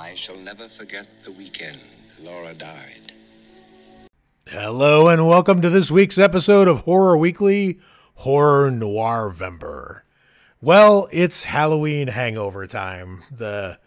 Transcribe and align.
I 0.00 0.14
shall 0.14 0.36
never 0.36 0.66
forget 0.66 1.06
the 1.24 1.32
weekend 1.32 1.78
Laura 2.22 2.54
died. 2.54 3.12
Hello 4.48 5.08
and 5.08 5.28
welcome 5.28 5.60
to 5.60 5.68
this 5.68 5.90
week's 5.90 6.16
episode 6.16 6.68
of 6.68 6.80
Horror 6.80 7.18
Weekly 7.18 7.78
Horror 8.14 8.70
Noirvember. 8.70 10.00
Well, 10.62 11.06
it's 11.12 11.44
Halloween 11.44 12.08
hangover 12.08 12.66
time. 12.66 13.24
The 13.30 13.78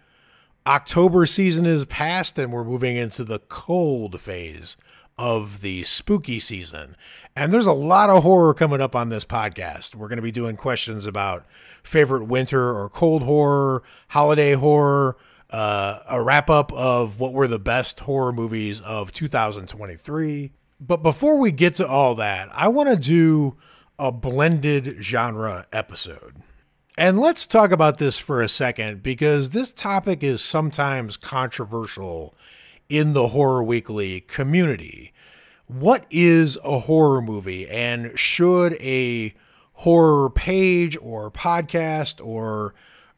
October 0.67 1.25
season 1.25 1.65
is 1.65 1.83
past 1.85 2.37
and 2.37 2.53
we're 2.53 2.63
moving 2.63 2.95
into 2.95 3.23
the 3.23 3.39
cold 3.39 4.21
phase 4.21 4.77
of 5.17 5.61
the 5.61 5.83
spooky 5.83 6.39
season. 6.39 6.95
And 7.35 7.51
there's 7.51 7.65
a 7.65 7.73
lot 7.73 8.11
of 8.11 8.21
horror 8.21 8.53
coming 8.53 8.81
up 8.81 8.95
on 8.95 9.09
this 9.09 9.25
podcast. 9.25 9.95
We're 9.95 10.09
going 10.09 10.17
to 10.17 10.21
be 10.21 10.31
doing 10.31 10.57
questions 10.57 11.07
about 11.07 11.43
favorite 11.81 12.25
winter 12.25 12.71
or 12.71 12.87
cold 12.87 13.23
horror, 13.23 13.81
holiday 14.09 14.53
horror, 14.53 15.17
uh, 15.53 15.99
a 16.09 16.21
wrap 16.21 16.49
up 16.49 16.73
of 16.73 17.19
what 17.19 17.31
were 17.31 17.47
the 17.47 17.59
best 17.59 18.01
horror 18.01 18.33
movies 18.33 18.81
of 18.81 19.13
2023. 19.13 20.51
But 20.81 21.03
before 21.03 21.37
we 21.37 21.51
get 21.51 21.75
to 21.75 21.87
all 21.87 22.15
that, 22.15 22.49
I 22.51 22.67
want 22.67 22.89
to 22.89 22.95
do 22.95 23.55
a 23.99 24.11
blended 24.11 24.97
genre 24.99 25.65
episode. 25.71 26.37
And 26.97 27.19
let's 27.19 27.45
talk 27.45 27.71
about 27.71 27.99
this 27.99 28.17
for 28.17 28.41
a 28.41 28.49
second 28.49 29.03
because 29.03 29.51
this 29.51 29.71
topic 29.71 30.23
is 30.23 30.41
sometimes 30.41 31.17
controversial 31.17 32.35
in 32.89 33.13
the 33.13 33.29
Horror 33.29 33.63
Weekly 33.63 34.21
community. 34.21 35.13
What 35.67 36.05
is 36.09 36.57
a 36.63 36.79
horror 36.79 37.21
movie 37.21 37.69
and 37.69 38.17
should 38.17 38.73
a 38.73 39.33
horror 39.73 40.29
page 40.29 40.97
or 40.99 41.31
podcast 41.31 42.23
or 42.25 42.73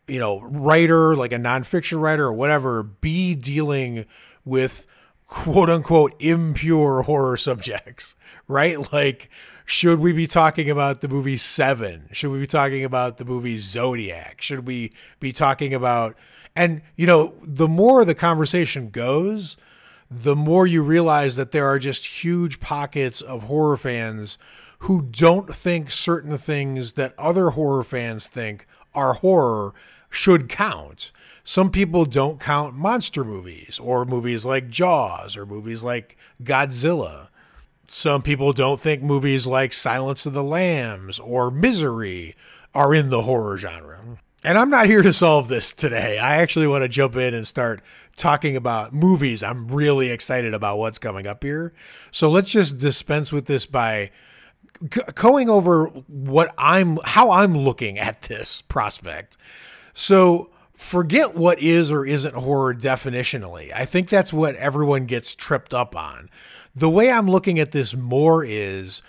you 0.08 0.20
know 0.20 0.42
writer 0.42 1.16
like 1.16 1.32
a 1.32 1.38
nonfiction 1.38 2.00
writer 2.00 2.26
or 2.26 2.34
whatever 2.34 2.84
be 2.84 3.36
dealing 3.36 4.06
with 4.44 4.88
quote 5.28 5.70
unquote 5.70 6.14
impure 6.20 7.04
horror 7.04 7.38
subjects 7.38 8.16
right 8.48 8.92
like 8.92 9.30
should 9.66 10.00
we 10.00 10.14
be 10.14 10.28
talking 10.28 10.70
about 10.70 11.02
the 11.02 11.08
movie 11.08 11.38
Seven? 11.38 12.08
Should 12.12 12.30
we 12.32 12.40
be 12.40 12.48
talking 12.48 12.84
about 12.84 13.18
the 13.18 13.26
movie 13.26 13.58
Zodiac? 13.58 14.40
Should 14.40 14.68
we 14.68 14.94
be 15.20 15.34
talking 15.34 15.74
about, 15.74 16.16
and 16.56 16.84
you 16.96 17.08
know, 17.08 17.34
the 17.42 17.68
more 17.68 18.06
the 18.06 18.14
conversation 18.14 18.92
goes, 18.92 19.58
the 20.10 20.36
more 20.36 20.68
you 20.68 20.84
realize 20.84 21.36
that 21.36 21.52
there 21.52 21.66
are 21.66 21.80
just 21.80 22.24
huge 22.24 22.60
pockets 22.60 23.22
of 23.22 23.46
horror 23.46 23.76
fans 23.76 24.38
who 24.80 25.02
don't 25.02 25.54
think 25.54 25.90
certain 25.90 26.38
things 26.38 26.94
that 26.94 27.16
other 27.18 27.52
horror 27.52 27.84
fans 27.84 28.28
think 28.28 28.68
are 28.94 29.14
horror 29.14 29.74
should 30.16 30.50
count. 30.50 31.12
Some 31.44 31.70
people 31.70 32.06
don't 32.06 32.40
count 32.40 32.76
monster 32.76 33.24
movies 33.24 33.80
or 33.82 34.06
movies 34.06 34.46
like 34.46 34.70
Jaws 34.70 35.38
or 35.38 35.46
movies 35.46 35.84
like 35.84 36.18
Godzilla 36.44 37.28
some 37.88 38.22
people 38.22 38.52
don't 38.52 38.80
think 38.80 39.02
movies 39.02 39.46
like 39.46 39.74
Silence 39.74 40.26
of 40.26 40.34
the 40.34 40.44
Lambs 40.44 41.20
or 41.20 41.52
Misery 41.52 42.36
are 42.74 42.96
in 42.96 43.10
the 43.10 43.24
horror 43.24 43.58
genre. 43.58 44.20
And 44.44 44.58
I'm 44.58 44.70
not 44.70 44.88
here 44.88 45.02
to 45.02 45.14
solve 45.14 45.48
this 45.48 45.74
today. 45.74 46.18
I 46.20 46.38
actually 46.38 46.68
want 46.68 46.84
to 46.84 46.88
jump 46.88 47.16
in 47.16 47.34
and 47.34 47.48
start 47.48 47.82
talking 48.16 48.56
about 48.56 48.94
movies. 48.94 49.42
I'm 49.44 49.68
really 49.68 50.12
excited 50.12 50.54
about 50.54 50.78
what's 50.78 51.00
coming 51.00 51.26
up 51.26 51.44
here. 51.44 51.74
So 52.12 52.30
let's 52.30 52.52
just 52.52 52.78
dispense 52.78 53.32
with 53.32 53.46
this 53.46 53.66
by 53.66 54.12
going 55.16 55.50
over 55.50 55.86
what 56.08 56.54
I'm 56.58 57.00
how 57.04 57.32
I'm 57.32 57.58
looking 57.58 57.98
at 57.98 58.24
this 58.24 58.62
prospect. 58.62 59.38
So 59.96 60.52
forget 60.76 61.36
what 61.36 61.58
is 61.60 61.92
or 61.92 62.06
isn't 62.06 62.36
horror 62.36 62.76
definitionally. 62.76 63.74
I 63.74 63.86
think 63.86 64.10
that's 64.10 64.32
what 64.32 64.56
everyone 64.58 65.08
gets 65.08 65.34
tripped 65.34 65.74
up 65.74 65.96
on 65.96 66.30
the 66.76 66.90
way 66.90 67.10
I'm 67.10 67.30
looking 67.30 67.58
at 67.58 67.72
this 67.72 67.96
more 67.96 68.44
is 68.44 69.02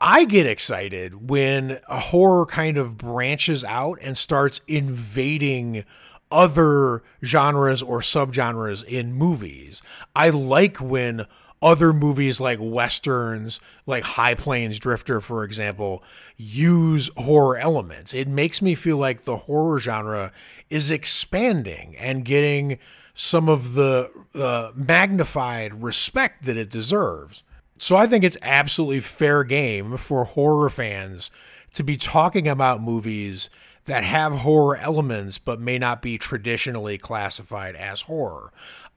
I 0.00 0.24
get 0.24 0.46
excited 0.46 1.28
when 1.28 1.80
a 1.88 1.98
horror 1.98 2.46
kind 2.46 2.78
of 2.78 2.96
branches 2.96 3.64
out 3.64 3.98
and 4.00 4.16
starts 4.16 4.60
invading 4.68 5.84
other 6.30 7.02
genres 7.24 7.82
or 7.82 8.00
subgenres 8.00 8.84
in 8.84 9.12
movies. 9.12 9.82
I 10.14 10.30
like 10.30 10.80
when 10.80 11.26
other 11.64 11.94
movies 11.94 12.40
like 12.40 12.58
westerns, 12.60 13.58
like 13.86 14.04
High 14.04 14.34
Plains 14.34 14.78
Drifter, 14.78 15.20
for 15.22 15.42
example, 15.42 16.04
use 16.36 17.10
horror 17.16 17.56
elements. 17.56 18.12
It 18.12 18.28
makes 18.28 18.60
me 18.60 18.74
feel 18.74 18.98
like 18.98 19.24
the 19.24 19.38
horror 19.38 19.80
genre 19.80 20.30
is 20.68 20.90
expanding 20.90 21.96
and 21.96 22.24
getting 22.24 22.78
some 23.14 23.48
of 23.48 23.72
the 23.72 24.10
uh, 24.34 24.72
magnified 24.74 25.82
respect 25.82 26.44
that 26.44 26.58
it 26.58 26.68
deserves. 26.68 27.42
So 27.78 27.96
I 27.96 28.06
think 28.06 28.24
it's 28.24 28.36
absolutely 28.42 29.00
fair 29.00 29.42
game 29.42 29.96
for 29.96 30.24
horror 30.24 30.68
fans 30.68 31.30
to 31.72 31.82
be 31.82 31.96
talking 31.96 32.46
about 32.46 32.82
movies 32.82 33.48
that 33.86 34.04
have 34.04 34.32
horror 34.32 34.76
elements 34.76 35.38
but 35.38 35.60
may 35.60 35.78
not 35.78 36.02
be 36.02 36.18
traditionally 36.18 36.98
classified 36.98 37.74
as 37.74 38.02
horror. 38.02 38.52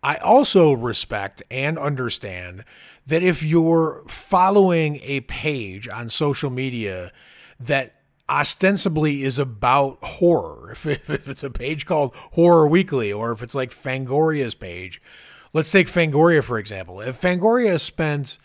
I 0.08 0.16
also 0.20 0.72
respect 0.72 1.44
and 1.52 1.78
understand 1.78 2.64
that 3.08 3.24
if 3.24 3.44
you're 3.44 4.06
following 4.08 5.02
a 5.04 5.20
page 5.20 5.90
on 5.90 6.10
social 6.10 6.50
media 6.50 7.12
that 7.60 7.96
ostensibly 8.30 9.24
is 9.24 9.38
about 9.38 9.98
horror. 10.02 10.72
If, 10.86 11.10
if 11.10 11.28
it's 11.28 11.44
a 11.44 11.50
page 11.50 11.86
called 11.86 12.16
Horror 12.16 12.70
Weekly, 12.70 13.12
or 13.12 13.34
if 13.34 13.44
it's 13.44 13.54
like 13.54 13.72
Fangoria's 13.72 14.56
page, 14.56 15.02
let's 15.52 15.74
take 15.74 15.88
Fangoria 15.88 16.42
for 16.42 16.58
example. 16.58 17.02
If 17.02 17.20
Fangoria 17.20 17.78
spent, 17.78 18.38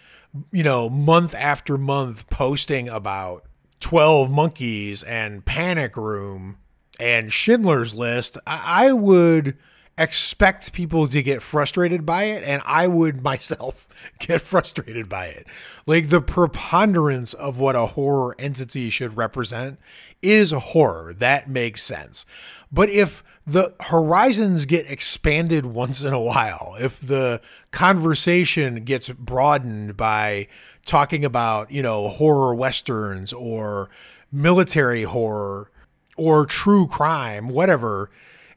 you 0.51 0.65
know, 0.65 0.91
month 0.91 1.33
after 1.33 1.79
month 1.79 2.29
posting 2.29 2.89
about 2.89 3.45
12 3.79 4.33
Monkeys 4.33 5.05
and 5.05 5.45
Panic 5.45 5.97
Room 5.97 6.57
and 6.99 7.33
Schindler's 7.33 7.95
List, 7.95 8.37
I, 8.49 8.89
I 8.89 8.93
would 8.93 9.57
expect 9.99 10.73
people 10.73 11.07
to 11.07 11.23
get 11.23 11.43
frustrated 11.43 12.07
by 12.07 12.25
it 12.25 12.43
and 12.45 12.63
I 12.65 12.87
would 12.87 13.23
myself 13.23 13.89
get 14.19 14.41
frustrated 14.41 15.09
by 15.09 15.27
it. 15.27 15.47
Like 15.87 16.09
the 16.09 16.21
preponderance 16.21 17.35
of 17.35 17.59
what 17.59 17.77
a 17.77 17.87
horror 17.87 18.35
entity 18.39 18.91
should 18.91 19.17
represent 19.17 19.79
is 20.23 20.53
horror. 20.53 21.13
That 21.13 21.49
makes 21.49 21.83
sense. 21.83 22.25
But 22.71 22.89
if 22.89 23.23
the 23.47 23.75
horizons 23.81 24.67
get 24.67 24.91
expanded 24.91 25.67
once 25.67 26.03
in 26.05 26.13
a 26.13 26.21
while, 26.21 26.77
if 26.81 26.99
the 26.99 27.41
conversation 27.71 28.85
gets 28.85 29.11
broadened 29.11 29.97
by 29.97 30.49
talking 30.87 31.25
about, 31.25 31.71
you 31.71 31.83
know, 31.83 32.09
horror 32.09 32.55
westerns 32.55 33.33
or 33.33 33.91
military 34.31 35.03
horror 35.03 35.71
or 36.17 36.47
true 36.47 36.87
crime, 36.87 37.49
whatever, 37.49 38.11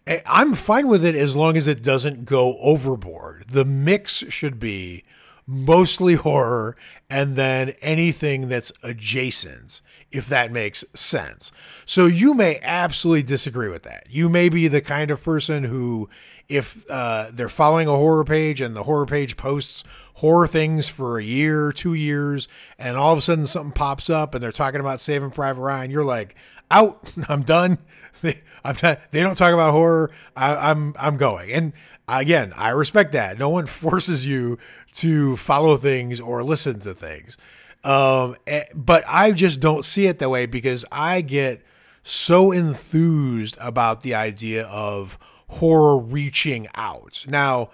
I'm 0.07 0.53
fine 0.53 0.87
with 0.87 1.03
it 1.03 1.15
as 1.15 1.35
long 1.35 1.57
as 1.57 1.67
it 1.67 1.81
doesn't 1.81 2.25
go 2.25 2.57
overboard. 2.59 3.45
The 3.49 3.65
mix 3.65 4.17
should 4.29 4.59
be 4.59 5.03
mostly 5.47 6.15
horror 6.15 6.75
and 7.09 7.35
then 7.35 7.69
anything 7.81 8.47
that's 8.47 8.71
adjacent, 8.83 9.81
if 10.11 10.27
that 10.27 10.51
makes 10.51 10.83
sense. 10.93 11.51
So 11.85 12.05
you 12.05 12.33
may 12.33 12.59
absolutely 12.61 13.23
disagree 13.23 13.69
with 13.69 13.83
that. 13.83 14.07
You 14.09 14.29
may 14.29 14.49
be 14.49 14.67
the 14.67 14.81
kind 14.81 15.11
of 15.11 15.23
person 15.23 15.65
who, 15.65 16.09
if 16.47 16.89
uh, 16.89 17.27
they're 17.31 17.49
following 17.49 17.87
a 17.87 17.95
horror 17.95 18.25
page 18.25 18.61
and 18.61 18.75
the 18.75 18.83
horror 18.83 19.05
page 19.05 19.37
posts 19.37 19.83
horror 20.15 20.47
things 20.47 20.87
for 20.87 21.17
a 21.17 21.23
year, 21.23 21.71
two 21.71 21.93
years, 21.93 22.47
and 22.79 22.95
all 22.97 23.11
of 23.11 23.19
a 23.19 23.21
sudden 23.21 23.45
something 23.45 23.73
pops 23.73 24.09
up 24.09 24.33
and 24.33 24.41
they're 24.41 24.51
talking 24.51 24.79
about 24.79 25.01
Saving 25.01 25.29
Private 25.29 25.61
Ryan, 25.61 25.91
you're 25.91 26.05
like, 26.05 26.35
out. 26.71 27.13
I'm 27.29 27.43
done. 27.43 27.77
They, 28.21 28.39
I'm 28.63 28.77
they 29.11 29.21
don't 29.21 29.37
talk 29.37 29.53
about 29.53 29.73
horror. 29.73 30.09
I, 30.37 30.55
I'm 30.71 30.95
I'm 30.97 31.17
going. 31.17 31.51
And 31.51 31.73
again, 32.07 32.53
I 32.55 32.69
respect 32.69 33.11
that. 33.11 33.37
No 33.37 33.49
one 33.49 33.65
forces 33.83 34.25
you 34.25 34.57
to 34.93 35.35
follow 35.35 35.75
things 35.75 36.21
or 36.21 36.41
listen 36.41 36.79
to 36.79 36.93
things. 36.93 37.37
Um, 37.83 38.37
eh, 38.47 38.63
but 38.73 39.03
I 39.05 39.33
just 39.33 39.59
don't 39.59 39.83
see 39.83 40.07
it 40.07 40.19
that 40.19 40.29
way 40.29 40.45
because 40.45 40.85
I 40.93 41.19
get 41.19 41.61
so 42.03 42.51
enthused 42.51 43.57
about 43.59 44.01
the 44.01 44.15
idea 44.15 44.65
of 44.65 45.19
horror 45.49 45.97
reaching 45.97 46.67
out. 46.73 47.25
Now, 47.27 47.69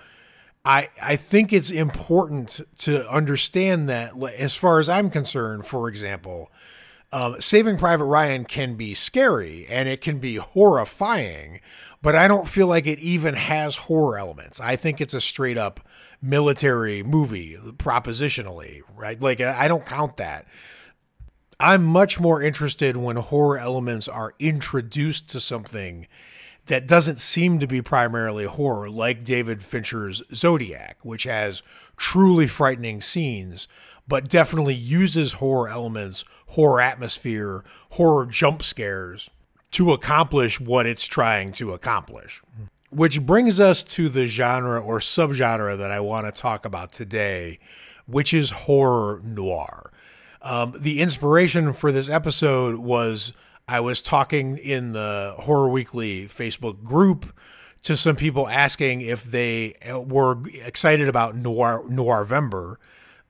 I 0.65 0.89
I 1.01 1.15
think 1.15 1.53
it's 1.53 1.69
important 1.69 2.61
to 2.79 3.09
understand 3.09 3.89
that 3.89 4.13
as 4.37 4.55
far 4.55 4.79
as 4.79 4.89
I'm 4.89 5.09
concerned, 5.09 5.65
for 5.65 5.87
example, 5.87 6.51
um, 7.11 7.39
Saving 7.41 7.77
Private 7.77 8.05
Ryan 8.05 8.45
can 8.45 8.75
be 8.75 8.93
scary 8.93 9.67
and 9.69 9.89
it 9.89 10.01
can 10.01 10.19
be 10.19 10.35
horrifying, 10.35 11.59
but 12.01 12.15
I 12.15 12.27
don't 12.27 12.47
feel 12.47 12.67
like 12.67 12.87
it 12.87 12.99
even 12.99 13.35
has 13.35 13.75
horror 13.75 14.17
elements. 14.17 14.59
I 14.59 14.75
think 14.75 15.01
it's 15.01 15.13
a 15.13 15.21
straight 15.21 15.57
up 15.57 15.81
military 16.21 17.03
movie, 17.03 17.57
propositionally, 17.77 18.81
right? 18.95 19.19
Like, 19.19 19.41
I 19.41 19.67
don't 19.67 19.85
count 19.85 20.17
that. 20.17 20.45
I'm 21.59 21.83
much 21.83 22.19
more 22.19 22.41
interested 22.41 22.97
when 22.97 23.17
horror 23.17 23.59
elements 23.59 24.07
are 24.07 24.33
introduced 24.39 25.29
to 25.29 25.39
something 25.39 26.07
that 26.67 26.87
doesn't 26.87 27.19
seem 27.19 27.59
to 27.59 27.67
be 27.67 27.81
primarily 27.81 28.45
horror, 28.45 28.89
like 28.89 29.23
David 29.23 29.63
Fincher's 29.63 30.21
Zodiac, 30.33 30.97
which 31.03 31.23
has 31.23 31.63
truly 31.97 32.47
frightening 32.47 33.01
scenes, 33.01 33.67
but 34.07 34.29
definitely 34.29 34.73
uses 34.73 35.33
horror 35.33 35.69
elements, 35.69 36.23
horror 36.51 36.81
atmosphere, 36.81 37.63
horror 37.91 38.25
jump 38.25 38.63
scares 38.63 39.29
to 39.71 39.93
accomplish 39.93 40.59
what 40.59 40.85
it's 40.85 41.05
trying 41.05 41.51
to 41.53 41.73
accomplish. 41.73 42.41
Which 42.89 43.21
brings 43.21 43.59
us 43.59 43.83
to 43.85 44.09
the 44.09 44.27
genre 44.27 44.81
or 44.81 44.99
subgenre 44.99 45.77
that 45.77 45.91
I 45.91 46.01
want 46.01 46.25
to 46.25 46.31
talk 46.31 46.65
about 46.65 46.91
today, 46.91 47.59
which 48.05 48.33
is 48.33 48.51
horror 48.51 49.21
noir. 49.23 49.91
Um, 50.41 50.73
the 50.77 50.99
inspiration 50.99 51.71
for 51.71 51.91
this 51.91 52.09
episode 52.09 52.75
was 52.79 53.31
I 53.67 53.79
was 53.79 54.01
talking 54.01 54.57
in 54.57 54.91
the 54.91 55.35
Horror 55.37 55.69
Weekly 55.69 56.27
Facebook 56.27 56.83
group 56.83 57.33
to 57.83 57.95
some 57.95 58.15
people 58.17 58.49
asking 58.49 59.01
if 59.01 59.23
they 59.23 59.75
were 60.05 60.37
excited 60.49 61.07
about 61.07 61.35
Noir 61.35 61.83
Noirvember. 61.87 62.75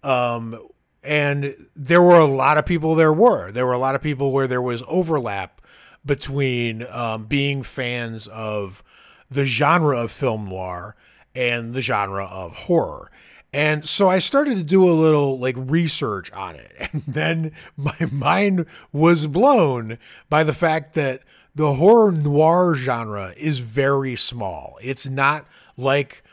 Um, 0.04 0.60
and 1.03 1.56
there 1.75 2.01
were 2.01 2.19
a 2.19 2.25
lot 2.25 2.57
of 2.57 2.65
people 2.65 2.95
there 2.95 3.13
were. 3.13 3.51
There 3.51 3.65
were 3.65 3.74
a 3.74 3.80
lot 3.80 3.95
of 3.95 4.01
people 4.01 4.31
where 4.31 4.48
there 4.48 4.62
was 4.62 4.83
overlap 4.88 5.62
between 6.06 6.86
um, 6.89 7.25
being 7.25 7.63
fans 7.63 8.27
of 8.27 8.83
the 9.30 9.45
genre 9.45 9.98
of 9.98 10.12
film 10.12 10.50
noir 10.50 10.95
and 11.36 11.74
the 11.74 11.81
genre 11.81 12.25
of 12.25 12.53
horror. 12.53 13.12
And 13.53 13.88
so 13.88 14.09
I 14.09 14.19
started 14.19 14.56
to 14.57 14.63
do 14.63 14.89
a 14.89 14.94
little 14.94 15.38
like 15.38 15.56
research 15.57 16.31
on 16.31 16.56
it. 16.56 16.71
And 16.94 17.03
then 17.03 17.51
my 17.77 17.95
mind 18.12 18.65
was 18.92 19.27
blown 19.27 19.98
by 20.30 20.44
the 20.44 20.53
fact 20.53 20.94
that 20.95 21.21
the 21.56 21.75
horror 21.75 22.12
noir 22.12 22.75
genre 22.75 23.33
is 23.38 23.59
very 23.59 24.15
small. 24.15 24.77
It's 24.81 25.07
not 25.07 25.45
like 25.77 26.24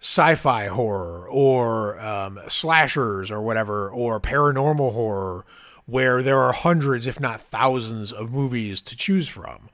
sci 0.00 0.34
fi 0.34 0.66
horror 0.66 1.28
or 1.28 1.98
um, 2.00 2.40
slashers 2.48 3.30
or 3.30 3.42
whatever, 3.42 3.90
or 3.90 4.20
paranormal 4.20 4.92
horror, 4.92 5.44
where 5.86 6.22
there 6.22 6.38
are 6.38 6.52
hundreds, 6.52 7.06
if 7.06 7.18
not 7.20 7.40
thousands, 7.40 8.12
of 8.12 8.32
movies 8.32 8.82
to 8.82 8.96
choose 8.96 9.28
from 9.28 9.68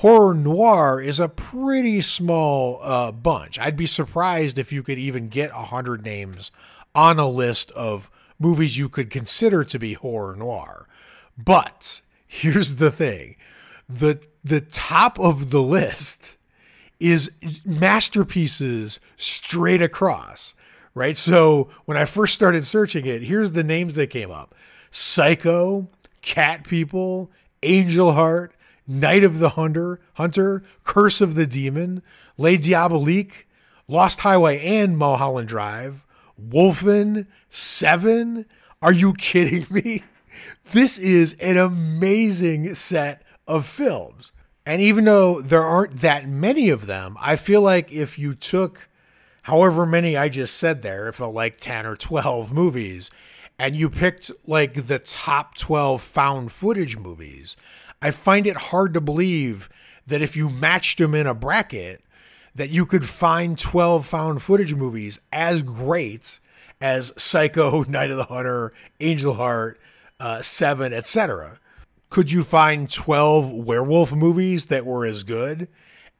horror 0.00 0.34
noir 0.34 1.00
is 1.00 1.20
a 1.20 1.28
pretty 1.28 2.00
small 2.00 2.78
uh, 2.82 3.12
bunch. 3.12 3.58
I'd 3.58 3.76
be 3.76 3.86
surprised 3.86 4.58
if 4.58 4.72
you 4.72 4.82
could 4.82 4.98
even 4.98 5.28
get 5.28 5.50
a 5.50 5.64
hundred 5.64 6.04
names 6.04 6.50
on 6.94 7.18
a 7.18 7.28
list 7.28 7.70
of 7.72 8.10
movies 8.38 8.78
you 8.78 8.88
could 8.88 9.10
consider 9.10 9.62
to 9.64 9.78
be 9.78 9.92
horror 9.92 10.34
noir. 10.36 10.88
But 11.36 12.00
here's 12.26 12.76
the 12.76 12.90
thing: 12.90 13.36
the 13.88 14.20
the 14.42 14.62
top 14.62 15.18
of 15.20 15.50
the 15.50 15.62
list 15.62 16.38
is 17.00 17.30
masterpieces 17.64 19.00
straight 19.16 19.82
across. 19.82 20.54
Right. 20.94 21.16
So 21.16 21.68
when 21.84 21.96
I 21.96 22.04
first 22.04 22.34
started 22.34 22.64
searching 22.64 23.06
it, 23.06 23.22
here's 23.22 23.52
the 23.52 23.64
names 23.64 23.94
that 23.94 24.08
came 24.08 24.30
up: 24.30 24.54
Psycho, 24.90 25.88
Cat 26.20 26.64
People, 26.64 27.30
Angel 27.62 28.12
Heart, 28.12 28.54
Night 28.86 29.24
of 29.24 29.38
the 29.38 29.50
Hunter, 29.50 30.00
Hunter, 30.14 30.64
Curse 30.82 31.20
of 31.20 31.36
the 31.36 31.46
Demon, 31.46 32.02
Les 32.36 32.58
Diaboliques, 32.58 33.44
Lost 33.86 34.20
Highway 34.20 34.60
and 34.64 34.98
Mulholland 34.98 35.48
Drive, 35.48 36.04
Wolfen, 36.40 37.26
Seven. 37.48 38.46
Are 38.82 38.92
you 38.92 39.14
kidding 39.14 39.66
me? 39.70 40.04
This 40.72 40.96
is 40.96 41.34
an 41.34 41.58
amazing 41.58 42.74
set 42.74 43.22
of 43.46 43.66
films. 43.66 44.32
And 44.66 44.80
even 44.82 45.04
though 45.04 45.40
there 45.40 45.62
aren't 45.62 45.98
that 45.98 46.28
many 46.28 46.68
of 46.68 46.86
them, 46.86 47.16
I 47.20 47.36
feel 47.36 47.62
like 47.62 47.90
if 47.92 48.18
you 48.18 48.34
took 48.34 48.88
however 49.42 49.86
many 49.86 50.16
I 50.16 50.28
just 50.28 50.56
said 50.56 50.82
there, 50.82 51.08
it 51.08 51.14
felt 51.14 51.34
like 51.34 51.60
10 51.60 51.86
or 51.86 51.96
12 51.96 52.52
movies, 52.54 53.10
and 53.58 53.74
you 53.74 53.90
picked 53.90 54.30
like 54.46 54.86
the 54.86 54.98
top 54.98 55.56
12 55.56 56.00
found 56.00 56.52
footage 56.52 56.96
movies, 56.96 57.56
I 58.02 58.10
find 58.10 58.46
it 58.46 58.56
hard 58.56 58.94
to 58.94 59.00
believe 59.00 59.68
that 60.06 60.22
if 60.22 60.36
you 60.36 60.48
matched 60.48 60.98
them 60.98 61.14
in 61.14 61.26
a 61.26 61.34
bracket, 61.34 62.02
that 62.54 62.70
you 62.70 62.84
could 62.84 63.08
find 63.08 63.58
12 63.58 64.04
found 64.04 64.42
footage 64.42 64.74
movies 64.74 65.20
as 65.32 65.62
great 65.62 66.40
as 66.80 67.12
Psycho, 67.16 67.84
Night 67.88 68.10
of 68.10 68.16
the 68.16 68.24
Hunter, 68.24 68.72
Angel 68.98 69.34
Heart, 69.34 69.78
uh, 70.18 70.42
Seven, 70.42 70.92
etc. 70.92 71.59
Could 72.10 72.32
you 72.32 72.42
find 72.42 72.90
12 72.90 73.52
werewolf 73.52 74.12
movies 74.12 74.66
that 74.66 74.84
were 74.84 75.06
as 75.06 75.22
good 75.22 75.68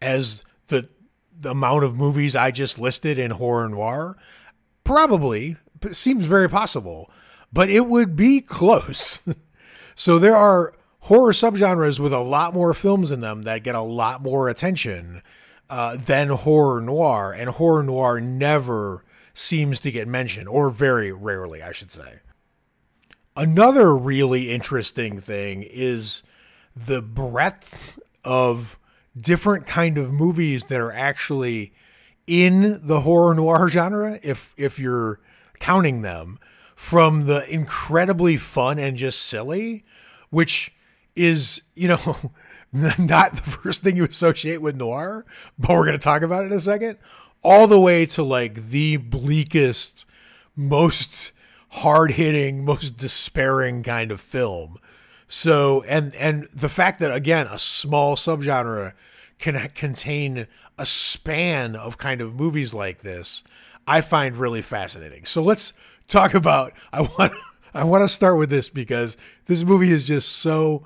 as 0.01 0.45
the, 0.69 0.89
the 1.39 1.51
amount 1.51 1.83
of 1.83 1.97
movies 1.97 2.37
I 2.37 2.53
just 2.53 2.79
listed 2.79 3.19
in 3.19 3.33
horror 3.33 3.69
noir? 3.69 4.17
Probably. 4.85 5.57
Seems 5.91 6.27
very 6.27 6.49
possible, 6.49 7.11
but 7.53 7.71
it 7.71 7.87
would 7.87 8.15
be 8.15 8.41
close. 8.41 9.23
so 9.97 10.19
there 10.19 10.37
are 10.37 10.75
horror 11.01 11.33
subgenres 11.33 11.99
with 11.99 12.13
a 12.13 12.21
lot 12.21 12.55
more 12.55 12.73
films 12.73 13.11
in 13.11 13.21
them 13.21 13.43
that 13.43 13.65
get 13.65 13.75
a 13.75 13.81
lot 13.81 14.23
more 14.23 14.49
attention 14.49 15.23
uh, 15.69 15.97
than 15.97 16.29
horror 16.29 16.81
noir, 16.81 17.33
and 17.33 17.51
horror 17.51 17.83
noir 17.83 18.21
never 18.21 19.05
seems 19.33 19.81
to 19.81 19.91
get 19.91 20.07
mentioned, 20.07 20.49
or 20.49 20.71
very 20.71 21.13
rarely, 21.13 21.63
I 21.63 21.73
should 21.73 21.91
say. 21.91 22.21
Another 23.41 23.97
really 23.97 24.51
interesting 24.51 25.19
thing 25.19 25.63
is 25.63 26.23
the 26.77 27.01
breadth 27.01 27.99
of 28.23 28.79
different 29.17 29.67
kind 29.67 29.97
of 29.97 30.13
movies 30.13 30.67
that 30.67 30.79
are 30.79 30.93
actually 30.93 31.73
in 32.27 32.87
the 32.87 33.01
horror 33.01 33.35
noir 33.35 33.67
genre 33.71 34.21
if 34.23 34.55
if 34.59 34.79
you're 34.79 35.21
counting 35.59 36.03
them 36.03 36.39
from 36.77 37.25
the 37.25 37.49
incredibly 37.49 38.37
fun 38.37 38.79
and 38.79 38.99
just 38.99 39.23
silly 39.23 39.85
which 40.29 40.75
is, 41.17 41.63
you 41.75 41.89
know, 41.89 42.17
not 42.99 43.33
the 43.33 43.43
first 43.43 43.83
thing 43.83 43.97
you 43.97 44.05
associate 44.05 44.61
with 44.61 44.77
noir, 44.77 45.25
but 45.59 45.71
we're 45.71 45.87
going 45.87 45.99
to 45.99 46.05
talk 46.05 46.21
about 46.21 46.45
it 46.45 46.53
in 46.53 46.59
a 46.59 46.61
second, 46.61 46.99
all 47.43 47.67
the 47.67 47.81
way 47.81 48.05
to 48.05 48.23
like 48.23 48.55
the 48.67 48.99
bleakest, 48.99 50.05
most 50.55 51.33
hard 51.71 52.13
hitting, 52.13 52.65
most 52.65 52.97
despairing 52.97 53.83
kind 53.83 54.11
of 54.11 54.21
film. 54.21 54.77
So, 55.29 55.85
and, 55.87 56.15
and 56.17 56.49
the 56.53 56.69
fact 56.69 57.01
that 57.01 57.15
again, 57.15 57.47
a 57.47 57.59
small 57.59 58.17
subgenre 58.17 58.95
can 59.39 59.71
contain 59.75 60.47
a 60.77 60.87
span 60.87 61.77
of 61.77 61.99
kind 61.99 62.21
of 62.21 62.35
movies 62.35 62.75
like 62.75 63.01
this, 63.01 63.43
I 63.87 64.01
find 64.01 64.37
really 64.37 64.63
fascinating. 64.63 65.25
So 65.25 65.43
let's 65.43 65.73
talk 66.09 66.35
about, 66.35 66.73
I 66.93 67.03
want, 67.03 67.33
I 67.75 67.85
want 67.85 68.03
to 68.03 68.09
start 68.09 68.39
with 68.39 68.51
this 68.51 68.69
because 68.69 69.17
this 69.47 69.65
movie 69.65 69.91
is 69.91 70.09
just 70.09 70.31
so 70.31 70.85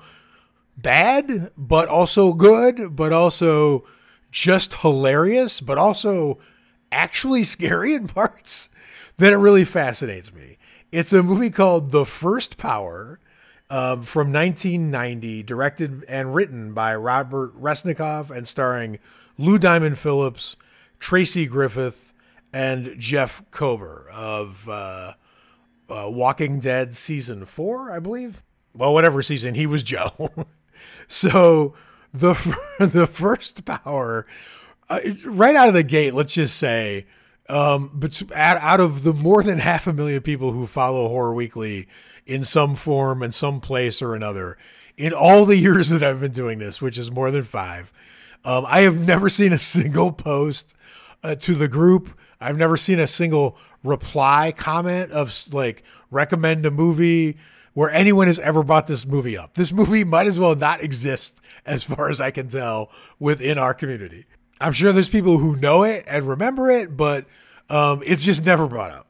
bad, 0.77 1.51
but 1.57 1.87
also 1.87 2.33
good, 2.33 2.95
but 2.95 3.13
also 3.13 3.85
just 4.31 4.75
hilarious, 4.75 5.61
but 5.61 5.77
also 5.77 6.39
actually 6.91 7.43
scary 7.55 7.93
in 7.93 8.07
parts, 8.07 8.69
that 9.17 9.33
it 9.33 9.37
really 9.37 9.63
fascinates 9.63 10.33
me. 10.33 10.57
It's 10.95 11.11
a 11.11 11.21
movie 11.21 11.49
called 11.49 11.91
The 11.91 12.05
First 12.05 12.55
Power 12.55 13.19
um, 13.69 14.01
from 14.01 14.31
1990, 14.31 15.43
directed 15.43 16.05
and 16.07 16.33
written 16.33 16.71
by 16.73 16.95
Robert 16.95 17.53
Resnikoff 17.61 18.29
and 18.29 18.47
starring 18.47 18.99
Lou 19.37 19.59
Diamond 19.59 19.99
Phillips, 19.99 20.55
Tracy 20.97 21.47
Griffith, 21.47 22.13
and 22.53 22.97
Jeff 22.97 23.43
Kober 23.51 24.07
of 24.13 24.69
uh, 24.69 25.15
uh, 25.89 26.05
Walking 26.07 26.59
Dead 26.59 26.93
season 26.93 27.45
four, 27.45 27.91
I 27.91 27.99
believe. 27.99 28.45
Well, 28.73 28.93
whatever 28.93 29.21
season, 29.21 29.55
he 29.55 29.67
was 29.67 29.83
Joe. 29.83 30.29
So 31.07 31.73
the 32.13 32.33
the 32.79 33.05
first 33.05 33.65
power, 33.65 34.25
uh, 34.89 34.99
right 35.25 35.55
out 35.57 35.67
of 35.67 35.73
the 35.73 35.83
gate, 35.83 36.13
let's 36.13 36.33
just 36.33 36.57
say, 36.57 37.05
um, 37.47 37.91
but 37.93 38.21
out 38.33 38.79
of 38.79 39.03
the 39.03 39.13
more 39.13 39.43
than 39.43 39.59
half 39.59 39.87
a 39.87 39.93
million 39.93 40.21
people 40.21 40.51
who 40.51 40.65
follow 40.65 41.07
Horror 41.07 41.33
Weekly 41.33 41.87
in 42.25 42.43
some 42.43 42.75
form 42.75 43.21
and 43.21 43.33
some 43.33 43.59
place 43.59 44.01
or 44.01 44.15
another, 44.15 44.57
in 44.97 45.13
all 45.13 45.45
the 45.45 45.57
years 45.57 45.89
that 45.89 46.03
I've 46.03 46.21
been 46.21 46.31
doing 46.31 46.59
this, 46.59 46.81
which 46.81 46.97
is 46.97 47.11
more 47.11 47.31
than 47.31 47.43
five, 47.43 47.91
um, 48.43 48.65
I 48.67 48.81
have 48.81 49.05
never 49.05 49.29
seen 49.29 49.53
a 49.53 49.59
single 49.59 50.11
post 50.11 50.75
uh, 51.23 51.35
to 51.35 51.55
the 51.55 51.67
group. 51.67 52.17
I've 52.39 52.57
never 52.57 52.77
seen 52.77 52.99
a 52.99 53.07
single 53.07 53.57
reply 53.83 54.51
comment 54.55 55.11
of 55.11 55.53
like 55.53 55.83
recommend 56.11 56.65
a 56.65 56.71
movie 56.71 57.37
where 57.73 57.89
anyone 57.89 58.27
has 58.27 58.39
ever 58.39 58.63
brought 58.63 58.87
this 58.87 59.05
movie 59.05 59.37
up. 59.37 59.53
This 59.55 59.73
movie 59.73 60.03
might 60.03 60.27
as 60.27 60.39
well 60.39 60.55
not 60.55 60.81
exist, 60.81 61.41
as 61.65 61.83
far 61.83 62.09
as 62.09 62.21
I 62.21 62.31
can 62.31 62.47
tell, 62.47 62.89
within 63.19 63.57
our 63.57 63.73
community. 63.73 64.25
I'm 64.59 64.73
sure 64.73 64.91
there's 64.91 65.09
people 65.09 65.37
who 65.37 65.55
know 65.55 65.83
it 65.83 66.05
and 66.07 66.27
remember 66.27 66.69
it, 66.69 66.95
but 66.95 67.25
um, 67.69 68.01
it's 68.05 68.23
just 68.23 68.45
never 68.45 68.67
brought 68.67 68.91
up. 68.91 69.07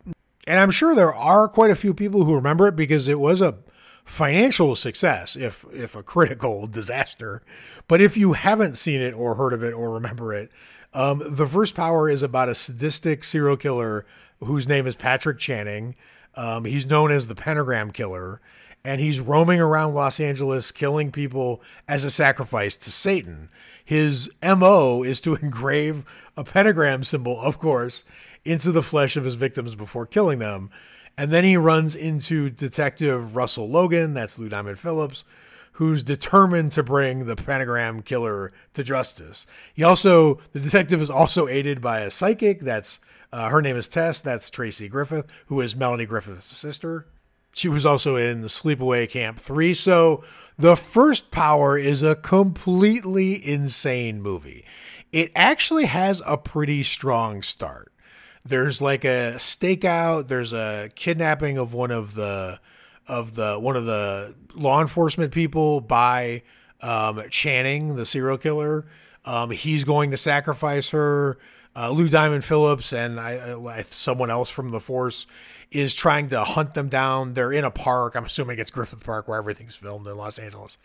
And 0.47 0.59
I'm 0.59 0.71
sure 0.71 0.95
there 0.95 1.13
are 1.13 1.47
quite 1.47 1.71
a 1.71 1.75
few 1.75 1.93
people 1.93 2.23
who 2.23 2.35
remember 2.35 2.67
it 2.67 2.75
because 2.75 3.07
it 3.07 3.19
was 3.19 3.41
a 3.41 3.57
financial 4.05 4.75
success, 4.75 5.35
if 5.35 5.65
if 5.73 5.95
a 5.95 6.03
critical 6.03 6.67
disaster. 6.71 7.41
But 7.87 8.01
if 8.01 8.15
you 8.15 8.33
haven't 8.33 8.77
seen 8.77 9.01
it 9.01 9.13
or 9.13 9.35
heard 9.35 9.53
of 9.53 9.63
it 9.63 9.73
or 9.73 9.91
remember 9.91 10.33
it, 10.33 10.51
um, 10.93 11.21
the 11.25 11.47
first 11.47 11.75
power 11.75 12.09
is 12.09 12.23
about 12.23 12.49
a 12.49 12.55
sadistic 12.55 13.23
serial 13.23 13.57
killer 13.57 14.05
whose 14.39 14.67
name 14.67 14.87
is 14.87 14.95
Patrick 14.95 15.37
Channing. 15.37 15.95
Um, 16.35 16.65
he's 16.65 16.89
known 16.89 17.11
as 17.11 17.27
the 17.27 17.35
Pentagram 17.35 17.91
Killer, 17.91 18.41
and 18.83 18.99
he's 19.01 19.19
roaming 19.19 19.59
around 19.59 19.93
Los 19.93 20.19
Angeles 20.19 20.71
killing 20.71 21.11
people 21.11 21.61
as 21.87 22.03
a 22.03 22.11
sacrifice 22.11 22.75
to 22.77 22.91
Satan. 22.91 23.49
His 23.85 24.29
MO 24.43 25.03
is 25.03 25.21
to 25.21 25.35
engrave 25.41 26.03
a 26.35 26.43
pentagram 26.43 27.03
symbol, 27.03 27.39
of 27.39 27.59
course, 27.59 28.03
into 28.43 28.71
the 28.71 28.83
flesh 28.83 29.15
of 29.15 29.23
his 29.23 29.35
victims 29.35 29.75
before 29.75 30.05
killing 30.05 30.39
them. 30.39 30.69
And 31.17 31.31
then 31.31 31.45
he 31.45 31.55
runs 31.55 31.95
into 31.95 32.49
Detective 32.49 33.35
Russell 33.35 33.69
Logan, 33.69 34.13
that's 34.13 34.37
Lou 34.37 34.49
Diamond 34.49 34.79
Phillips, 34.79 35.23
who's 35.73 36.03
determined 36.03 36.71
to 36.73 36.83
bring 36.83 37.25
the 37.25 37.35
pentagram 37.35 38.01
killer 38.01 38.51
to 38.73 38.83
justice. 38.83 39.47
He 39.73 39.83
also, 39.83 40.39
the 40.51 40.59
detective 40.59 41.01
is 41.01 41.09
also 41.09 41.47
aided 41.47 41.81
by 41.81 41.99
a 41.99 42.11
psychic, 42.11 42.61
that's 42.61 42.99
uh, 43.31 43.49
her 43.49 43.61
name 43.61 43.75
is 43.75 43.87
Tess, 43.87 44.21
that's 44.21 44.49
Tracy 44.49 44.87
Griffith, 44.87 45.25
who 45.47 45.59
is 45.61 45.75
Melanie 45.75 46.05
Griffith's 46.05 46.45
sister. 46.45 47.05
She 47.55 47.69
was 47.69 47.85
also 47.85 48.17
in 48.17 48.41
the 48.41 48.49
Sleepaway 48.49 49.09
Camp 49.09 49.39
3. 49.39 49.73
So 49.73 50.25
the 50.57 50.75
first 50.75 51.31
power 51.31 51.77
is 51.77 52.03
a 52.03 52.13
completely 52.13 53.47
insane 53.47 54.21
movie. 54.21 54.65
It 55.13 55.31
actually 55.33 55.85
has 55.85 56.21
a 56.25 56.37
pretty 56.37 56.83
strong 56.83 57.41
start. 57.41 57.93
There's 58.43 58.81
like 58.81 59.05
a 59.05 59.35
stakeout, 59.37 60.27
there's 60.27 60.51
a 60.51 60.89
kidnapping 60.95 61.57
of 61.57 61.73
one 61.73 61.91
of 61.91 62.13
the 62.15 62.59
of 63.07 63.35
the 63.35 63.57
one 63.57 63.77
of 63.77 63.85
the 63.85 64.35
law 64.53 64.81
enforcement 64.81 65.33
people 65.33 65.79
by 65.79 66.43
um, 66.81 67.23
Channing, 67.29 67.95
the 67.95 68.05
serial 68.05 68.37
killer. 68.37 68.85
Um, 69.23 69.51
he's 69.51 69.85
going 69.85 70.11
to 70.11 70.17
sacrifice 70.17 70.89
her. 70.89 71.37
Uh, 71.73 71.89
Lou 71.89 72.09
Diamond 72.09 72.43
Phillips 72.43 72.91
and 72.91 73.17
I, 73.17 73.53
I, 73.53 73.81
someone 73.81 74.29
else 74.29 74.49
from 74.49 74.71
the 74.71 74.79
force 74.81 75.25
is 75.71 75.93
trying 75.93 76.27
to 76.29 76.43
hunt 76.43 76.73
them 76.73 76.89
down. 76.89 77.33
They're 77.33 77.51
in 77.51 77.63
a 77.63 77.71
park. 77.71 78.15
I'm 78.15 78.25
assuming 78.25 78.59
it's 78.59 78.71
Griffith 78.71 79.03
Park 79.03 79.27
where 79.27 79.37
everything's 79.37 79.75
filmed 79.75 80.07
in 80.07 80.17
Los 80.17 80.39
Angeles. 80.39 80.77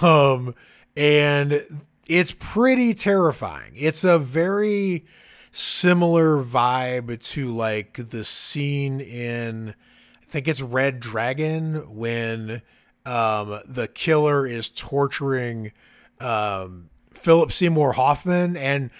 Um, 0.00 0.54
and 0.96 1.64
it's 2.06 2.32
pretty 2.32 2.94
terrifying. 2.94 3.72
It's 3.76 4.04
a 4.04 4.18
very 4.18 5.04
similar 5.52 6.42
vibe 6.42 7.20
to 7.20 7.52
like 7.52 7.94
the 7.94 8.24
scene 8.24 9.00
in 9.00 9.74
I 10.22 10.24
think 10.24 10.48
it's 10.48 10.62
Red 10.62 10.98
Dragon 10.98 11.94
when 11.94 12.62
um, 13.04 13.60
the 13.66 13.86
killer 13.92 14.46
is 14.46 14.70
torturing 14.70 15.72
um, 16.20 16.88
Philip 17.12 17.52
Seymour 17.52 17.92
Hoffman 17.92 18.56
and 18.56 18.90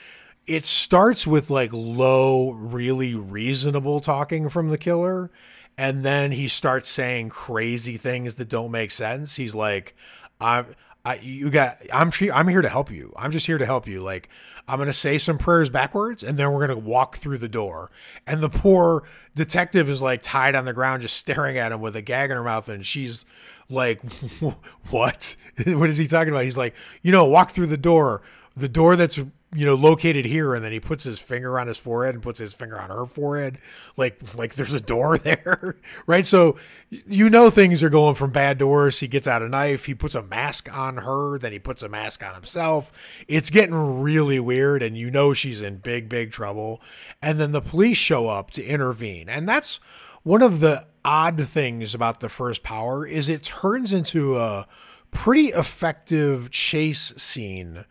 it 0.46 0.64
starts 0.64 1.26
with 1.26 1.50
like 1.50 1.70
low, 1.72 2.52
really 2.52 3.14
reasonable 3.14 4.00
talking 4.00 4.49
from 4.49 4.70
the 4.70 4.78
killer. 4.78 5.30
And 5.78 6.04
then 6.04 6.32
he 6.32 6.49
starts 6.49 6.88
saying 6.88 7.30
crazy 7.30 7.96
things 7.96 8.34
that 8.37 8.49
don't 8.49 8.70
make 8.70 8.90
sense. 8.90 9.37
He's 9.37 9.54
like, 9.54 9.96
I'm, 10.40 10.66
I, 11.04 11.16
you 11.16 11.50
got, 11.50 11.78
I'm, 11.92 12.11
I'm 12.32 12.49
here 12.49 12.62
to 12.62 12.68
help 12.68 12.90
you. 12.90 13.12
I'm 13.16 13.30
just 13.30 13.46
here 13.46 13.58
to 13.58 13.66
help 13.66 13.88
you. 13.88 14.02
Like, 14.02 14.28
I'm 14.68 14.76
going 14.76 14.88
to 14.88 14.92
say 14.92 15.18
some 15.18 15.38
prayers 15.38 15.70
backwards 15.70 16.22
and 16.22 16.37
then 16.37 16.52
we're 16.52 16.66
going 16.66 16.80
to 16.80 16.87
walk 16.87 17.16
through 17.16 17.38
the 17.38 17.49
door. 17.49 17.90
And 18.26 18.40
the 18.40 18.49
poor 18.49 19.04
detective 19.34 19.88
is 19.88 20.02
like 20.02 20.22
tied 20.22 20.54
on 20.54 20.64
the 20.64 20.72
ground, 20.72 21.02
just 21.02 21.16
staring 21.16 21.56
at 21.56 21.72
him 21.72 21.80
with 21.80 21.96
a 21.96 22.02
gag 22.02 22.30
in 22.30 22.37
her 22.37 22.44
mouth. 22.44 22.68
And 22.68 22.84
she's 22.84 23.25
like, 23.68 24.02
what? 24.90 25.37
what 25.66 25.88
is 25.88 25.99
he 25.99 26.06
talking 26.06 26.32
about? 26.32 26.44
He's 26.44 26.58
like, 26.58 26.75
you 27.00 27.12
know, 27.12 27.25
walk 27.25 27.50
through 27.50 27.66
the 27.66 27.76
door, 27.76 28.22
the 28.54 28.68
door 28.68 28.96
that's 28.96 29.18
you 29.54 29.66
know, 29.66 29.75
located 29.75 30.25
here, 30.25 30.54
and 30.54 30.64
then 30.64 30.73
he 30.73 30.80
puts 30.80 31.04
his 31.04 31.18
finger 31.18 31.59
on 31.59 31.66
his 31.66 31.76
forehead 31.76 32.14
and 32.14 32.23
puts 32.23 32.40
his 32.40 32.54
finger 32.54 32.80
on 32.80 32.88
her 32.88 33.04
forehead, 33.04 33.59
like 33.99 34.35
like 34.35 34.54
there's 34.54 34.73
a 34.73 34.80
door 34.80 35.18
there, 35.18 35.76
right? 36.06 36.25
So 36.25 36.56
you 36.88 37.28
know 37.28 37.50
things 37.50 37.82
are 37.82 37.90
going 37.90 38.14
from 38.14 38.30
bad 38.30 38.59
to 38.61 38.66
worse. 38.66 39.00
He 39.00 39.09
gets 39.09 39.26
out 39.26 39.42
a 39.42 39.49
knife, 39.49 39.85
he 39.85 39.94
puts 39.94 40.14
a 40.14 40.23
mask 40.23 40.73
on 40.75 40.99
her, 40.99 41.38
then 41.38 41.52
he 41.52 41.59
puts 41.59 41.82
a 41.82 41.88
mask 41.88 42.25
on 42.25 42.35
himself. 42.35 42.92
It's 43.28 43.50
getting 43.50 44.00
really 44.00 44.40
weird, 44.40 44.82
and 44.82 44.97
you 44.97 45.11
know 45.11 45.35
she's 45.35 45.61
in 45.61 45.76
big 45.76 46.09
big 46.09 46.32
trouble. 46.32 46.80
And 47.21 47.38
then 47.38 47.52
the 47.52 47.61
police 47.61 47.99
show 47.99 48.28
up 48.28 48.52
to 48.52 48.64
intervene, 48.64 49.28
and 49.28 49.47
that's 49.47 49.80
one 50.23 50.40
of 50.40 50.61
the 50.61 50.87
odd 51.04 51.42
things 51.47 51.94
about 51.94 52.21
the 52.21 52.28
first 52.28 52.62
power 52.62 53.04
is 53.04 53.28
it 53.28 53.42
turns 53.42 53.92
into 53.92 54.38
a 54.38 54.66
pretty 55.11 55.49
effective 55.49 56.50
chase 56.50 57.12
scene 57.16 57.85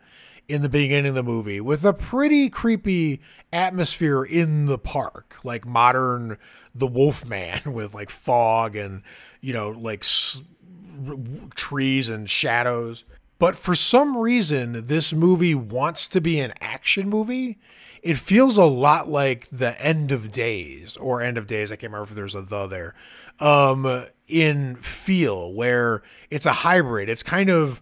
in 0.52 0.60
the 0.62 0.68
beginning 0.68 1.08
of 1.08 1.14
the 1.14 1.22
movie 1.22 1.60
with 1.60 1.82
a 1.84 1.94
pretty 1.94 2.50
creepy 2.50 3.20
atmosphere 3.52 4.22
in 4.22 4.66
the 4.66 4.78
park, 4.78 5.36
like 5.42 5.66
modern 5.66 6.36
The 6.74 6.86
Wolfman 6.86 7.60
with 7.72 7.94
like 7.94 8.10
fog 8.10 8.76
and, 8.76 9.02
you 9.40 9.54
know, 9.54 9.70
like 9.70 10.00
s- 10.00 10.42
trees 11.54 12.10
and 12.10 12.28
shadows. 12.28 13.04
But 13.38 13.56
for 13.56 13.74
some 13.74 14.16
reason, 14.16 14.86
this 14.86 15.12
movie 15.12 15.54
wants 15.54 16.06
to 16.10 16.20
be 16.20 16.38
an 16.38 16.52
action 16.60 17.08
movie. 17.08 17.58
It 18.02 18.18
feels 18.18 18.56
a 18.56 18.64
lot 18.64 19.08
like 19.08 19.48
the 19.50 19.80
End 19.80 20.12
of 20.12 20.30
Days 20.30 20.96
or 20.98 21.22
End 21.22 21.38
of 21.38 21.46
Days. 21.46 21.72
I 21.72 21.76
can't 21.76 21.92
remember 21.92 22.10
if 22.10 22.16
there's 22.16 22.34
a 22.34 22.42
the 22.42 22.66
there. 22.66 22.94
Um, 23.40 24.06
in 24.28 24.76
feel 24.76 25.52
where 25.52 26.02
it's 26.30 26.46
a 26.46 26.52
hybrid. 26.52 27.08
It's 27.08 27.22
kind 27.22 27.48
of 27.48 27.80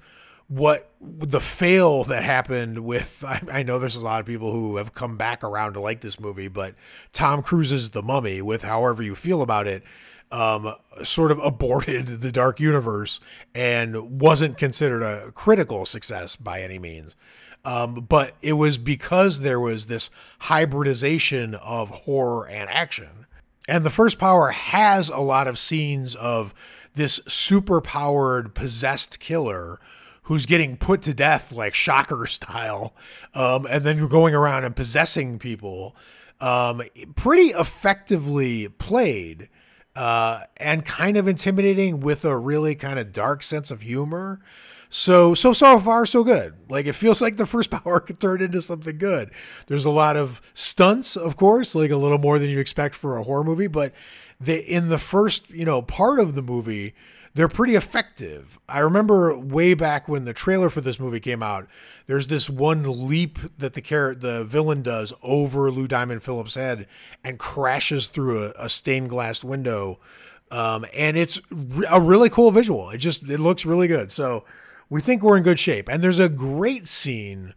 what 0.51 0.91
the 1.01 1.41
fail 1.41 2.05
that 2.05 2.25
happened 2.25 2.81
with 2.81 3.25
I, 3.27 3.41
I, 3.51 3.63
know 3.63 3.79
there's 3.79 3.97
a 3.97 4.01
lot 4.01 4.21
of 4.21 4.27
people 4.27 4.53
who 4.53 4.77
have 4.77 4.93
come 4.93 5.17
back 5.17 5.43
around 5.45 5.75
to 5.75 5.81
like 5.81 6.01
this 6.01 6.19
movie 6.19 6.49
but 6.49 6.75
tom 7.13 7.41
cruise's 7.41 7.91
the 7.91 8.03
mummy 8.03 8.43
with 8.43 8.65
however 8.65 9.03
you 9.03 9.15
feel 9.15 9.43
about 9.43 9.69
it 9.69 9.85
um, 10.33 10.75
sort 11.03 11.31
of 11.31 11.39
aborted 11.45 12.07
the 12.07 12.33
dark 12.33 12.61
universe 12.61 13.21
and 13.55 14.21
wasn't 14.21 14.59
considered 14.59 15.03
a 15.03 15.33
critical 15.33 15.87
success 15.87 16.37
by 16.37 16.63
any 16.63 16.79
means. 16.79 17.15
Um, 17.65 18.07
but 18.09 18.35
it 18.41 18.55
was 18.55 18.79
because 18.79 19.41
there 19.41 19.61
was 19.61 19.87
this 19.87 20.09
hybridization 20.41 21.55
of 21.57 21.91
horror 21.91 22.49
and 22.49 22.71
action. 22.71 23.27
And 23.69 23.85
the 23.85 23.91
first 23.91 24.19
power 24.19 24.51
has 24.51 25.11
a 25.11 25.19
lot 25.19 25.47
of 25.47 25.59
scenes 25.59 26.15
of 26.15 26.55
this 26.95 27.21
super 27.29 27.81
powered 27.81 28.55
possessed 28.55 29.21
killer 29.21 29.79
who's 30.23 30.47
getting 30.47 30.77
put 30.77 31.03
to 31.03 31.15
death 31.15 31.53
like 31.53 31.75
shocker 31.75 32.27
style 32.29 32.95
um, 33.35 33.67
and 33.69 33.85
then 33.85 34.07
going 34.09 34.35
around 34.35 34.65
and 34.65 34.77
possessing 34.77 35.39
people 35.39 35.97
um, 36.41 36.83
pretty 37.17 37.49
effectively 37.49 38.69
played 38.69 39.49
uh, 39.97 40.45
and 40.57 40.85
kind 40.85 41.17
of 41.17 41.29
intimidating 41.29 42.01
with 42.01 42.25
a 42.25 42.37
really 42.37 42.75
kind 42.75 42.99
of 42.99 43.13
dark 43.13 43.43
sense 43.43 43.71
of 43.71 43.83
humor. 43.83 44.41
So 44.89 45.35
so 45.35 45.53
so 45.53 45.79
far 45.79 46.05
so 46.05 46.25
good. 46.25 46.55
Like 46.69 46.87
it 46.87 46.95
feels 46.95 47.21
like 47.21 47.37
the 47.37 47.47
first 47.47 47.71
power 47.85 48.01
could 48.01 48.21
turn 48.21 48.41
into 48.41 48.63
something 48.63 48.99
good. 48.99 49.31
There's 49.67 49.85
a 49.85 49.91
lot 49.91 50.17
of 50.17 50.41
stunts 50.55 51.17
of 51.17 51.37
course 51.37 51.75
like 51.75 51.91
a 51.91 51.97
little 51.97 52.19
more 52.19 52.39
than 52.39 52.51
you 52.51 52.59
expect 52.59 52.95
for 52.95 53.17
a 53.17 53.23
horror 53.23 53.45
movie 53.45 53.69
but 53.69 53.93
the 54.41 54.65
in 54.65 54.89
the 54.89 54.99
first 54.99 55.51
you 55.51 55.65
know 55.65 55.83
part 55.83 56.19
of 56.19 56.35
the 56.35 56.43
movie 56.43 56.95
they're 57.35 57.49
pretty 57.49 57.77
effective. 57.77 58.59
I 58.69 58.81
remember 58.81 59.39
way 59.39 59.75
back 59.75 60.09
when 60.09 60.25
the 60.25 60.33
trailer 60.33 60.69
for 60.69 60.81
this 60.81 60.99
movie 60.99 61.21
came 61.21 61.43
out, 61.43 61.69
there's 62.07 62.29
this 62.29 62.51
one 62.51 63.09
leap 63.09 63.39
that 63.59 63.75
the 63.75 63.83
car- 63.83 64.15
the 64.15 64.45
villain 64.45 64.83
does 64.83 65.13
over 65.23 65.71
Lou 65.71 65.87
Diamond 65.87 66.23
Phillips' 66.23 66.57
head 66.57 66.87
and 67.23 67.39
crashes 67.39 68.09
through 68.09 68.47
a, 68.47 68.53
a 68.59 68.69
stained 68.69 69.11
glass 69.11 69.45
window. 69.45 70.01
Um, 70.51 70.85
and 70.93 71.17
it's 71.17 71.41
a 71.89 72.01
really 72.01 72.29
cool 72.29 72.51
visual. 72.51 72.91
It 72.91 72.99
just 72.99 73.23
it 73.23 73.39
looks 73.39 73.65
really 73.65 73.87
good. 73.87 74.11
So 74.11 74.45
we 74.89 75.01
think 75.01 75.23
we're 75.23 75.37
in 75.37 75.45
good 75.45 75.61
shape. 75.61 75.89
And 75.89 76.03
there's 76.03 76.19
a 76.19 76.29
great 76.29 76.89
scene 76.89 77.55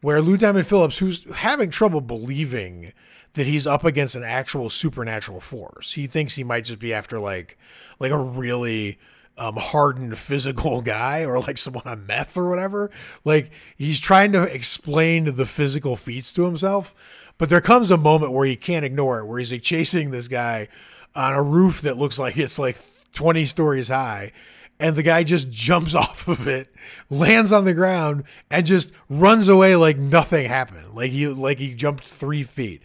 where 0.00 0.20
Lou 0.20 0.36
Diamond 0.36 0.66
Phillips, 0.66 0.98
who's 0.98 1.24
having 1.32 1.70
trouble 1.70 2.00
believing 2.00 2.92
that 3.34 3.46
he's 3.46 3.66
up 3.66 3.84
against 3.84 4.16
an 4.16 4.24
actual 4.24 4.68
supernatural 4.68 5.40
force, 5.40 5.92
he 5.92 6.08
thinks 6.08 6.34
he 6.34 6.44
might 6.44 6.64
just 6.64 6.80
be 6.80 6.92
after 6.92 7.20
like 7.20 7.56
like 8.00 8.10
a 8.10 8.18
really 8.18 8.98
um, 9.38 9.56
hardened 9.56 10.18
physical 10.18 10.80
guy 10.82 11.24
or 11.24 11.40
like 11.40 11.58
someone 11.58 11.86
on 11.86 12.06
meth 12.06 12.36
or 12.36 12.48
whatever. 12.48 12.90
Like 13.24 13.50
he's 13.76 14.00
trying 14.00 14.32
to 14.32 14.42
explain 14.42 15.36
the 15.36 15.46
physical 15.46 15.96
feats 15.96 16.32
to 16.34 16.44
himself, 16.44 16.94
but 17.38 17.48
there 17.48 17.60
comes 17.60 17.90
a 17.90 17.96
moment 17.96 18.32
where 18.32 18.46
he 18.46 18.56
can't 18.56 18.84
ignore 18.84 19.20
it, 19.20 19.26
where 19.26 19.38
he's 19.38 19.52
like 19.52 19.62
chasing 19.62 20.10
this 20.10 20.28
guy 20.28 20.68
on 21.14 21.34
a 21.34 21.42
roof 21.42 21.80
that 21.82 21.96
looks 21.96 22.18
like 22.18 22.36
it's 22.36 22.58
like 22.58 22.76
20 23.12 23.44
stories 23.46 23.88
high. 23.88 24.32
And 24.80 24.96
the 24.96 25.02
guy 25.02 25.22
just 25.22 25.50
jumps 25.52 25.94
off 25.94 26.26
of 26.26 26.48
it, 26.48 26.68
lands 27.08 27.52
on 27.52 27.64
the 27.64 27.74
ground, 27.74 28.24
and 28.50 28.66
just 28.66 28.92
runs 29.08 29.48
away 29.48 29.76
like 29.76 29.96
nothing 29.96 30.48
happened. 30.48 30.94
Like 30.94 31.10
he 31.10 31.28
like 31.28 31.58
he 31.58 31.74
jumped 31.74 32.08
three 32.08 32.42
feet. 32.42 32.82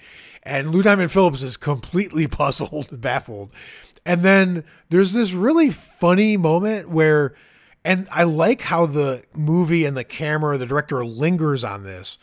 And 0.48 0.72
Lou 0.72 0.82
Diamond 0.82 1.12
Phillips 1.12 1.44
is 1.44 1.58
completely 1.58 2.26
puzzled, 2.28 3.02
baffled 3.02 3.52
And 4.06 4.22
then 4.24 4.64
there's 4.90 5.12
this 5.12 5.34
really 5.34 5.70
funny 5.70 6.38
moment 6.38 6.90
where, 6.90 7.36
and 7.84 8.08
I 8.12 8.24
like 8.24 8.62
how 8.62 8.86
the 8.86 9.24
movie 9.36 9.84
and 9.84 9.98
the 9.98 10.06
camera, 10.06 10.58
the 10.58 10.66
director 10.66 11.06
lingers 11.06 11.66
on 11.66 11.84
this, 11.84 12.18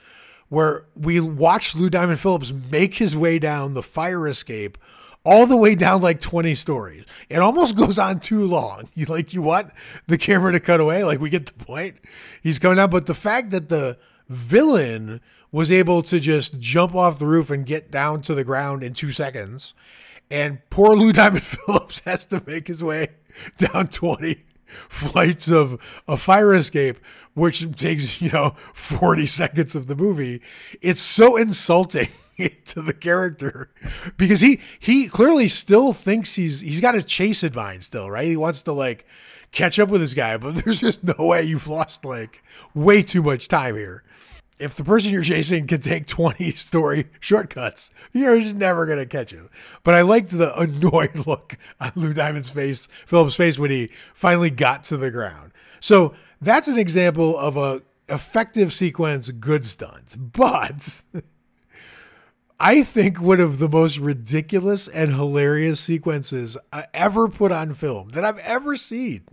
where 0.49 0.87
we 0.97 1.21
watch 1.21 1.77
Lou 1.77 1.91
Diamond 1.91 2.19
Phillips 2.19 2.53
make 2.71 2.95
his 2.95 3.15
way 3.15 3.39
down 3.39 3.75
the 3.75 3.83
fire 3.83 4.27
escape 4.27 4.79
all 5.25 5.47
the 5.47 5.57
way 5.57 5.75
down 5.75 6.01
like 6.01 6.21
20 6.21 6.55
stories. 6.55 7.05
It 7.29 7.39
almost 7.39 7.77
goes 7.77 7.99
on 7.99 8.21
too 8.21 8.45
long. 8.47 8.89
You 8.95 9.07
like 9.07 9.35
you 9.35 9.43
want 9.43 9.71
the 10.07 10.17
camera 10.17 10.53
to 10.53 10.61
cut 10.61 10.81
away, 10.81 11.05
like 11.05 11.21
we 11.21 11.29
get 11.29 11.47
the 11.47 11.65
point. 11.65 11.97
He's 12.43 12.59
coming 12.59 12.77
down, 12.77 12.91
but 12.91 13.07
the 13.07 13.15
fact 13.15 13.51
that 13.51 13.69
the 13.69 13.99
villain 14.29 15.21
was 15.55 15.71
able 15.71 16.03
to 16.03 16.19
just 16.19 16.59
jump 16.59 16.97
off 16.97 17.21
the 17.21 17.27
roof 17.27 17.49
and 17.49 17.65
get 17.65 17.89
down 17.89 18.21
to 18.21 18.35
the 18.35 18.43
ground 18.43 18.83
in 18.83 18.93
2 18.93 19.13
seconds 19.13 19.73
and 20.29 20.59
poor 20.69 20.97
Lou 20.97 21.13
Diamond 21.13 21.43
Phillips 21.45 22.01
has 22.01 22.27
to 22.27 22.43
make 22.45 22.67
his 22.67 22.83
way 22.83 23.11
down 23.57 23.87
20 23.87 24.45
flights 24.67 25.49
of 25.49 26.03
a 26.09 26.17
fire 26.17 26.55
escape, 26.55 26.99
which 27.35 27.71
takes, 27.77 28.21
you 28.21 28.31
know, 28.31 28.51
40 28.73 29.27
seconds 29.27 29.77
of 29.77 29.87
the 29.87 29.95
movie. 29.95 30.43
It's 30.83 31.01
so 31.01 31.37
insulting 31.37 32.09
to 32.65 32.83
the 32.83 32.93
character 32.93 33.71
because 34.17 34.41
he 34.41 34.61
he 34.81 35.07
clearly 35.07 35.47
still 35.47 35.93
thinks 35.93 36.35
he's 36.35 36.61
he's 36.61 36.81
got 36.81 36.97
a 36.97 37.03
chase 37.03 37.45
in 37.45 37.55
mind 37.55 37.85
still, 37.85 38.11
right? 38.11 38.27
He 38.27 38.37
wants 38.37 38.63
to 38.63 38.73
like 38.73 39.07
catch 39.53 39.79
up 39.79 39.89
with 39.89 40.01
this 40.01 40.15
guy, 40.15 40.37
but 40.37 40.57
there's 40.65 40.81
just 40.81 41.05
no 41.05 41.27
way 41.27 41.45
you've 41.45 41.69
lost 41.69 42.05
like 42.05 42.43
way 42.75 43.03
too 43.03 43.23
much 43.23 43.47
time 43.47 43.77
here. 43.77 44.03
If 44.65 44.77
the 44.77 44.83
person 44.83 45.13
you're 45.13 45.23
chasing 45.23 45.67
can 45.67 45.83
take 45.83 46.07
20 46.09 46.53
story 46.53 47.09
shortcuts, 47.21 47.91
you're 48.13 48.41
just 48.41 48.57
never 48.57 48.87
going 48.87 48.99
to 48.99 49.05
catch 49.05 49.31
him. 49.31 49.51
But 49.83 49.95
I 49.95 50.01
liked 50.01 50.31
the 50.31 50.59
annoyed 50.59 51.27
look 51.27 51.59
on 51.79 51.93
Lou 51.95 52.15
Diamond's 52.15 52.49
face, 52.49 52.87
Philip's 53.07 53.37
face 53.37 53.59
when 53.59 53.71
he 53.71 53.91
finally 54.15 54.49
got 54.49 54.83
to 54.85 54.97
the 54.97 55.11
ground. 55.11 55.53
So 55.81 56.15
that's 56.41 56.67
an 56.67 56.79
example 56.79 57.37
of 57.37 57.59
a 57.59 57.83
effective 58.09 58.73
sequence, 58.73 59.31
good 59.31 59.67
stunts. 59.67 60.17
But 60.17 61.05
I 62.59 62.83
think 62.83 63.21
one 63.21 63.41
of 63.41 63.59
the 63.59 63.69
most 63.69 63.99
ridiculous 63.99 64.89
and 64.89 65.13
hilarious 65.13 65.79
sequences 65.79 66.57
I 66.73 66.87
ever 66.95 67.29
put 67.29 67.53
on 67.53 67.75
film 67.75 68.11
that 68.11 68.25
I've 68.25 68.39
ever 68.39 68.79
seen 68.79 69.25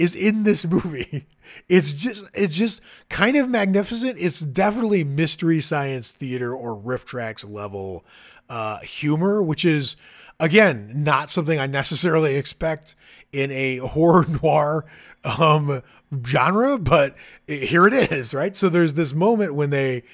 is 0.00 0.16
in 0.16 0.44
this 0.44 0.66
movie. 0.66 1.26
It's 1.68 1.94
just 1.94 2.26
it's 2.32 2.56
just 2.56 2.80
kind 3.08 3.36
of 3.36 3.48
magnificent. 3.48 4.16
It's 4.20 4.38
definitely 4.38 5.02
mystery 5.02 5.60
science 5.60 6.12
theater 6.12 6.54
or 6.54 6.80
RiffTrax 6.80 7.48
level 7.48 8.04
uh, 8.48 8.78
humor, 8.78 9.42
which 9.42 9.64
is 9.64 9.96
again 10.38 10.92
not 10.94 11.28
something 11.28 11.58
I 11.58 11.66
necessarily 11.66 12.36
expect 12.36 12.94
in 13.32 13.50
a 13.50 13.76
horror 13.78 14.26
noir 14.40 14.84
um, 15.24 15.82
genre, 16.24 16.78
but 16.78 17.16
here 17.48 17.84
it 17.88 18.12
is, 18.12 18.32
right? 18.32 18.54
So 18.54 18.68
there's 18.68 18.94
this 18.94 19.12
moment 19.12 19.56
when 19.56 19.70
they 19.70 20.04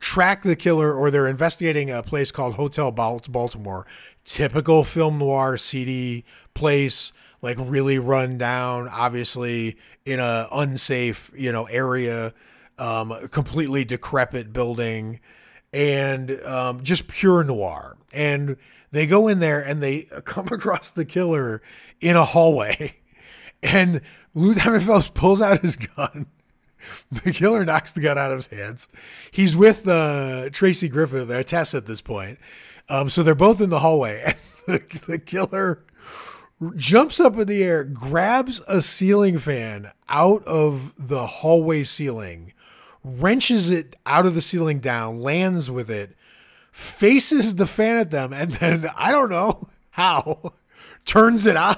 track 0.00 0.44
the 0.44 0.56
killer 0.56 0.94
or 0.94 1.10
they're 1.10 1.28
investigating 1.28 1.90
a 1.90 2.02
place 2.02 2.32
called 2.32 2.54
Hotel 2.54 2.90
Baltimore. 2.90 3.86
Typical 4.24 4.82
film 4.82 5.18
noir, 5.18 5.58
seedy 5.58 6.24
place, 6.54 7.12
like 7.46 7.56
really 7.60 7.98
run 7.98 8.38
down, 8.38 8.88
obviously 8.88 9.76
in 10.04 10.18
a 10.18 10.48
unsafe, 10.50 11.30
you 11.36 11.52
know, 11.52 11.64
area, 11.66 12.34
um, 12.76 13.28
completely 13.28 13.84
decrepit 13.84 14.52
building, 14.52 15.20
and 15.72 16.42
um, 16.42 16.82
just 16.82 17.06
pure 17.06 17.44
noir. 17.44 17.96
And 18.12 18.56
they 18.90 19.06
go 19.06 19.28
in 19.28 19.38
there 19.38 19.60
and 19.60 19.80
they 19.80 20.02
come 20.24 20.48
across 20.48 20.90
the 20.90 21.04
killer 21.04 21.62
in 22.00 22.16
a 22.16 22.24
hallway, 22.24 22.96
and 23.62 24.00
Lou 24.34 24.54
Diamond 24.54 24.82
Phillips 24.82 25.08
pulls 25.08 25.40
out 25.40 25.60
his 25.60 25.76
gun 25.76 26.26
the 27.10 27.32
killer 27.32 27.64
knocks 27.64 27.92
the 27.92 28.00
gun 28.00 28.18
out 28.18 28.32
of 28.32 28.38
his 28.38 28.46
hands. 28.48 28.88
He's 29.30 29.56
with 29.56 29.86
uh, 29.86 30.50
Tracy 30.50 30.88
Griffith, 30.88 31.28
they're 31.28 31.42
Tess 31.42 31.74
at 31.74 31.86
this 31.86 32.00
point. 32.00 32.38
Um, 32.88 33.08
so 33.08 33.22
they're 33.22 33.34
both 33.34 33.60
in 33.60 33.70
the 33.70 33.80
hallway. 33.80 34.22
And 34.24 34.34
the, 34.80 35.04
the 35.06 35.18
killer 35.18 35.84
jumps 36.76 37.20
up 37.20 37.36
in 37.36 37.46
the 37.46 37.62
air, 37.62 37.84
grabs 37.84 38.60
a 38.68 38.82
ceiling 38.82 39.38
fan 39.38 39.92
out 40.08 40.42
of 40.44 40.92
the 40.98 41.26
hallway 41.26 41.84
ceiling, 41.84 42.52
wrenches 43.04 43.70
it 43.70 43.96
out 44.06 44.26
of 44.26 44.34
the 44.34 44.40
ceiling 44.40 44.78
down, 44.78 45.20
lands 45.20 45.70
with 45.70 45.90
it, 45.90 46.16
faces 46.72 47.56
the 47.56 47.66
fan 47.66 47.96
at 47.96 48.10
them, 48.10 48.32
and 48.32 48.52
then 48.52 48.86
I 48.96 49.12
don't 49.12 49.30
know 49.30 49.68
how 49.90 50.52
turns 51.04 51.46
it 51.46 51.56
on 51.56 51.76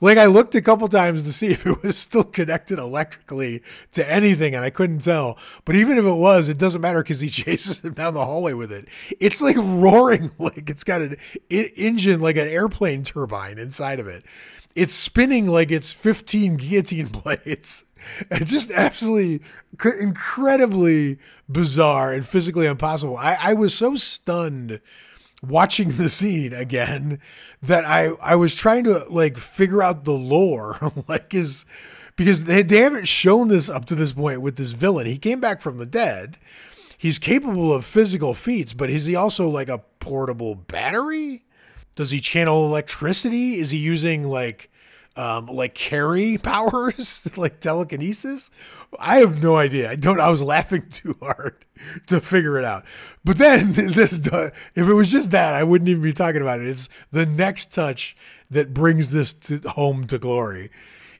like 0.00 0.18
I 0.18 0.26
looked 0.26 0.54
a 0.54 0.62
couple 0.62 0.88
times 0.88 1.22
to 1.24 1.32
see 1.32 1.46
if 1.52 1.66
it 1.66 1.82
was 1.82 1.96
still 1.96 2.24
connected 2.24 2.78
electrically 2.78 3.62
to 3.92 4.10
anything, 4.10 4.54
and 4.54 4.64
I 4.64 4.70
couldn't 4.70 5.00
tell. 5.00 5.38
But 5.64 5.76
even 5.76 5.98
if 5.98 6.04
it 6.04 6.12
was, 6.12 6.48
it 6.48 6.58
doesn't 6.58 6.80
matter 6.80 7.02
because 7.02 7.20
he 7.20 7.28
chases 7.30 7.84
him 7.84 7.94
down 7.94 8.14
the 8.14 8.24
hallway 8.24 8.52
with 8.52 8.72
it. 8.72 8.88
It's 9.20 9.40
like 9.40 9.56
roaring, 9.58 10.30
like 10.38 10.70
it's 10.70 10.84
got 10.84 11.00
an 11.00 11.16
engine, 11.50 12.20
like 12.20 12.36
an 12.36 12.48
airplane 12.48 13.02
turbine 13.02 13.58
inside 13.58 14.00
of 14.00 14.06
it. 14.06 14.24
It's 14.74 14.94
spinning 14.94 15.48
like 15.48 15.72
it's 15.72 15.92
15 15.92 16.56
guillotine 16.56 17.06
blades. 17.06 17.84
It's 18.30 18.52
just 18.52 18.70
absolutely 18.70 19.40
incredibly 19.82 21.18
bizarre 21.48 22.12
and 22.12 22.24
physically 22.26 22.66
impossible. 22.66 23.16
I, 23.16 23.36
I 23.40 23.54
was 23.54 23.74
so 23.74 23.96
stunned 23.96 24.80
watching 25.42 25.90
the 25.90 26.10
scene 26.10 26.52
again 26.52 27.20
that 27.62 27.84
I 27.84 28.10
I 28.22 28.36
was 28.36 28.54
trying 28.54 28.84
to 28.84 29.04
like 29.08 29.36
figure 29.36 29.82
out 29.82 30.04
the 30.04 30.12
lore 30.12 30.78
like 31.08 31.34
is 31.34 31.64
because 32.16 32.44
they, 32.44 32.62
they 32.62 32.78
haven't 32.78 33.06
shown 33.06 33.48
this 33.48 33.68
up 33.68 33.84
to 33.86 33.94
this 33.94 34.12
point 34.12 34.40
with 34.40 34.56
this 34.56 34.72
villain. 34.72 35.06
He 35.06 35.18
came 35.18 35.40
back 35.40 35.60
from 35.60 35.78
the 35.78 35.86
dead. 35.86 36.36
He's 36.96 37.20
capable 37.20 37.72
of 37.72 37.84
physical 37.84 38.34
feats, 38.34 38.72
but 38.72 38.90
is 38.90 39.06
he 39.06 39.14
also 39.14 39.48
like 39.48 39.68
a 39.68 39.84
portable 40.00 40.56
battery? 40.56 41.44
Does 41.94 42.10
he 42.10 42.20
channel 42.20 42.64
electricity? 42.64 43.58
Is 43.58 43.70
he 43.70 43.78
using 43.78 44.24
like 44.24 44.68
um, 45.18 45.46
like 45.46 45.74
Carrie 45.74 46.38
powers, 46.42 47.28
like 47.36 47.60
telekinesis? 47.60 48.50
I 48.98 49.18
have 49.18 49.42
no 49.42 49.56
idea. 49.56 49.90
I 49.90 49.96
don't. 49.96 50.20
I 50.20 50.30
was 50.30 50.42
laughing 50.42 50.86
too 50.90 51.16
hard 51.20 51.64
to 52.06 52.20
figure 52.20 52.56
it 52.58 52.64
out. 52.64 52.84
But 53.24 53.36
then 53.38 53.72
this, 53.72 54.26
if 54.26 54.88
it 54.88 54.94
was 54.94 55.12
just 55.12 55.32
that, 55.32 55.54
I 55.54 55.64
wouldn't 55.64 55.88
even 55.88 56.02
be 56.02 56.12
talking 56.12 56.40
about 56.40 56.60
it. 56.60 56.68
It's 56.68 56.88
the 57.10 57.26
next 57.26 57.72
touch 57.74 58.16
that 58.50 58.72
brings 58.72 59.10
this 59.10 59.34
to 59.34 59.58
home 59.70 60.06
to 60.06 60.18
glory. 60.18 60.70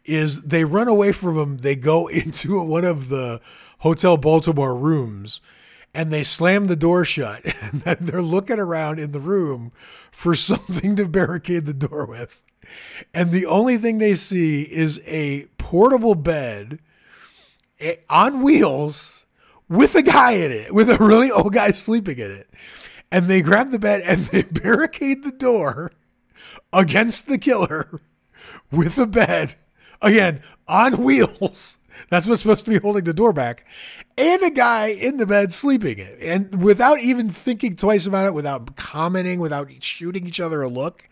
Is 0.04 0.42
they 0.42 0.64
run 0.64 0.88
away 0.88 1.12
from 1.12 1.36
him. 1.36 1.58
They 1.58 1.76
go 1.76 2.06
into 2.06 2.62
one 2.62 2.84
of 2.84 3.10
the 3.10 3.42
Hotel 3.80 4.16
Baltimore 4.16 4.76
rooms 4.76 5.40
and 5.94 6.12
they 6.12 6.24
slam 6.24 6.66
the 6.66 6.76
door 6.76 7.04
shut 7.04 7.42
and 7.62 7.82
then 7.82 7.96
they're 8.00 8.22
looking 8.22 8.58
around 8.58 8.98
in 8.98 9.12
the 9.12 9.20
room 9.20 9.72
for 10.10 10.34
something 10.36 10.96
to 10.96 11.06
barricade 11.06 11.66
the 11.66 11.74
door 11.74 12.06
with. 12.06 12.44
And 13.14 13.30
the 13.30 13.46
only 13.46 13.78
thing 13.78 13.98
they 13.98 14.14
see 14.14 14.62
is 14.62 15.00
a 15.06 15.46
portable 15.56 16.14
bed 16.14 16.80
eh, 17.80 17.96
on 18.10 18.42
wheels 18.42 19.24
with 19.68 19.94
a 19.94 20.02
guy 20.02 20.32
in 20.32 20.50
it, 20.50 20.74
with 20.74 20.90
a 20.90 20.96
really 20.96 21.30
old 21.30 21.52
guy 21.52 21.72
sleeping 21.72 22.18
in 22.18 22.30
it. 22.30 22.48
And 23.10 23.26
they 23.26 23.40
grab 23.40 23.70
the 23.70 23.78
bed 23.78 24.02
and 24.06 24.20
they 24.26 24.42
barricade 24.42 25.22
the 25.22 25.32
door 25.32 25.92
against 26.72 27.26
the 27.26 27.38
killer 27.38 28.00
with 28.70 28.98
a 28.98 29.06
bed, 29.06 29.54
again, 30.02 30.42
on 30.66 31.02
wheels. 31.02 31.77
That's 32.10 32.26
what's 32.26 32.42
supposed 32.42 32.64
to 32.64 32.70
be 32.70 32.78
holding 32.78 33.04
the 33.04 33.12
door 33.12 33.32
back. 33.32 33.66
And 34.16 34.42
a 34.42 34.50
guy 34.50 34.86
in 34.88 35.18
the 35.18 35.26
bed 35.26 35.52
sleeping. 35.52 36.00
And 36.00 36.62
without 36.62 37.00
even 37.00 37.28
thinking 37.28 37.76
twice 37.76 38.06
about 38.06 38.26
it, 38.26 38.34
without 38.34 38.76
commenting, 38.76 39.40
without 39.40 39.70
shooting 39.82 40.26
each 40.26 40.40
other 40.40 40.62
a 40.62 40.68
look, 40.68 41.08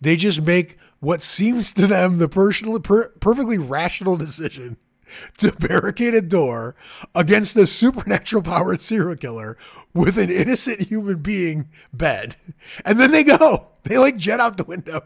they 0.00 0.16
just 0.16 0.42
make 0.42 0.78
what 1.00 1.22
seems 1.22 1.72
to 1.72 1.86
them 1.86 2.18
the 2.18 2.28
personal, 2.28 2.78
per, 2.80 3.08
perfectly 3.20 3.58
rational 3.58 4.16
decision 4.16 4.76
to 5.38 5.52
barricade 5.52 6.14
a 6.14 6.22
door 6.22 6.76
against 7.14 7.56
a 7.56 7.66
supernatural 7.66 8.42
powered 8.42 8.80
serial 8.80 9.16
killer 9.16 9.56
with 9.94 10.18
an 10.18 10.30
innocent 10.30 10.82
human 10.82 11.18
being 11.18 11.68
bed. 11.92 12.36
And 12.84 12.98
then 12.98 13.12
they 13.12 13.24
go. 13.24 13.68
They 13.84 13.98
like 13.98 14.16
jet 14.16 14.40
out 14.40 14.56
the 14.56 14.64
window, 14.64 15.02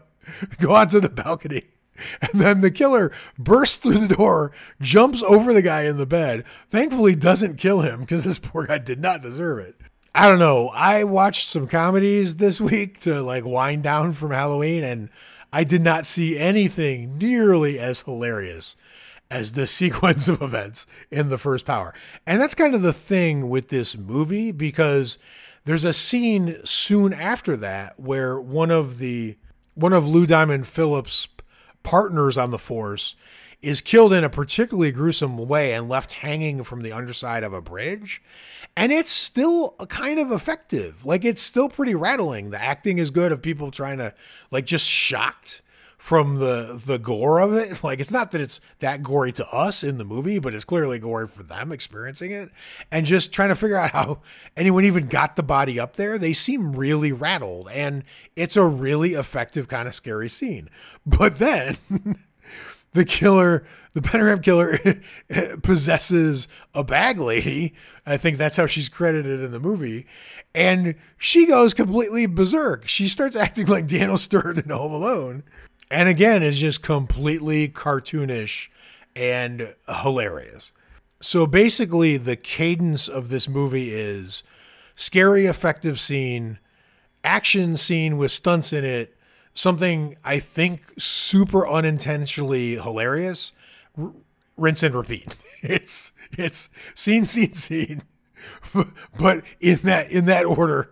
go 0.59 0.73
onto 0.73 0.99
the 0.99 1.09
balcony. 1.09 1.63
And 2.21 2.41
then 2.41 2.61
the 2.61 2.71
killer 2.71 3.11
bursts 3.37 3.77
through 3.77 3.99
the 3.99 4.15
door, 4.15 4.51
jumps 4.81 5.21
over 5.23 5.53
the 5.53 5.61
guy 5.61 5.83
in 5.83 5.97
the 5.97 6.05
bed. 6.05 6.45
Thankfully, 6.67 7.15
doesn't 7.15 7.57
kill 7.57 7.81
him 7.81 8.01
because 8.01 8.23
this 8.23 8.39
poor 8.39 8.65
guy 8.65 8.79
did 8.79 8.99
not 8.99 9.21
deserve 9.21 9.59
it. 9.59 9.75
I 10.13 10.27
don't 10.27 10.39
know. 10.39 10.69
I 10.73 11.03
watched 11.03 11.47
some 11.47 11.67
comedies 11.67 12.35
this 12.35 12.59
week 12.59 12.99
to 13.01 13.21
like 13.21 13.45
wind 13.45 13.83
down 13.83 14.13
from 14.13 14.31
Halloween, 14.31 14.83
and 14.83 15.09
I 15.53 15.63
did 15.63 15.81
not 15.81 16.05
see 16.05 16.37
anything 16.37 17.17
nearly 17.17 17.79
as 17.79 18.01
hilarious 18.01 18.75
as 19.29 19.53
this 19.53 19.71
sequence 19.71 20.27
of 20.27 20.41
events 20.41 20.85
in 21.09 21.29
the 21.29 21.37
first 21.37 21.65
power. 21.65 21.93
And 22.27 22.41
that's 22.41 22.55
kind 22.55 22.75
of 22.75 22.81
the 22.81 22.93
thing 22.93 23.49
with 23.49 23.69
this 23.69 23.97
movie 23.97 24.51
because 24.51 25.17
there's 25.63 25.85
a 25.85 25.93
scene 25.93 26.57
soon 26.65 27.13
after 27.13 27.55
that 27.57 27.99
where 27.99 28.39
one 28.39 28.71
of 28.71 28.97
the 28.97 29.37
one 29.73 29.93
of 29.93 30.05
Lou 30.05 30.27
Diamond 30.27 30.67
Phillips' 30.67 31.27
partners 31.83 32.37
on 32.37 32.51
the 32.51 32.59
force, 32.59 33.15
is 33.61 33.81
killed 33.81 34.11
in 34.11 34.23
a 34.23 34.29
particularly 34.29 34.91
gruesome 34.91 35.37
way 35.47 35.73
and 35.73 35.87
left 35.87 36.13
hanging 36.13 36.63
from 36.63 36.81
the 36.81 36.91
underside 36.91 37.43
of 37.43 37.53
a 37.53 37.61
bridge. 37.61 38.21
And 38.75 38.91
it's 38.91 39.11
still 39.11 39.75
kind 39.89 40.19
of 40.19 40.31
effective. 40.31 41.05
Like 41.05 41.23
it's 41.23 41.41
still 41.41 41.69
pretty 41.69 41.93
rattling. 41.93 42.49
The 42.49 42.61
acting 42.61 42.97
is 42.97 43.11
good 43.11 43.31
of 43.31 43.41
people 43.41 43.69
trying 43.69 43.99
to 43.99 44.13
like 44.49 44.65
just 44.65 44.89
shocked 44.89 45.61
from 46.01 46.37
the 46.37 46.81
the 46.83 46.97
gore 46.97 47.39
of 47.39 47.53
it. 47.53 47.83
Like 47.91 47.99
it's 47.99 48.11
not 48.11 48.31
that 48.31 48.41
it's 48.41 48.59
that 48.79 49.03
gory 49.03 49.31
to 49.33 49.47
us 49.47 49.83
in 49.83 49.97
the 49.97 50.03
movie, 50.03 50.39
but 50.39 50.53
it's 50.53 50.65
clearly 50.65 50.97
gory 50.97 51.27
for 51.27 51.43
them 51.43 51.71
experiencing 51.71 52.31
it. 52.31 52.49
And 52.91 53.05
just 53.05 53.31
trying 53.31 53.49
to 53.49 53.55
figure 53.55 53.77
out 53.77 53.91
how 53.91 54.19
anyone 54.55 54.83
even 54.85 55.07
got 55.07 55.35
the 55.35 55.43
body 55.43 55.79
up 55.79 55.95
there. 55.95 56.17
They 56.17 56.33
seem 56.33 56.73
really 56.73 57.11
rattled 57.11 57.69
and 57.69 58.03
it's 58.35 58.55
a 58.55 58.63
really 58.65 59.13
effective 59.13 59.67
kind 59.67 59.87
of 59.87 59.95
scary 59.95 60.27
scene. 60.27 60.69
But 61.05 61.39
then 61.39 61.77
the 62.91 63.05
killer, 63.05 63.65
the 63.93 64.01
pentagram 64.01 64.41
killer, 64.41 64.77
possesses 65.63 66.47
a 66.73 66.83
bag 66.83 67.19
lady. 67.19 67.73
I 68.05 68.17
think 68.17 68.37
that's 68.37 68.55
how 68.55 68.67
she's 68.67 68.89
credited 68.89 69.41
in 69.41 69.51
the 69.51 69.59
movie. 69.59 70.05
And 70.53 70.95
she 71.17 71.45
goes 71.47 71.73
completely 71.73 72.25
berserk. 72.27 72.87
She 72.87 73.07
starts 73.07 73.35
acting 73.35 73.67
like 73.67 73.87
Daniel 73.87 74.17
Stern 74.17 74.59
in 74.59 74.69
Home 74.69 74.91
Alone. 74.91 75.43
And 75.91 76.07
again, 76.07 76.41
is 76.41 76.59
just 76.59 76.81
completely 76.81 77.67
cartoonish 77.67 78.69
and 79.15 79.75
hilarious. 80.01 80.71
So 81.21 81.45
basically, 81.45 82.17
the 82.17 82.35
cadence 82.37 83.07
of 83.07 83.29
this 83.29 83.49
movie 83.49 83.93
is 83.93 84.41
scary, 84.95 85.45
effective 85.45 85.99
scene, 85.99 86.59
action 87.23 87.77
scene 87.77 88.17
with 88.17 88.31
stunts 88.31 88.71
in 88.73 88.85
it, 88.85 89.15
something 89.53 90.15
I 90.23 90.39
think 90.39 90.81
super 90.97 91.67
unintentionally 91.67 92.75
hilarious. 92.75 93.51
R- 93.97 94.13
rinse 94.57 94.83
and 94.83 94.95
repeat. 94.95 95.35
It's 95.63 96.11
it's 96.39 96.69
scene, 96.95 97.27
scene, 97.27 97.53
scene, 97.53 98.01
but 99.19 99.43
in 99.59 99.77
that 99.83 100.09
in 100.09 100.25
that 100.25 100.43
order, 100.45 100.89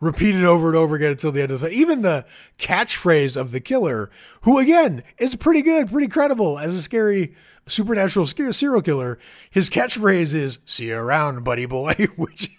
repeated 0.00 0.44
over 0.44 0.68
and 0.68 0.76
over 0.76 0.96
again 0.96 1.12
until 1.12 1.32
the 1.32 1.42
end 1.42 1.50
of 1.50 1.60
the. 1.60 1.70
Even 1.70 2.02
the 2.02 2.24
catchphrase 2.58 3.36
of 3.36 3.50
the 3.50 3.60
killer, 3.60 4.10
who 4.42 4.58
again 4.58 5.02
is 5.18 5.34
pretty 5.34 5.62
good, 5.62 5.90
pretty 5.90 6.08
credible 6.08 6.58
as 6.58 6.74
a 6.74 6.82
scary 6.82 7.34
supernatural 7.66 8.26
serial 8.26 8.82
killer. 8.82 9.18
His 9.50 9.70
catchphrase 9.70 10.34
is 10.34 10.58
"See 10.64 10.88
you 10.88 10.96
around, 10.96 11.44
buddy 11.44 11.66
boy," 11.66 11.94
which 12.16 12.50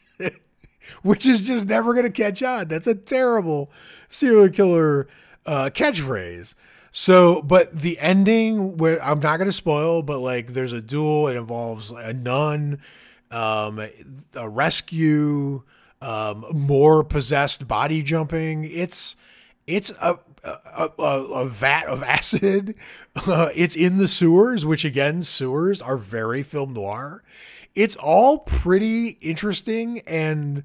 which 1.02 1.26
is 1.26 1.48
just 1.48 1.68
never 1.68 1.94
gonna 1.94 2.10
catch 2.10 2.44
on. 2.44 2.68
That's 2.68 2.88
a 2.88 2.96
terrible 2.96 3.72
serial 4.10 4.50
killer 4.50 5.08
uh, 5.46 5.70
catchphrase. 5.74 6.56
So, 6.92 7.42
but 7.42 7.76
the 7.76 8.00
ending 8.00 8.78
where 8.78 9.02
I'm 9.04 9.20
not 9.20 9.38
going 9.38 9.48
to 9.48 9.54
spoil, 9.54 10.02
but 10.02 10.20
like 10.20 10.54
there's 10.54 10.74
a 10.74 10.82
duel. 10.82 11.28
It 11.28 11.36
involves 11.36 11.92
a 11.92 12.14
nun, 12.14 12.82
um, 13.30 13.80
a 14.34 14.50
rescue, 14.50 15.64
um, 16.02 16.46
more 16.54 17.04
possessed 17.04 17.68
body 17.68 18.02
jumping. 18.02 18.66
It's 18.66 19.16
it's 19.68 19.92
a 20.02 20.20
a, 20.44 20.90
a, 20.98 21.04
a 21.04 21.50
vat 21.50 21.86
of 21.86 22.04
acid. 22.18 22.76
Uh, 23.16 23.50
it's 23.56 23.76
in 23.76 23.98
the 23.98 24.08
sewers, 24.08 24.66
which 24.66 24.86
again, 24.86 25.24
sewers 25.24 25.82
are 25.82 25.98
very 25.98 26.44
film 26.44 26.74
noir. 26.74 27.24
It's 27.76 27.96
all 27.96 28.40
pretty 28.40 29.18
interesting 29.22 30.00
and 30.08 30.64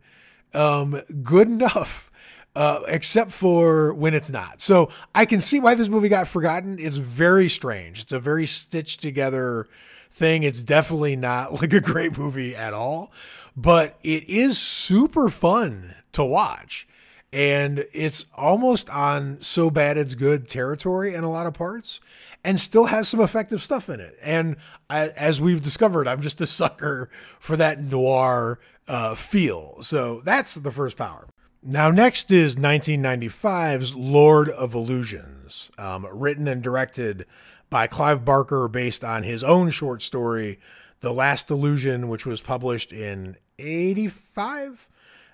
um, 0.53 1.01
good 1.23 1.49
enough 1.49 2.11
uh, 2.57 2.81
except 2.87 3.33
for 3.33 3.93
when 3.95 4.15
it's 4.15 4.31
not. 4.31 4.61
So 4.61 4.91
I 5.15 5.25
can 5.25 5.41
see 5.41 5.59
why 5.59 5.75
this 5.75 5.89
movie 5.89 6.09
got 6.09 6.29
forgotten. 6.29 6.79
It's 6.79 6.97
very 6.97 7.49
strange. 7.49 8.01
It's 8.01 8.13
a 8.13 8.21
very 8.21 8.47
stitched 8.47 9.03
together 9.03 9.69
thing. 10.11 10.45
It's 10.45 10.63
definitely 10.63 11.17
not 11.17 11.53
like 11.61 11.73
a 11.73 11.81
great 11.81 12.17
movie 12.17 12.55
at 12.55 12.73
all, 12.73 13.13
but 13.57 13.99
it 14.03 14.29
is 14.29 14.59
super 14.59 15.29
fun 15.29 15.95
to 16.13 16.25
watch. 16.25 16.87
And 17.33 17.85
it's 17.93 18.27
almost 18.37 18.89
on 18.91 19.41
so 19.41 19.69
bad 19.69 19.99
it's 19.99 20.15
good 20.15 20.47
territory 20.47 21.15
in 21.15 21.25
a 21.25 21.31
lot 21.31 21.47
of 21.47 21.55
parts 21.55 22.01
and 22.45 22.61
still 22.61 22.87
has 22.87 23.09
some 23.09 23.21
effective 23.21 23.61
stuff 23.61 23.89
in 23.89 23.99
it. 23.99 24.17
And 24.23 24.57
I, 24.89 25.09
as 25.09 25.41
we've 25.41 25.61
discovered, 25.61 26.07
I'm 26.07 26.21
just 26.21 26.41
a 26.41 26.47
sucker 26.61 27.11
for 27.41 27.57
that 27.57 27.83
noir 27.83 28.61
uh, 28.87 29.17
feel. 29.17 29.79
So 29.83 30.21
that's 30.25 30.55
the 30.55 30.71
first 30.71 30.97
power. 30.97 31.27
Now, 31.67 31.91
next 31.91 32.31
is 32.31 32.57
1995's 32.57 33.95
Lord 33.95 34.51
of 34.51 34.75
Illusions, 34.75 35.71
um, 35.79 36.07
written 36.13 36.47
and 36.47 36.63
directed 36.63 37.25
by 37.71 37.87
Clive 37.87 38.23
Barker, 38.23 38.69
based 38.69 39.03
on 39.03 39.23
his 39.23 39.43
own 39.43 39.71
short 39.71 40.03
story, 40.03 40.61
The 41.05 41.13
Last 41.13 41.51
Illusion, 41.51 42.09
which 42.09 42.25
was 42.25 42.41
published 42.41 42.91
in 42.91 43.37
85 43.59 44.89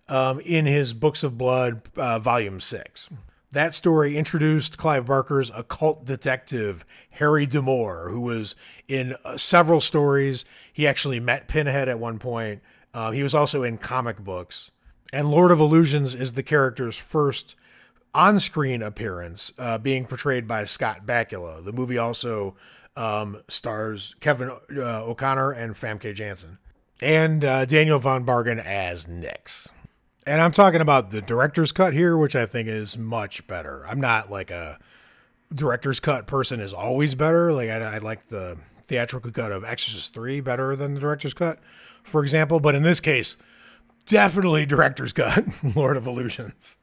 um, 0.08 0.40
in 0.40 0.66
his 0.66 0.92
Books 0.92 1.22
of 1.22 1.38
Blood, 1.38 1.82
uh, 1.96 2.18
Volume 2.18 2.58
6. 2.58 3.08
That 3.52 3.72
story 3.72 4.16
introduced 4.16 4.78
Clive 4.78 5.06
Barker's 5.06 5.48
occult 5.50 6.04
detective, 6.04 6.84
Harry 7.10 7.46
D'Amour, 7.46 8.10
who 8.10 8.20
was 8.20 8.56
in 8.88 9.14
uh, 9.24 9.36
several 9.36 9.80
stories. 9.80 10.44
He 10.72 10.88
actually 10.88 11.20
met 11.20 11.46
Pinhead 11.46 11.88
at 11.88 12.00
one 12.00 12.18
point. 12.18 12.62
Uh, 12.92 13.12
he 13.12 13.22
was 13.22 13.34
also 13.34 13.62
in 13.62 13.78
comic 13.78 14.18
books. 14.18 14.72
And 15.12 15.30
Lord 15.30 15.52
of 15.52 15.60
Illusions 15.60 16.16
is 16.16 16.32
the 16.32 16.42
character's 16.42 16.96
first 16.96 17.54
on 18.12 18.40
screen 18.40 18.82
appearance, 18.82 19.52
uh, 19.56 19.78
being 19.78 20.04
portrayed 20.04 20.48
by 20.48 20.64
Scott 20.64 21.06
Bakula. 21.06 21.64
The 21.64 21.72
movie 21.72 21.98
also 21.98 22.56
um, 23.00 23.42
stars 23.48 24.14
Kevin 24.20 24.50
uh, 24.50 25.04
O'Connor 25.04 25.52
and 25.52 25.74
Famke 25.74 26.14
Janssen, 26.14 26.58
and 27.00 27.44
uh, 27.44 27.64
Daniel 27.64 27.98
Von 27.98 28.24
Bargen 28.24 28.58
as 28.58 29.08
Nix. 29.08 29.68
And 30.26 30.42
I'm 30.42 30.52
talking 30.52 30.82
about 30.82 31.10
the 31.10 31.22
director's 31.22 31.72
cut 31.72 31.94
here, 31.94 32.16
which 32.16 32.36
I 32.36 32.44
think 32.44 32.68
is 32.68 32.98
much 32.98 33.46
better. 33.46 33.86
I'm 33.88 34.00
not 34.00 34.30
like 34.30 34.50
a 34.50 34.78
director's 35.52 35.98
cut 35.98 36.26
person 36.26 36.60
is 36.60 36.74
always 36.74 37.14
better. 37.14 37.52
Like 37.52 37.70
I, 37.70 37.94
I 37.94 37.98
like 37.98 38.28
the 38.28 38.58
theatrical 38.84 39.30
cut 39.30 39.50
of 39.50 39.64
Exorcist 39.64 40.12
3 40.12 40.40
better 40.40 40.76
than 40.76 40.94
the 40.94 41.00
director's 41.00 41.34
cut, 41.34 41.58
for 42.02 42.22
example. 42.22 42.60
But 42.60 42.74
in 42.74 42.82
this 42.82 43.00
case, 43.00 43.36
definitely 44.04 44.66
director's 44.66 45.14
cut, 45.14 45.44
Lord 45.74 45.96
of 45.96 46.06
Illusions. 46.06 46.76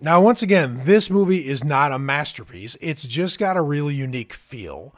Now, 0.00 0.20
once 0.20 0.42
again, 0.42 0.80
this 0.84 1.10
movie 1.10 1.48
is 1.48 1.64
not 1.64 1.92
a 1.92 1.98
masterpiece. 1.98 2.76
It's 2.80 3.06
just 3.06 3.38
got 3.38 3.56
a 3.56 3.62
really 3.62 3.94
unique 3.94 4.34
feel. 4.34 4.94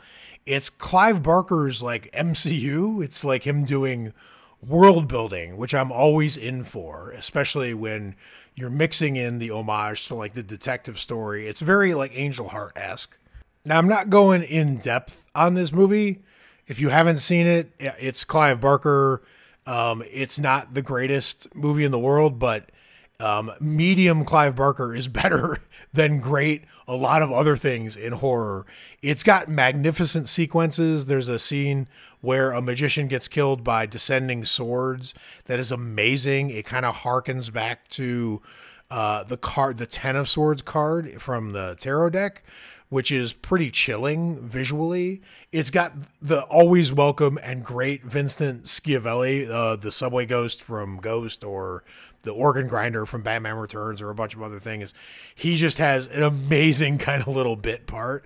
It's 0.47 0.71
Clive 0.71 1.23
Barker's 1.23 1.83
like 1.83 2.11
MCU. 2.13 3.05
It's 3.05 3.25
like 3.25 3.47
him 3.47 3.65
doing 3.65 4.13
world 4.67 5.09
building, 5.09 5.57
which 5.57 5.75
I'm 5.75 5.93
always 5.93 6.37
in 6.37 6.65
for, 6.65 7.11
especially 7.11 7.75
when 7.75 8.15
you're 8.55 8.71
mixing 8.71 9.17
in 9.17 9.39
the 9.39 9.51
homage 9.51 10.07
to 10.09 10.15
like 10.15 10.35
the 10.35 10.43
detective 10.43 10.99
story. 10.99 11.47
It's 11.47 11.61
very 11.61 11.93
like 11.93 12.13
Angel 12.15 12.49
Heart 12.49 12.73
esque. 12.77 13.19
Now, 13.65 13.79
I'm 13.79 13.89
not 13.89 14.09
going 14.09 14.43
in 14.43 14.79
depth 14.79 15.27
on 15.35 15.55
this 15.55 15.73
movie. 15.73 16.23
If 16.67 16.81
you 16.81 16.89
haven't 16.89 17.19
seen 17.19 17.47
it, 17.47 17.73
it's 17.79 18.25
Clive 18.25 18.61
Barker 18.61 19.23
um, 19.67 20.03
it's 20.11 20.39
not 20.39 20.75
the 20.75 20.83
greatest 20.83 21.55
movie 21.55 21.85
in 21.85 21.91
the 21.91 21.99
world, 21.99 22.39
but 22.39 22.71
um, 23.19 23.53
medium 23.61 24.25
Clive 24.25 24.57
Barker 24.57 24.95
is 24.95 25.09
better 25.09 25.59
than 25.97 26.21
great 26.21 26.65
a 26.87 26.95
lot 26.95 27.23
of 27.23 27.33
other 27.33 27.57
things 27.57 27.97
in 27.97 28.13
horror. 28.13 28.65
It's 29.03 29.23
got 29.23 29.49
magnificent 29.49 30.29
sequences. 30.29 31.07
There's 31.07 31.29
a 31.29 31.39
scene 31.39 31.89
where 32.21 32.53
a 32.53 32.63
magician 32.63 33.09
gets 33.09 33.29
killed 33.29 33.65
by 33.65 33.87
descending 33.87 34.45
swords 34.45 35.15
that 35.47 35.59
is 35.59 35.73
amazing. 35.73 36.51
It 36.51 36.65
kind 36.65 36.85
of 36.85 36.97
harkens 36.99 37.53
back 37.53 37.89
to 37.89 38.41
uh, 38.91 39.25
the 39.25 39.37
card, 39.37 39.79
the 39.79 39.87
Ten 39.87 40.17
of 40.17 40.29
Swords 40.29 40.63
card 40.63 41.21
from 41.21 41.53
the 41.53 41.77
tarot 41.81 42.11
deck, 42.11 42.45
which 42.89 43.11
is 43.11 43.33
pretty 43.33 43.71
chilling 43.71 44.41
visually. 44.47 45.23
It's 45.51 45.71
got 45.71 45.93
the 46.23 46.43
always 46.43 46.93
welcome 46.93 47.39
and 47.43 47.65
great 47.65 48.05
Vincent 48.05 48.65
Schiavelli, 48.65 49.49
uh, 49.51 49.77
the 49.77 49.91
subway 49.91 50.27
ghost 50.27 50.63
from 50.63 50.99
Ghost, 50.99 51.43
or 51.43 51.83
the 52.27 52.35
organ 52.35 52.69
grinder 52.69 53.07
from 53.07 53.23
Batman 53.23 53.57
Returns, 53.57 54.03
or 54.03 54.11
a 54.11 54.15
bunch 54.15 54.35
of 54.35 54.43
other 54.43 54.59
things. 54.59 54.93
He 55.35 55.57
just 55.57 55.79
has 55.79 56.07
an 56.09 56.23
amazing 56.23 56.99
kind 56.99 57.23
of 57.23 57.29
little 57.29 57.57
bit 57.57 57.87
part. 57.87 58.25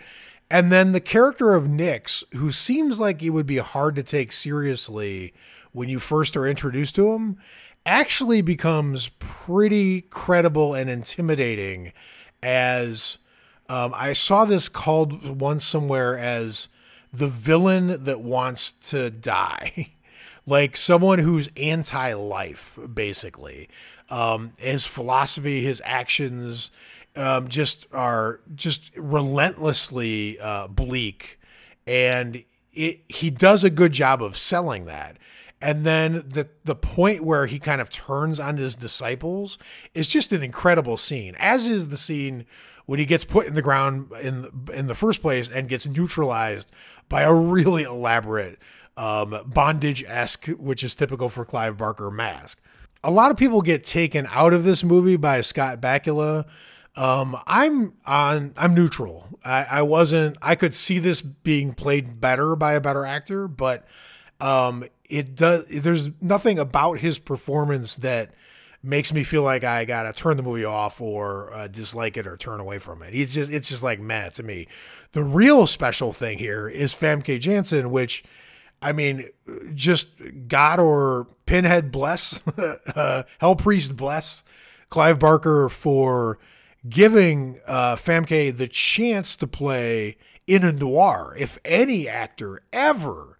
And 0.51 0.73
then 0.73 0.91
the 0.91 1.01
character 1.01 1.55
of 1.55 1.69
Nix, 1.69 2.25
who 2.33 2.51
seems 2.51 2.99
like 2.99 3.23
it 3.23 3.31
would 3.31 3.47
be 3.47 3.59
hard 3.59 3.95
to 3.95 4.03
take 4.03 4.33
seriously 4.33 5.33
when 5.71 5.89
you 5.89 6.01
first 6.01 6.37
are 6.37 6.47
introduced 6.47 6.97
to 6.97 7.13
him, 7.13 7.37
actually 7.87 8.41
becomes 8.41 9.11
pretty 9.21 10.01
credible 10.01 10.75
and 10.75 10.91
intimidating 10.91 11.93
as 12.43 13.19
um, 13.69 13.95
I 13.95 14.13
saw 14.15 14.45
this 14.45 14.69
called 14.69 15.41
once 15.41 15.65
somewhere 15.65 16.19
as 16.19 16.69
the 17.13 17.29
villain 17.29 18.03
that 18.05 18.21
wants 18.21 18.73
to 18.91 19.11
die. 19.11 19.93
Like 20.51 20.77
someone 20.77 21.21
who's 21.21 21.49
anti 21.57 22.13
life, 22.13 22.79
basically. 22.93 23.69
Um, 24.11 24.53
his 24.59 24.85
philosophy, 24.87 25.63
his 25.63 25.81
actions, 25.85 26.71
um, 27.17 27.49
just 27.49 27.87
are 27.93 28.41
just 28.55 28.91
relentlessly 28.97 30.39
uh, 30.41 30.69
bleak, 30.69 31.39
and 31.87 32.45
it, 32.73 33.01
he 33.09 33.31
does 33.31 33.65
a 33.65 33.71
good 33.71 33.93
job 33.93 34.23
of 34.23 34.37
selling 34.37 34.87
that. 34.87 35.17
And 35.63 35.85
then 35.85 36.25
the 36.27 36.49
the 36.65 36.75
point 36.75 37.23
where 37.23 37.47
he 37.47 37.59
kind 37.59 37.81
of 37.81 37.91
turns 37.91 38.41
on 38.41 38.57
his 38.57 38.77
disciples 38.77 39.59
is 39.95 40.09
just 40.09 40.33
an 40.33 40.43
incredible 40.43 40.97
scene. 40.97 41.37
As 41.39 41.67
is 41.67 41.89
the 41.89 41.97
scene 41.97 42.47
when 42.87 42.99
he 42.99 43.05
gets 43.05 43.25
put 43.25 43.47
in 43.47 43.55
the 43.55 43.63
ground 43.63 44.11
in 44.23 44.49
in 44.73 44.87
the 44.87 44.95
first 44.95 45.21
place 45.21 45.51
and 45.51 45.69
gets 45.69 45.87
neutralized 45.87 46.71
by 47.09 47.23
a 47.23 47.33
really 47.33 47.83
elaborate 47.83 48.59
um, 49.01 49.41
bondage 49.47 50.05
esque, 50.07 50.49
which 50.49 50.85
is 50.85 50.95
typical 50.95 51.31
for 51.31 51.47
Clive 51.47 51.79
Barker 51.79 52.11
mask. 52.11 52.61
A 53.03 53.11
lot 53.11 53.31
of 53.31 53.39
people 53.39 53.63
get 53.63 53.83
taken 53.83 54.29
out 54.31 54.53
of 54.53 54.65
this 54.65 54.85
movie 54.85 55.17
by 55.17 55.41
Scott 55.41 55.81
Bakula. 55.81 56.47
Um, 56.97 57.35
I'm 57.47 57.95
on. 58.05 58.53
I'm 58.59 58.75
neutral. 58.75 59.27
I, 59.43 59.65
I 59.71 59.83
wasn't. 59.83 60.37
I 60.43 60.55
could 60.55 60.75
see 60.75 60.99
this 60.99 61.23
being 61.23 61.73
played 61.73 62.21
better 62.21 62.57
by 62.57 62.75
a 62.75 62.81
better 62.81 63.07
actor, 63.07 63.49
but 63.49 63.87
um, 64.39 64.85
it 65.09 65.35
does. 65.35 65.65
There's 65.71 66.11
nothing 66.21 66.59
about 66.59 66.99
his 66.99 67.19
performance 67.19 67.97
that 67.97 68.35
makes 68.83 69.15
me 69.15 69.23
feel 69.23 69.43
like 69.43 69.65
I 69.65 69.87
gotta 69.87 70.13
turn 70.13 70.37
the 70.37 70.43
movie 70.43 70.67
off 70.67 71.01
or 71.01 71.55
uh, 71.55 71.69
dislike 71.69 72.19
it 72.19 72.27
or 72.27 72.37
turn 72.37 72.61
away 72.61 72.79
from 72.79 73.03
it. 73.03 73.15
He's 73.15 73.33
just. 73.33 73.51
It's 73.51 73.71
just 73.71 73.83
like 73.83 73.99
meh 73.99 74.29
to 74.31 74.43
me. 74.43 74.67
The 75.13 75.25
real 75.25 75.67
special 75.67 76.13
thing 76.13 76.37
here 76.37 76.69
is 76.69 76.95
Famke 76.95 77.41
Janssen, 77.41 77.91
which. 77.91 78.25
I 78.83 78.93
mean, 78.93 79.29
just 79.75 80.11
God 80.49 80.81
or 80.81 81.27
Pinhead 81.47 81.93
bless, 81.93 82.47
uh, 82.59 83.25
Hell 83.39 83.57
Priest 83.57 83.97
bless 83.97 84.43
Clive 84.89 85.19
Barker 85.19 85.69
for 85.69 86.39
giving 86.89 87.61
uh, 87.67 87.97
Famke 87.97 88.57
the 88.57 88.69
chance 88.69 89.37
to 89.37 89.47
play 89.47 90.17
in 90.47 90.65
a 90.65 90.73
noir. 90.73 91.35
If 91.39 91.59
any 91.65 92.09
actor 92.09 92.61
ever 92.73 93.39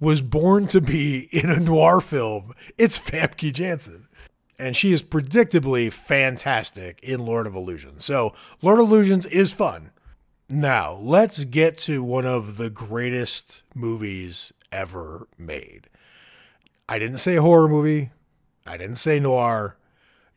was 0.00 0.20
born 0.20 0.66
to 0.68 0.80
be 0.80 1.28
in 1.32 1.48
a 1.48 1.60
noir 1.60 2.00
film, 2.00 2.54
it's 2.76 2.98
Famke 2.98 3.52
Janssen. 3.52 4.08
And 4.58 4.76
she 4.76 4.92
is 4.92 5.02
predictably 5.02 5.92
fantastic 5.92 7.00
in 7.02 7.24
Lord 7.24 7.46
of 7.46 7.54
Illusions. 7.54 8.04
So, 8.04 8.34
Lord 8.60 8.78
of 8.78 8.86
Illusions 8.88 9.26
is 9.26 9.52
fun. 9.52 9.90
Now, 10.48 10.92
let's 10.92 11.44
get 11.44 11.78
to 11.78 12.02
one 12.02 12.26
of 12.26 12.58
the 12.58 12.70
greatest 12.70 13.62
movies 13.74 14.52
ever 14.72 15.28
made. 15.38 15.88
I 16.88 16.98
didn't 16.98 17.18
say 17.18 17.36
horror 17.36 17.68
movie, 17.68 18.10
I 18.66 18.76
didn't 18.76 18.96
say 18.96 19.20
noir, 19.20 19.76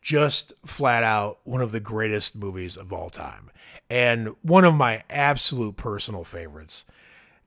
just 0.01 0.53
flat 0.65 1.03
out 1.03 1.39
one 1.43 1.61
of 1.61 1.71
the 1.71 1.79
greatest 1.79 2.35
movies 2.35 2.77
of 2.77 2.93
all 2.93 3.09
time. 3.09 3.49
And 3.89 4.35
one 4.41 4.65
of 4.65 4.75
my 4.75 5.03
absolute 5.09 5.77
personal 5.77 6.23
favorites. 6.23 6.85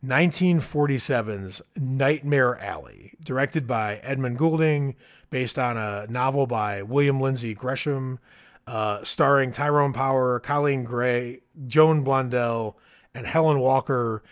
1947's 0.05 1.61
Nightmare 1.77 2.57
Alley, 2.59 3.14
directed 3.22 3.66
by 3.66 3.96
Edmund 3.96 4.38
Goulding, 4.38 4.94
based 5.31 5.59
on 5.59 5.77
a 5.77 6.07
novel 6.09 6.46
by 6.46 6.83
William 6.83 7.20
Lindsay 7.20 7.55
Gresham, 7.55 8.20
uh, 8.66 9.03
starring 9.03 9.51
Tyrone 9.51 9.92
Power, 9.92 10.40
Coleen 10.40 10.85
Gray, 10.85 11.40
Joan 11.66 12.05
Blondell, 12.05 12.74
and 13.14 13.27
Helen 13.27 13.59
Walker, 13.59 14.22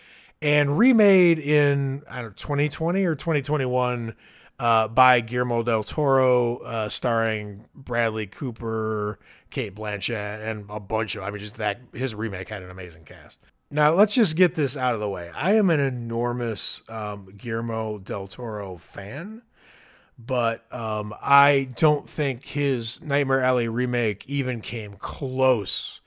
and 0.41 0.77
remade 0.77 1.39
in 1.39 2.03
I 2.09 2.21
don't 2.21 2.25
know, 2.25 2.33
2020 2.35 3.05
or 3.05 3.15
2021 3.15 4.15
uh, 4.59 4.87
by 4.87 5.19
Guillermo 5.19 5.63
del 5.63 5.83
Toro, 5.83 6.57
uh, 6.57 6.89
starring 6.89 7.65
Bradley 7.75 8.27
Cooper, 8.27 9.19
Cate 9.51 9.75
Blanchett, 9.75 10.45
and 10.45 10.65
a 10.69 10.79
bunch 10.79 11.15
of. 11.15 11.23
I 11.23 11.29
mean, 11.29 11.39
just 11.39 11.57
that 11.57 11.79
his 11.93 12.15
remake 12.15 12.49
had 12.49 12.63
an 12.63 12.71
amazing 12.71 13.05
cast. 13.05 13.39
Now 13.69 13.91
let's 13.91 14.15
just 14.15 14.35
get 14.35 14.55
this 14.55 14.77
out 14.77 14.93
of 14.93 14.99
the 14.99 15.09
way. 15.09 15.29
I 15.35 15.55
am 15.55 15.69
an 15.69 15.79
enormous 15.79 16.81
um, 16.87 17.33
Guillermo 17.37 17.97
del 17.97 18.27
Toro 18.27 18.77
fan, 18.77 19.41
but 20.17 20.65
um, 20.73 21.13
I 21.21 21.69
don't 21.75 22.07
think 22.07 22.45
his 22.45 23.01
Nightmare 23.01 23.41
Alley 23.41 23.67
remake 23.67 24.27
even 24.27 24.61
came 24.61 24.93
close 24.93 26.01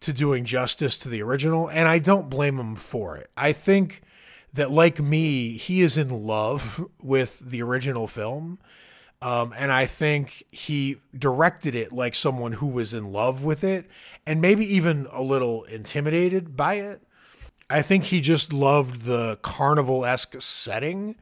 to 0.00 0.12
doing 0.12 0.44
justice 0.44 0.96
to 0.98 1.08
the 1.08 1.22
original, 1.22 1.68
and 1.68 1.88
I 1.88 1.98
don't 1.98 2.30
blame 2.30 2.58
him 2.58 2.76
for 2.76 3.16
it. 3.16 3.30
I 3.36 3.52
think 3.52 4.02
that, 4.52 4.70
like 4.70 5.00
me, 5.00 5.56
he 5.56 5.82
is 5.82 5.96
in 5.96 6.24
love 6.24 6.86
with 7.02 7.40
the 7.40 7.62
original 7.62 8.06
film. 8.06 8.58
Um, 9.20 9.52
and 9.58 9.72
I 9.72 9.86
think 9.86 10.44
he 10.52 10.98
directed 11.16 11.74
it 11.74 11.92
like 11.92 12.14
someone 12.14 12.52
who 12.52 12.68
was 12.68 12.94
in 12.94 13.12
love 13.12 13.44
with 13.44 13.64
it 13.64 13.86
and 14.26 14.40
maybe 14.40 14.64
even 14.74 15.08
a 15.10 15.22
little 15.22 15.64
intimidated 15.64 16.56
by 16.56 16.74
it. 16.74 17.02
I 17.68 17.82
think 17.82 18.04
he 18.04 18.20
just 18.20 18.52
loved 18.52 19.02
the 19.02 19.38
carnival 19.42 20.04
esque 20.04 20.40
setting. 20.40 21.16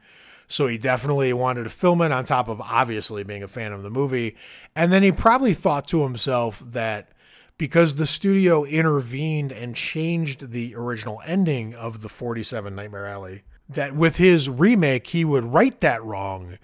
So 0.47 0.67
he 0.67 0.77
definitely 0.77 1.33
wanted 1.33 1.63
to 1.63 1.69
film 1.69 2.01
it 2.01 2.11
on 2.11 2.23
top 2.23 2.47
of 2.47 2.61
obviously 2.61 3.23
being 3.23 3.43
a 3.43 3.47
fan 3.47 3.73
of 3.73 3.83
the 3.83 3.89
movie. 3.89 4.37
And 4.75 4.91
then 4.91 5.01
he 5.01 5.11
probably 5.11 5.53
thought 5.53 5.87
to 5.89 6.03
himself 6.03 6.59
that 6.59 7.09
because 7.57 7.95
the 7.95 8.05
studio 8.05 8.63
intervened 8.63 9.51
and 9.51 9.75
changed 9.75 10.51
the 10.51 10.75
original 10.75 11.21
ending 11.25 11.73
of 11.73 12.01
the 12.01 12.09
47 12.09 12.75
Nightmare 12.75 13.07
Alley, 13.07 13.43
that 13.67 13.95
with 13.95 14.17
his 14.17 14.49
remake, 14.49 15.07
he 15.07 15.25
would 15.25 15.43
right 15.43 15.79
that 15.81 16.03
wrong 16.03 16.57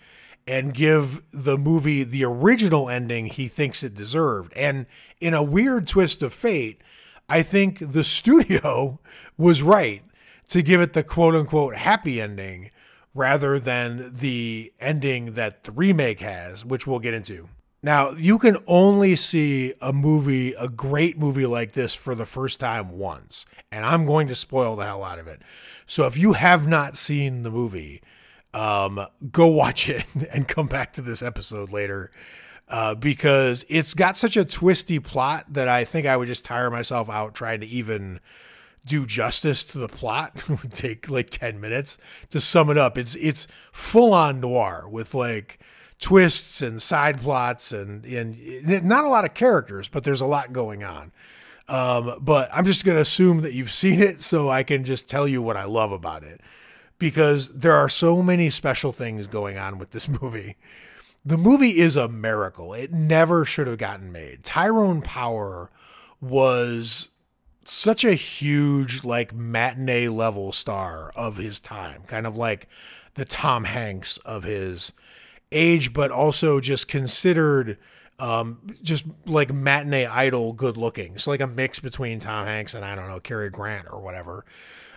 and 0.48 0.74
give 0.74 1.22
the 1.32 1.58
movie 1.58 2.04
the 2.04 2.24
original 2.24 2.90
ending 2.90 3.28
he 3.28 3.48
thinks 3.48 3.84
it 3.84 3.96
deserved. 3.96 4.54
And 4.54 4.86
in 5.20 5.34
a 5.34 5.44
weird 5.44 5.88
twist 5.88 6.22
of 6.22 6.34
fate, 6.34 6.82
I 7.30 7.42
think 7.44 7.80
the 7.80 8.04
studio 8.04 9.00
was 9.38 9.64
right 9.64 10.04
to 10.50 10.62
give 10.62 10.82
it 10.82 10.94
the 10.94 11.04
quote 11.04 11.36
unquote 11.36 11.76
happy 11.76 12.22
ending 12.22 12.72
rather 13.16 13.60
than 13.60 14.14
the 14.14 14.72
ending 14.80 15.34
that 15.34 15.64
the 15.64 15.72
remake 15.72 16.20
has, 16.20 16.66
which 16.66 16.86
we'll 16.86 17.00
get 17.00 17.14
into. 17.14 17.48
Now, 17.86 18.12
you 18.12 18.40
can 18.40 18.56
only 18.66 19.18
see 19.18 19.74
a 19.82 19.92
movie, 19.92 20.54
a 20.54 20.70
great 20.70 21.18
movie 21.18 21.46
like 21.46 21.74
this 21.74 21.94
for 21.94 22.16
the 22.16 22.26
first 22.26 22.62
time 22.62 22.98
once, 22.98 23.46
and 23.74 23.86
I'm 23.86 24.06
going 24.06 24.30
to 24.30 24.36
spoil 24.36 24.78
the 24.78 24.86
hell 24.86 25.04
out 25.04 25.20
of 25.20 25.28
it. 25.28 25.42
So 25.86 26.08
if 26.08 26.18
you 26.18 26.32
have 26.32 26.66
not 26.66 26.96
seen 26.98 27.44
the 27.44 27.52
movie, 27.52 28.02
um, 28.54 29.06
go 29.32 29.48
watch 29.48 29.90
it 29.90 30.06
and 30.32 30.48
come 30.48 30.68
back 30.68 30.94
to 30.94 31.02
this 31.02 31.22
episode 31.22 31.74
later 31.74 32.10
uh, 32.70 32.96
because 32.96 33.66
it's 33.68 33.94
got 33.94 34.16
such 34.16 34.38
a 34.38 34.46
twisty 34.46 35.00
plot 35.00 35.46
that 35.50 35.68
I 35.68 35.84
think 35.84 36.08
I 36.08 36.16
would 36.16 36.28
just 36.28 36.46
tire 36.46 36.72
myself 36.72 37.10
out 37.10 37.36
trying 37.36 37.60
to 37.60 37.68
even 37.68 38.22
do 38.86 39.06
justice 39.06 39.66
to 39.66 39.78
the 39.78 39.90
plot. 39.90 40.32
it 40.50 40.62
would 40.62 40.72
take 40.72 41.10
like 41.10 41.30
10 41.30 41.60
minutes 41.60 41.98
to 42.30 42.40
sum 42.40 42.70
it 42.70 42.78
up. 42.78 42.98
It's 42.98 43.16
it's 43.16 43.46
full 43.74 44.14
on 44.14 44.40
noir 44.40 44.88
with 44.90 45.14
like 45.14 45.60
twists 46.04 46.62
and 46.62 46.82
side 46.82 47.22
plots 47.22 47.72
and 47.72 48.06
and 48.06 48.84
not 48.84 49.06
a 49.06 49.10
lot 49.10 49.24
of 49.24 49.34
characters, 49.34 49.88
but 49.88 50.04
there's 50.04 50.20
a 50.20 50.26
lot 50.26 50.52
going 50.52 50.84
on. 50.84 51.14
Um, 51.70 52.18
but 52.20 52.50
I'm 52.52 52.66
just 52.66 52.84
going 52.84 52.98
to 52.98 53.02
assume 53.02 53.42
that 53.42 53.54
you've 53.54 53.72
seen 53.84 54.02
it 54.02 54.22
so 54.22 54.50
I 54.50 54.64
can 54.64 54.84
just 54.84 55.08
tell 55.08 55.28
you 55.28 55.42
what 55.42 55.56
I 55.56 55.64
love 55.64 55.94
about 55.94 56.24
it 56.24 56.42
because 57.00 57.50
there 57.50 57.74
are 57.74 57.88
so 57.88 58.22
many 58.22 58.50
special 58.50 58.92
things 58.92 59.28
going 59.28 59.58
on 59.58 59.78
with 59.78 59.92
this 59.92 60.10
movie. 60.22 60.58
The 61.26 61.38
movie 61.38 61.80
is 61.80 61.96
a 61.96 62.10
miracle. 62.10 62.74
It 62.74 62.92
never 62.92 63.46
should 63.46 63.68
have 63.68 63.78
gotten 63.78 64.12
made. 64.12 64.44
Tyrone 64.44 65.02
Power 65.02 65.72
was 66.20 67.08
such 67.64 68.04
a 68.04 68.14
huge 68.14 69.06
like 69.06 69.34
matinee 69.34 70.10
level 70.10 70.52
star 70.52 71.14
of 71.16 71.38
his 71.38 71.62
time, 71.62 72.02
kind 72.08 72.28
of 72.28 72.36
like 72.36 72.68
the 73.14 73.24
Tom 73.24 73.64
Hanks 73.64 74.18
of 74.18 74.44
his 74.44 74.92
age, 75.54 75.94
but 75.94 76.12
also 76.12 76.60
just 76.60 76.88
considered 76.88 77.78
um, 78.20 78.60
just 78.82 79.06
like 79.26 79.54
matinee 79.54 80.06
idol 80.06 80.54
good 80.54 80.78
looking. 80.78 81.18
So 81.18 81.32
like 81.32 81.42
a 81.42 81.48
mix 81.48 81.80
between 81.80 82.20
Tom 82.20 82.46
Hanks 82.46 82.74
and 82.74 82.86
I 82.86 82.96
don't 82.96 83.08
know, 83.08 83.20
Cary 83.20 83.50
Grant 83.50 83.88
or 83.92 84.00
whatever. 84.00 84.46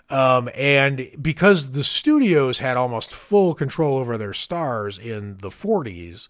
Um, 0.09 0.49
and 0.55 1.09
because 1.21 1.73
the 1.73 1.83
studios 1.83 2.61
had 2.61 2.77
almost 2.77 3.12
full 3.12 3.55
control 3.55 3.99
over 3.99 4.16
their 4.16 4.33
stars 4.33 4.99
in 4.99 5.38
the 5.38 5.49
40s, 5.49 6.29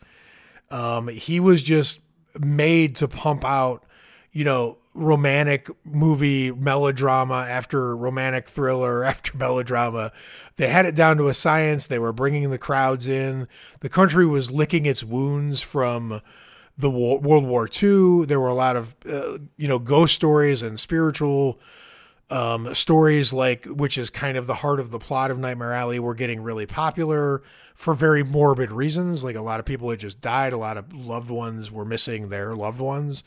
um, 0.70 1.08
he 1.08 1.40
was 1.40 1.62
just 1.62 2.00
made 2.38 2.96
to 2.96 3.08
pump 3.08 3.44
out, 3.44 3.84
you 4.32 4.44
know, 4.44 4.78
romantic 4.96 5.68
movie 5.84 6.50
melodrama 6.50 7.46
after 7.48 7.96
romantic 7.96 8.48
thriller 8.48 9.04
after 9.04 9.36
melodrama. 9.36 10.12
They 10.56 10.68
had 10.68 10.86
it 10.86 10.94
down 10.94 11.18
to 11.18 11.28
a 11.28 11.34
science. 11.34 11.86
They 11.86 11.98
were 11.98 12.12
bringing 12.12 12.50
the 12.50 12.58
crowds 12.58 13.06
in. 13.06 13.46
The 13.80 13.88
country 13.88 14.26
was 14.26 14.50
licking 14.50 14.86
its 14.86 15.04
wounds 15.04 15.62
from 15.62 16.20
the 16.78 16.90
World 16.90 17.44
War 17.44 17.68
II. 17.68 18.26
There 18.26 18.40
were 18.40 18.48
a 18.48 18.54
lot 18.54 18.76
of, 18.76 18.96
uh, 19.08 19.38
you 19.56 19.68
know, 19.68 19.78
ghost 19.78 20.14
stories 20.14 20.62
and 20.62 20.78
spiritual 20.80 21.60
um, 22.28 22.74
stories 22.74 23.32
like, 23.32 23.64
which 23.66 23.96
is 23.96 24.10
kind 24.10 24.36
of 24.36 24.46
the 24.46 24.54
heart 24.54 24.80
of 24.80 24.90
the 24.90 24.98
plot 24.98 25.30
of 25.30 25.38
Nightmare 25.38 25.72
Alley, 25.72 25.98
were 25.98 26.14
getting 26.14 26.42
really 26.42 26.66
popular 26.66 27.42
for 27.74 27.94
very 27.94 28.22
morbid 28.22 28.70
reasons. 28.70 29.22
Like 29.22 29.36
a 29.36 29.42
lot 29.42 29.60
of 29.60 29.66
people 29.66 29.90
had 29.90 30.00
just 30.00 30.20
died. 30.20 30.52
A 30.52 30.58
lot 30.58 30.76
of 30.76 30.92
loved 30.92 31.30
ones 31.30 31.70
were 31.70 31.84
missing 31.84 32.28
their 32.28 32.54
loved 32.54 32.80
ones 32.80 33.22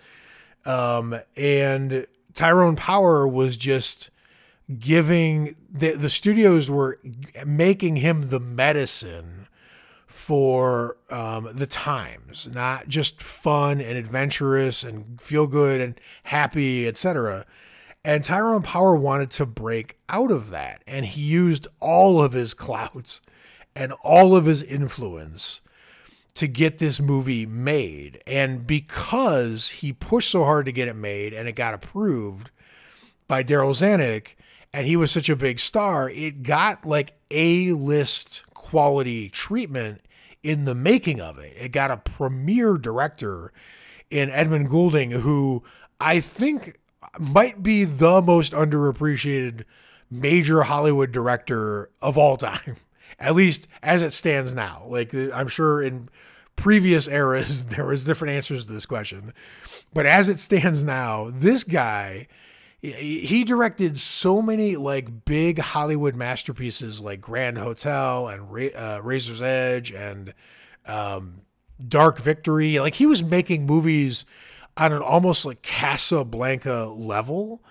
Um, 0.66 1.20
and 1.36 2.06
Tyrone 2.34 2.76
Power 2.76 3.28
was 3.28 3.58
just 3.58 4.10
giving 4.78 5.56
the 5.72 5.94
the 5.94 6.10
studios 6.10 6.70
were 6.70 7.00
making 7.46 7.98
him 7.98 8.30
the 8.30 8.40
medicine 8.40 9.48
for 10.08 10.98
um, 11.10 11.50
the 11.54 11.68
times, 11.68 12.48
not 12.52 12.88
just 12.88 13.22
fun 13.22 13.80
and 13.80 13.98
adventurous 13.98 14.84
and 14.84 15.20
feel 15.22 15.48
good 15.48 15.80
and 15.82 16.00
happy, 16.24 16.88
etc. 16.88 17.46
And 18.04 18.24
Tyrone 18.24 18.64
Power 18.64 18.96
wanted 18.96 19.30
to 19.32 19.46
break 19.46 19.98
out 20.08 20.32
of 20.32 20.50
that, 20.50 20.84
and 20.88 21.06
he 21.06 21.22
used 21.22 21.68
all 21.80 22.22
of 22.22 22.34
his 22.34 22.54
clouds 22.66 23.22
and 23.76 23.94
all 24.04 24.36
of 24.36 24.46
his 24.46 24.62
influence 24.64 25.62
to 26.40 26.48
get 26.48 26.78
this 26.78 27.02
movie 27.02 27.46
made. 27.46 28.24
And 28.26 28.66
because 28.66 29.68
he 29.70 29.92
pushed 29.92 30.30
so 30.30 30.46
hard 30.46 30.68
to 30.68 30.72
get 30.72 30.88
it 30.88 30.96
made 30.96 31.34
and 31.34 31.50
it 31.50 31.52
got 31.52 31.74
approved 31.74 32.50
by 33.28 33.44
Darryl 33.44 33.72
Zanuck, 33.72 34.28
and 34.72 34.88
he 34.88 34.96
was 34.96 35.12
such 35.12 35.28
a 35.28 35.36
big 35.36 35.60
star, 35.60 36.10
it 36.10 36.44
got 36.44 36.86
like 36.86 37.12
A 37.30 37.74
list 37.74 38.46
quality 38.54 39.28
treatment 39.28 40.00
in 40.42 40.64
the 40.64 40.74
making 40.74 41.20
of 41.20 41.40
it. 41.40 41.54
It 41.60 41.74
got 41.74 41.92
a 41.92 41.98
premier 41.98 42.78
director 42.78 43.52
in 44.10 44.30
Edmund 44.30 44.70
Goulding, 44.70 45.12
who 45.12 45.62
I 46.00 46.22
think 46.22 46.80
might 47.20 47.62
be 47.62 47.84
the 47.84 48.22
most 48.22 48.54
underappreciated 48.54 49.66
major 50.10 50.64
Hollywood 50.64 51.12
director 51.12 51.90
of 52.02 52.18
all 52.18 52.38
time, 52.38 52.78
at 53.20 53.36
least 53.36 53.68
as 53.84 54.02
it 54.02 54.14
stands 54.14 54.56
now. 54.56 54.86
Like, 54.88 55.14
I'm 55.14 55.50
sure 55.50 55.82
in 55.82 56.08
previous 56.60 57.08
eras, 57.08 57.66
there 57.76 57.86
was 57.86 58.04
different 58.04 58.36
answers 58.36 58.66
to 58.66 58.74
this 58.74 58.86
question. 58.86 59.34
But 59.94 60.06
as 60.06 60.30
it 60.30 60.40
stands 60.40 60.84
now, 60.84 61.30
this 61.32 61.64
guy 61.64 62.28
he 62.82 63.44
directed 63.44 63.98
so 63.98 64.42
many 64.42 64.78
like 64.78 65.26
big 65.26 65.60
Hollywood 65.60 66.16
masterpieces 66.16 67.02
like 67.02 67.20
Grand 67.20 67.58
Hotel 67.58 68.30
and 68.30 68.74
uh, 68.74 69.02
Razor's 69.04 69.42
Edge 69.42 69.92
and 69.92 70.34
um, 70.86 71.42
Dark 71.86 72.20
Victory. 72.20 72.80
Like 72.80 72.96
he 72.96 73.06
was 73.06 73.22
making 73.22 73.66
movies 73.66 74.24
on 74.78 74.94
an 74.94 75.02
almost 75.02 75.46
like 75.46 75.62
Casablanca 75.62 76.86
level, 76.86 77.62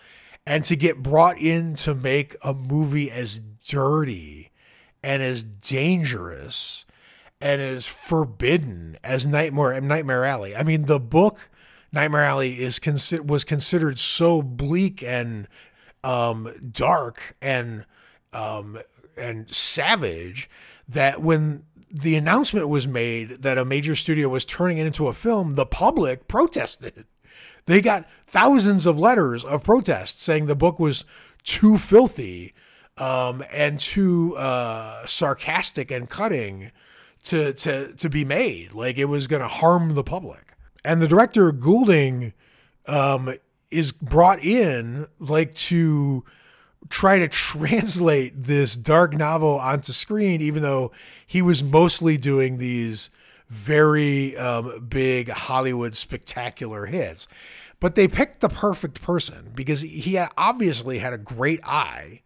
and 0.46 0.62
to 0.64 0.76
get 0.76 1.02
brought 1.02 1.38
in 1.38 1.74
to 1.76 1.94
make 1.94 2.36
a 2.42 2.52
movie 2.52 3.10
as 3.10 3.38
dirty 3.38 4.50
and 5.02 5.22
as 5.22 5.42
dangerous 5.42 6.84
and 7.40 7.60
is 7.60 7.86
forbidden 7.86 8.98
as 9.04 9.26
Nightmare 9.26 9.80
Nightmare 9.80 10.24
Alley. 10.24 10.56
I 10.56 10.62
mean, 10.62 10.86
the 10.86 11.00
book 11.00 11.50
Nightmare 11.92 12.24
Alley 12.24 12.60
is 12.60 12.78
consi- 12.78 13.24
was 13.24 13.44
considered 13.44 13.98
so 13.98 14.42
bleak 14.42 15.02
and 15.02 15.48
um, 16.02 16.52
dark 16.72 17.36
and 17.40 17.86
um, 18.32 18.78
and 19.16 19.52
savage 19.54 20.50
that 20.88 21.22
when 21.22 21.64
the 21.90 22.16
announcement 22.16 22.68
was 22.68 22.86
made 22.86 23.42
that 23.42 23.56
a 23.56 23.64
major 23.64 23.96
studio 23.96 24.28
was 24.28 24.44
turning 24.44 24.78
it 24.78 24.86
into 24.86 25.08
a 25.08 25.14
film, 25.14 25.54
the 25.54 25.66
public 25.66 26.28
protested. 26.28 27.06
They 27.64 27.80
got 27.80 28.06
thousands 28.24 28.86
of 28.86 28.98
letters 28.98 29.44
of 29.44 29.64
protest 29.64 30.20
saying 30.20 30.46
the 30.46 30.54
book 30.54 30.78
was 30.78 31.04
too 31.44 31.78
filthy 31.78 32.54
um, 32.96 33.44
and 33.52 33.78
too 33.78 34.36
uh, 34.36 35.06
sarcastic 35.06 35.90
and 35.90 36.08
cutting 36.08 36.72
to 37.24 37.52
to 37.52 37.92
to 37.94 38.10
be 38.10 38.24
made. 38.24 38.72
Like 38.72 38.98
it 38.98 39.06
was 39.06 39.26
going 39.26 39.42
to 39.42 39.48
harm 39.48 39.94
the 39.94 40.04
public 40.04 40.48
and 40.84 41.02
the 41.02 41.08
director 41.08 41.52
Goulding 41.52 42.32
um, 42.86 43.34
is 43.70 43.92
brought 43.92 44.42
in 44.42 45.06
like 45.18 45.54
to 45.54 46.24
try 46.88 47.18
to 47.18 47.28
translate 47.28 48.44
this 48.44 48.76
dark 48.76 49.12
novel 49.14 49.58
onto 49.58 49.92
screen, 49.92 50.40
even 50.40 50.62
though 50.62 50.90
he 51.26 51.42
was 51.42 51.62
mostly 51.62 52.16
doing 52.16 52.58
these 52.58 53.10
very 53.48 54.36
um, 54.36 54.86
big 54.88 55.30
Hollywood 55.30 55.94
spectacular 55.94 56.86
hits. 56.86 57.26
But 57.80 57.94
they 57.94 58.08
picked 58.08 58.40
the 58.40 58.48
perfect 58.48 59.00
person 59.00 59.52
because 59.54 59.82
he 59.82 60.14
had 60.14 60.30
obviously 60.36 60.98
had 60.98 61.12
a 61.12 61.18
great 61.18 61.60
eye, 61.64 62.22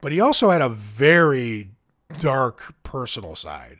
but 0.00 0.12
he 0.12 0.20
also 0.20 0.50
had 0.50 0.62
a 0.62 0.68
very 0.68 1.70
dark 2.18 2.74
personal 2.82 3.34
side 3.34 3.79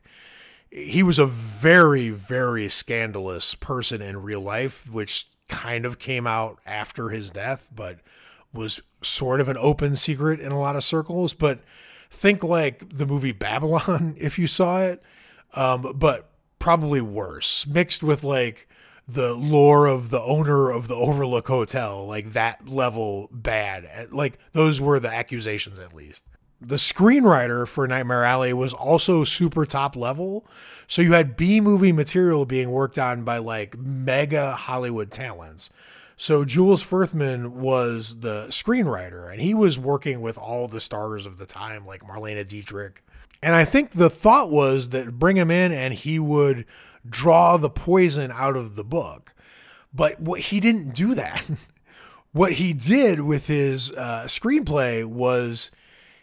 he 0.71 1.03
was 1.03 1.19
a 1.19 1.27
very, 1.27 2.11
very 2.11 2.69
scandalous 2.69 3.55
person 3.55 4.01
in 4.01 4.23
real 4.23 4.41
life, 4.41 4.91
which 4.91 5.27
kind 5.49 5.85
of 5.85 5.99
came 5.99 6.27
out 6.27 6.59
after 6.65 7.09
his 7.09 7.31
death, 7.31 7.71
but 7.75 7.99
was 8.53 8.81
sort 9.03 9.41
of 9.41 9.49
an 9.49 9.57
open 9.59 9.97
secret 9.97 10.41
in 10.41 10.53
a 10.53 10.59
lot 10.59 10.77
of 10.77 10.85
circles. 10.85 11.35
But 11.35 11.61
think 12.11 12.45
like 12.45 12.89
the 12.91 13.07
movie 13.07 13.33
Babylon 13.33 14.17
if 14.21 14.39
you 14.39 14.47
saw 14.47 14.83
it, 14.83 15.03
um, 15.55 15.93
but 15.97 16.31
probably 16.61 17.01
worse, 17.01 17.67
mixed 17.67 18.03
with 18.03 18.23
like 18.23 18.69
the 19.09 19.35
lore 19.35 19.87
of 19.87 20.11
the 20.11 20.21
owner 20.21 20.71
of 20.71 20.87
the 20.87 20.95
Overlook 20.95 21.49
Hotel, 21.49 22.07
like 22.07 22.27
that 22.27 22.69
level 22.69 23.29
bad. 23.33 24.13
Like 24.13 24.39
those 24.53 24.81
were 24.81 25.01
the 25.01 25.13
accusations, 25.13 25.81
at 25.81 25.95
least 25.95 26.23
the 26.61 26.77
screenwriter 26.77 27.67
for 27.67 27.87
Nightmare 27.89 28.25
Alley 28.25 28.53
was 28.53 28.73
also 28.73 29.25
super 29.25 29.65
top 29.65 29.97
level. 29.97 30.47
So 30.87 31.01
you 31.01 31.13
had 31.13 31.37
B 31.37 31.61
movie 31.61 31.93
material 31.93 32.45
being 32.45 32.71
worked 32.71 32.99
on 32.99 33.23
by 33.23 33.39
like 33.39 33.79
mega 33.79 34.53
Hollywood 34.53 35.11
talents. 35.11 35.71
So 36.17 36.45
Jules 36.45 36.85
Furthman 36.85 37.53
was 37.53 38.21
the 38.21 38.49
screenwriter 38.49 39.33
and 39.33 39.41
he 39.41 39.55
was 39.55 39.79
working 39.79 40.21
with 40.21 40.37
all 40.37 40.69
the 40.69 40.81
stars 40.81 41.25
of 41.25 41.39
the 41.39 41.47
time, 41.47 41.87
like 41.87 42.03
Marlene 42.03 42.47
Dietrich. 42.47 43.03
And 43.43 43.55
I 43.55 43.65
think 43.65 43.93
the 43.93 44.11
thought 44.11 44.51
was 44.51 44.91
that 44.91 45.19
bring 45.19 45.39
him 45.39 45.51
in 45.51 45.73
and 45.73 45.95
he 45.95 46.19
would 46.19 46.67
draw 47.09 47.57
the 47.57 47.71
poison 47.71 48.31
out 48.33 48.55
of 48.55 48.75
the 48.75 48.85
book. 48.85 49.33
But 49.95 50.21
what 50.21 50.41
he 50.41 50.61
didn't 50.61 50.95
do 50.95 51.15
that. 51.15 51.51
what 52.33 52.53
he 52.53 52.75
did 52.75 53.23
with 53.23 53.47
his 53.47 53.91
uh, 53.93 54.25
screenplay 54.27 55.07
was 55.07 55.71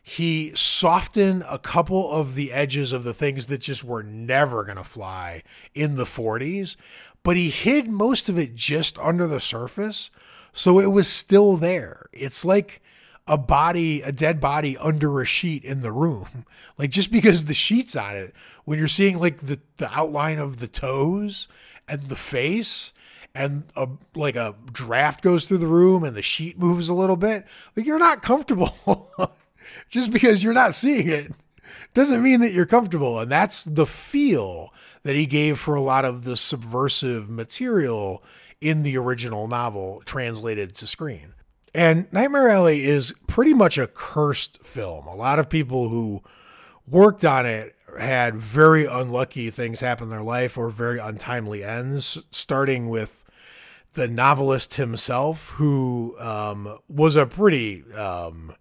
he 0.09 0.53
softened 0.55 1.43
a 1.49 1.59
couple 1.59 2.09
of 2.09 2.35
the 2.35 2.53
edges 2.53 2.93
of 2.93 3.03
the 3.03 3.13
things 3.13 3.47
that 3.47 3.57
just 3.57 3.83
were 3.83 4.03
never 4.03 4.63
going 4.63 4.77
to 4.77 4.83
fly 4.85 5.43
in 5.75 5.95
the 5.95 6.05
40s, 6.05 6.77
but 7.23 7.35
he 7.35 7.49
hid 7.49 7.89
most 7.89 8.29
of 8.29 8.39
it 8.39 8.55
just 8.55 8.97
under 8.99 9.27
the 9.27 9.41
surface. 9.41 10.09
So 10.53 10.79
it 10.79 10.93
was 10.93 11.09
still 11.09 11.57
there. 11.57 12.05
It's 12.13 12.45
like 12.45 12.81
a 13.27 13.37
body, 13.37 14.01
a 14.01 14.13
dead 14.13 14.39
body 14.39 14.77
under 14.77 15.19
a 15.19 15.25
sheet 15.25 15.65
in 15.65 15.81
the 15.81 15.91
room. 15.91 16.45
Like 16.77 16.91
just 16.91 17.11
because 17.11 17.45
the 17.45 17.55
sheet's 17.55 17.95
on 17.95 18.15
it, 18.15 18.35
when 18.63 18.77
you're 18.77 18.87
seeing 18.87 19.17
like 19.17 19.39
the, 19.39 19.59
the 19.77 19.91
outline 19.91 20.37
of 20.37 20.59
the 20.59 20.67
toes 20.67 21.47
and 21.89 22.03
the 22.03 22.15
face, 22.15 22.93
and 23.33 23.63
a 23.75 23.89
like 24.13 24.35
a 24.35 24.53
draft 24.71 25.23
goes 25.23 25.45
through 25.45 25.57
the 25.57 25.65
room 25.65 26.03
and 26.03 26.15
the 26.15 26.21
sheet 26.21 26.59
moves 26.59 26.87
a 26.87 26.93
little 26.93 27.15
bit, 27.15 27.47
like 27.75 27.87
you're 27.87 27.97
not 27.97 28.21
comfortable. 28.21 29.09
just 29.89 30.11
because 30.11 30.43
you're 30.43 30.53
not 30.53 30.75
seeing 30.75 31.07
it 31.07 31.31
doesn't 31.93 32.23
mean 32.23 32.39
that 32.41 32.53
you're 32.53 32.65
comfortable. 32.65 33.19
And 33.19 33.31
that's 33.31 33.63
the 33.63 33.85
feel 33.85 34.73
that 35.03 35.15
he 35.15 35.25
gave 35.25 35.59
for 35.59 35.75
a 35.75 35.81
lot 35.81 36.05
of 36.05 36.23
the 36.23 36.37
subversive 36.37 37.29
material 37.29 38.23
in 38.61 38.83
the 38.83 38.97
original 38.97 39.47
novel 39.47 40.01
translated 40.05 40.73
to 40.75 40.87
screen. 40.87 41.33
And 41.73 42.11
Nightmare 42.11 42.49
Alley 42.49 42.85
is 42.85 43.13
pretty 43.27 43.53
much 43.53 43.77
a 43.77 43.87
cursed 43.87 44.65
film. 44.65 45.05
A 45.07 45.15
lot 45.15 45.39
of 45.39 45.49
people 45.49 45.89
who 45.89 46.23
worked 46.87 47.23
on 47.23 47.45
it 47.45 47.75
had 47.99 48.35
very 48.35 48.85
unlucky 48.85 49.49
things 49.49 49.81
happen 49.81 50.05
in 50.05 50.09
their 50.09 50.21
life 50.21 50.57
or 50.57 50.69
very 50.69 50.99
untimely 50.99 51.63
ends, 51.63 52.17
starting 52.31 52.89
with 52.89 53.23
the 53.93 54.07
novelist 54.07 54.75
himself, 54.75 55.49
who 55.51 56.15
um, 56.19 56.77
was 56.87 57.15
a 57.15 57.25
pretty 57.25 57.83
um, 57.93 58.53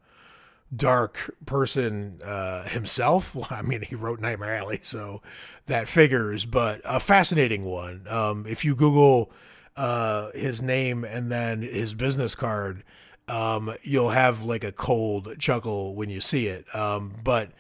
dark 0.75 1.35
person 1.47 2.21
uh, 2.25 2.65
himself. 2.65 3.37
I 3.53 3.63
mean, 3.63 3.83
he 3.83 3.95
wrote 3.95 4.21
Nightmare 4.21 4.57
Alley, 4.57 4.81
so 4.83 5.23
that 5.67 5.89
figures, 5.89 6.45
but 6.45 6.81
a 6.85 7.01
fascinating 7.01 7.65
one. 7.65 8.07
Um, 8.09 8.47
if 8.47 8.65
you 8.65 8.75
Google 8.75 9.31
uh, 9.77 10.31
his 10.33 10.63
name 10.63 11.05
and 11.05 11.31
then 11.31 11.63
his 11.63 11.95
business 11.95 12.35
card, 12.35 12.85
um, 13.29 13.75
you'll 13.83 14.11
have 14.11 14.43
like 14.43 14.65
a 14.65 14.73
cold 14.73 15.39
chuckle 15.39 15.95
when 15.95 16.11
you 16.11 16.21
see 16.21 16.47
it. 16.47 16.73
Um, 16.75 17.13
but 17.25 17.51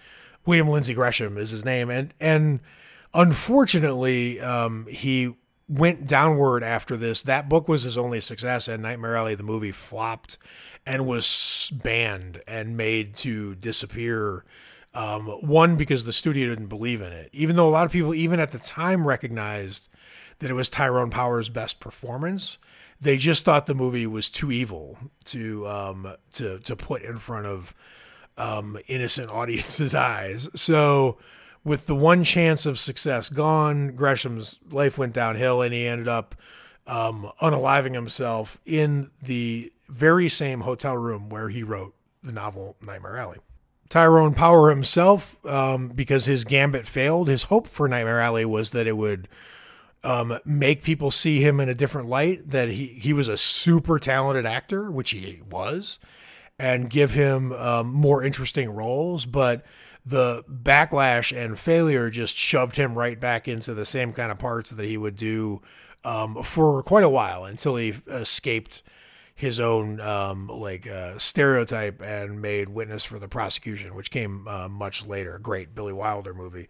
William 0.45 0.69
Lindsay 0.69 0.95
Gresham 0.95 1.37
is 1.37 1.51
his 1.51 1.65
name, 1.65 1.91
and 1.91 2.15
and 2.21 2.61
unfortunately, 3.13 4.41
um, 4.41 4.87
he 4.89 5.35
went 5.69 6.07
downward 6.07 6.63
after 6.63 6.97
this. 6.97 7.23
That 7.23 7.49
book 7.49 7.69
was 7.69 7.83
his 7.83 7.99
only 7.99 8.21
success, 8.21 8.69
and 8.69 8.83
Nightmare 8.83 9.17
Alley, 9.17 9.35
the 9.35 9.43
movie, 9.43 9.73
flopped 9.73 10.39
and 10.87 11.07
was 11.07 11.71
banned 11.75 12.43
and 12.47 12.77
made 12.77 13.15
to 13.17 13.55
disappear. 13.57 14.45
Um, 14.95 15.27
one, 15.27 15.77
because 15.77 16.07
the 16.07 16.13
studio 16.13 16.49
didn't 16.49 16.69
believe 16.69 17.03
in 17.03 17.13
it, 17.13 17.29
even 17.33 17.57
though 17.57 17.69
a 17.69 17.71
lot 17.71 17.85
of 17.85 17.93
people, 17.93 18.15
even 18.15 18.41
at 18.41 18.53
the 18.53 18.59
time, 18.59 19.07
recognized 19.07 19.89
that 20.39 20.51
it 20.51 20.55
was 20.55 20.69
Tyrone 20.71 21.11
Power's 21.11 21.49
best 21.51 21.81
performance. 21.81 22.57
They 22.99 23.19
just 23.19 23.45
thought 23.45 23.67
the 23.67 23.75
movie 23.75 24.07
was 24.07 24.31
too 24.31 24.51
evil 24.51 24.97
to 25.27 25.67
um, 25.69 26.15
to 26.33 26.61
to 26.61 26.77
put 26.77 27.03
in 27.03 27.19
front 27.19 27.47
of 27.47 27.75
um, 28.39 28.79
innocent 28.87 29.31
audiences' 29.33 29.95
eyes. 29.95 30.49
So, 30.55 31.19
with 31.67 31.87
the 31.87 31.97
one 31.97 32.23
chance 32.23 32.65
of 32.65 32.79
success 32.79 33.29
gone, 33.29 33.89
Gresham's 33.97 34.61
life 34.71 34.99
went 34.99 35.13
downhill, 35.13 35.63
and 35.63 35.75
he 35.75 35.85
ended 35.85 36.07
up 36.07 36.37
um, 36.87 37.29
unaliving 37.43 37.93
himself 37.93 38.61
in 38.65 39.11
the 39.21 39.73
very 39.89 40.29
same 40.29 40.61
hotel 40.61 40.97
room 40.97 41.29
where 41.29 41.49
he 41.49 41.65
wrote 41.65 41.97
the 42.23 42.31
novel 42.31 42.77
Nightmare 42.81 43.17
Alley. 43.17 43.39
Tyrone 43.89 44.33
Power 44.33 44.71
himself, 44.71 45.45
um, 45.45 45.89
because 45.89 46.27
his 46.27 46.45
gambit 46.45 46.87
failed, 46.87 47.27
his 47.27 47.45
hope 47.45 47.67
for 47.67 47.89
Nightmare 47.89 48.21
Alley 48.21 48.45
was 48.45 48.71
that 48.71 48.87
it 48.87 48.97
would 48.97 49.29
um, 50.05 50.39
make 50.45 50.85
people 50.85 51.11
see 51.11 51.41
him 51.41 51.59
in 51.59 51.69
a 51.69 51.75
different 51.75 52.09
light, 52.09 52.47
that 52.47 52.69
he, 52.69 52.87
he 52.87 53.13
was 53.13 53.27
a 53.27 53.37
super 53.37 53.99
talented 53.99 54.47
actor, 54.47 54.89
which 54.89 55.11
he 55.11 55.41
was, 55.51 55.99
and 56.61 56.91
give 56.91 57.13
him 57.15 57.51
um, 57.55 57.93
more 57.93 58.23
interesting 58.23 58.71
roles. 58.71 59.27
But 59.27 59.65
the 60.07 60.45
backlash 60.49 61.37
and 61.37 61.59
failure 61.59 62.09
just 62.11 62.37
shoved 62.37 62.77
him 62.77 62.97
right 62.97 63.19
back 63.19 63.49
into 63.49 63.75
the 63.75 63.85
same 63.85 64.13
kind 64.13 64.31
of 64.31 64.39
parts 64.39 64.71
that 64.71 64.87
he 64.87 64.97
would 64.97 65.17
do 65.17 65.61
um, 66.05 66.43
for 66.45 66.85
quite 66.85 67.03
a 67.03 67.09
while 67.09 67.45
until 67.45 67.75
he 67.75 67.93
escaped 68.07 68.85
his 69.35 69.59
own 69.59 70.01
um, 70.01 70.47
like 70.47 70.87
uh, 70.87 71.19
stereotype 71.19 72.01
and 72.01 72.41
made 72.41 72.69
witness 72.69 73.05
for 73.05 73.19
the 73.19 73.29
prosecution, 73.29 73.97
which 73.97 74.13
came 74.13 74.47
uh, 74.47 74.69
much 74.69 75.05
later. 75.05 75.39
Great 75.41 75.75
Billy 75.75 75.93
Wilder 75.93 76.33
movie. 76.33 76.69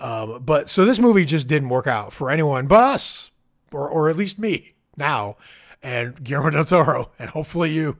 Um, 0.00 0.42
but 0.42 0.70
so 0.70 0.84
this 0.84 0.98
movie 0.98 1.26
just 1.26 1.46
didn't 1.46 1.68
work 1.68 1.86
out 1.86 2.12
for 2.12 2.30
anyone 2.30 2.66
but 2.66 2.82
us, 2.82 3.30
or 3.70 3.88
or 3.88 4.08
at 4.08 4.16
least 4.16 4.38
me 4.38 4.72
now, 4.96 5.36
and 5.82 6.22
Guillermo 6.24 6.50
del 6.50 6.64
Toro, 6.64 7.10
and 7.18 7.30
hopefully 7.30 7.72
you, 7.72 7.98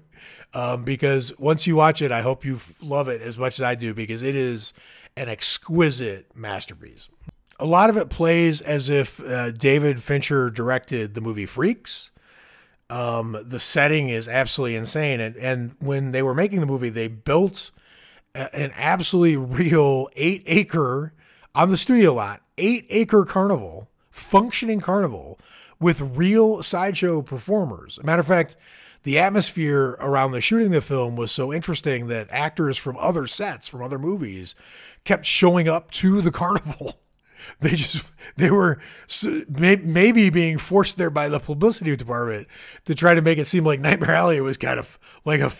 um, 0.55 0.85
because 0.85 1.37
once 1.39 1.67
you 1.67 1.77
watch 1.77 2.03
it, 2.03 2.13
I 2.13 2.23
hope 2.23 2.45
you 2.45 2.59
love 2.83 3.09
it 3.09 3.21
as 3.23 3.39
much 3.39 3.59
as 3.59 3.63
I 3.63 3.75
do 3.75 3.95
because 3.95 4.23
it 4.23 4.35
is 4.35 4.73
an 5.17 5.29
exquisite 5.29 6.35
masterpiece. 6.35 7.09
A 7.61 7.67
lot 7.67 7.91
of 7.91 7.97
it 7.97 8.09
plays 8.09 8.61
as 8.61 8.89
if 8.89 9.21
uh, 9.21 9.51
David 9.51 10.03
Fincher 10.03 10.49
directed 10.49 11.15
the 11.15 11.21
movie 11.21 11.47
Freaks 11.47 12.11
um, 12.91 13.39
the 13.45 13.61
setting 13.61 14.09
is 14.09 14.29
absolutely 14.29 14.77
insane. 14.77 15.21
And, 15.21 15.37
and 15.37 15.77
when 15.79 16.13
they 16.13 16.23
were 16.23 16.35
making 16.35 16.61
the 16.61 16.67
movie, 16.67 16.89
they 16.89 17.09
built 17.09 17.71
a, 18.35 18.55
an 18.55 18.73
absolutely 18.75 19.37
real 19.37 20.09
eight 20.17 20.43
acre 20.47 21.13
on 21.55 21.71
the 21.71 21.77
studio 21.77 22.15
lot, 22.15 22.43
eight 22.57 22.87
acre 22.89 23.25
carnival, 23.25 23.89
functioning 24.11 24.81
carnival 24.81 25.39
with 25.81 26.01
real 26.17 26.63
sideshow 26.63 27.23
performers. 27.23 27.99
matter 28.03 28.21
of 28.21 28.27
fact, 28.27 28.57
the 29.03 29.19
atmosphere 29.19 29.97
around 30.01 30.33
the 30.33 30.41
shooting 30.41 30.69
of 30.69 30.73
the 30.73 30.81
film 30.81 31.17
was 31.17 31.33
so 31.33 31.53
interesting 31.53 32.09
that 32.09 32.29
actors 32.31 32.77
from 32.77 32.97
other 32.99 33.27
sets, 33.27 33.69
from 33.69 33.83
other 33.83 33.99
movies, 33.99 34.55
kept 35.05 35.25
showing 35.25 35.69
up 35.69 35.91
to 35.93 36.21
the 36.21 36.31
carnival 36.33 37.01
they 37.61 37.71
just 37.71 38.11
they 38.37 38.51
were 38.51 38.79
maybe 39.49 40.31
being 40.31 40.59
forced 40.59 40.99
there 40.99 41.11
by 41.11 41.29
the 41.29 41.41
publicity 41.41 41.95
department 41.97 42.47
to 42.85 42.95
try 42.95 43.15
to 43.15 43.23
make 43.23 43.39
it 43.39 43.47
seem 43.47 43.65
like 43.65 43.81
Nightmare 43.81 44.15
Alley 44.15 44.41
was 44.41 44.57
kind 44.57 44.79
of 44.79 44.99
like 45.25 45.41
a 45.41 45.53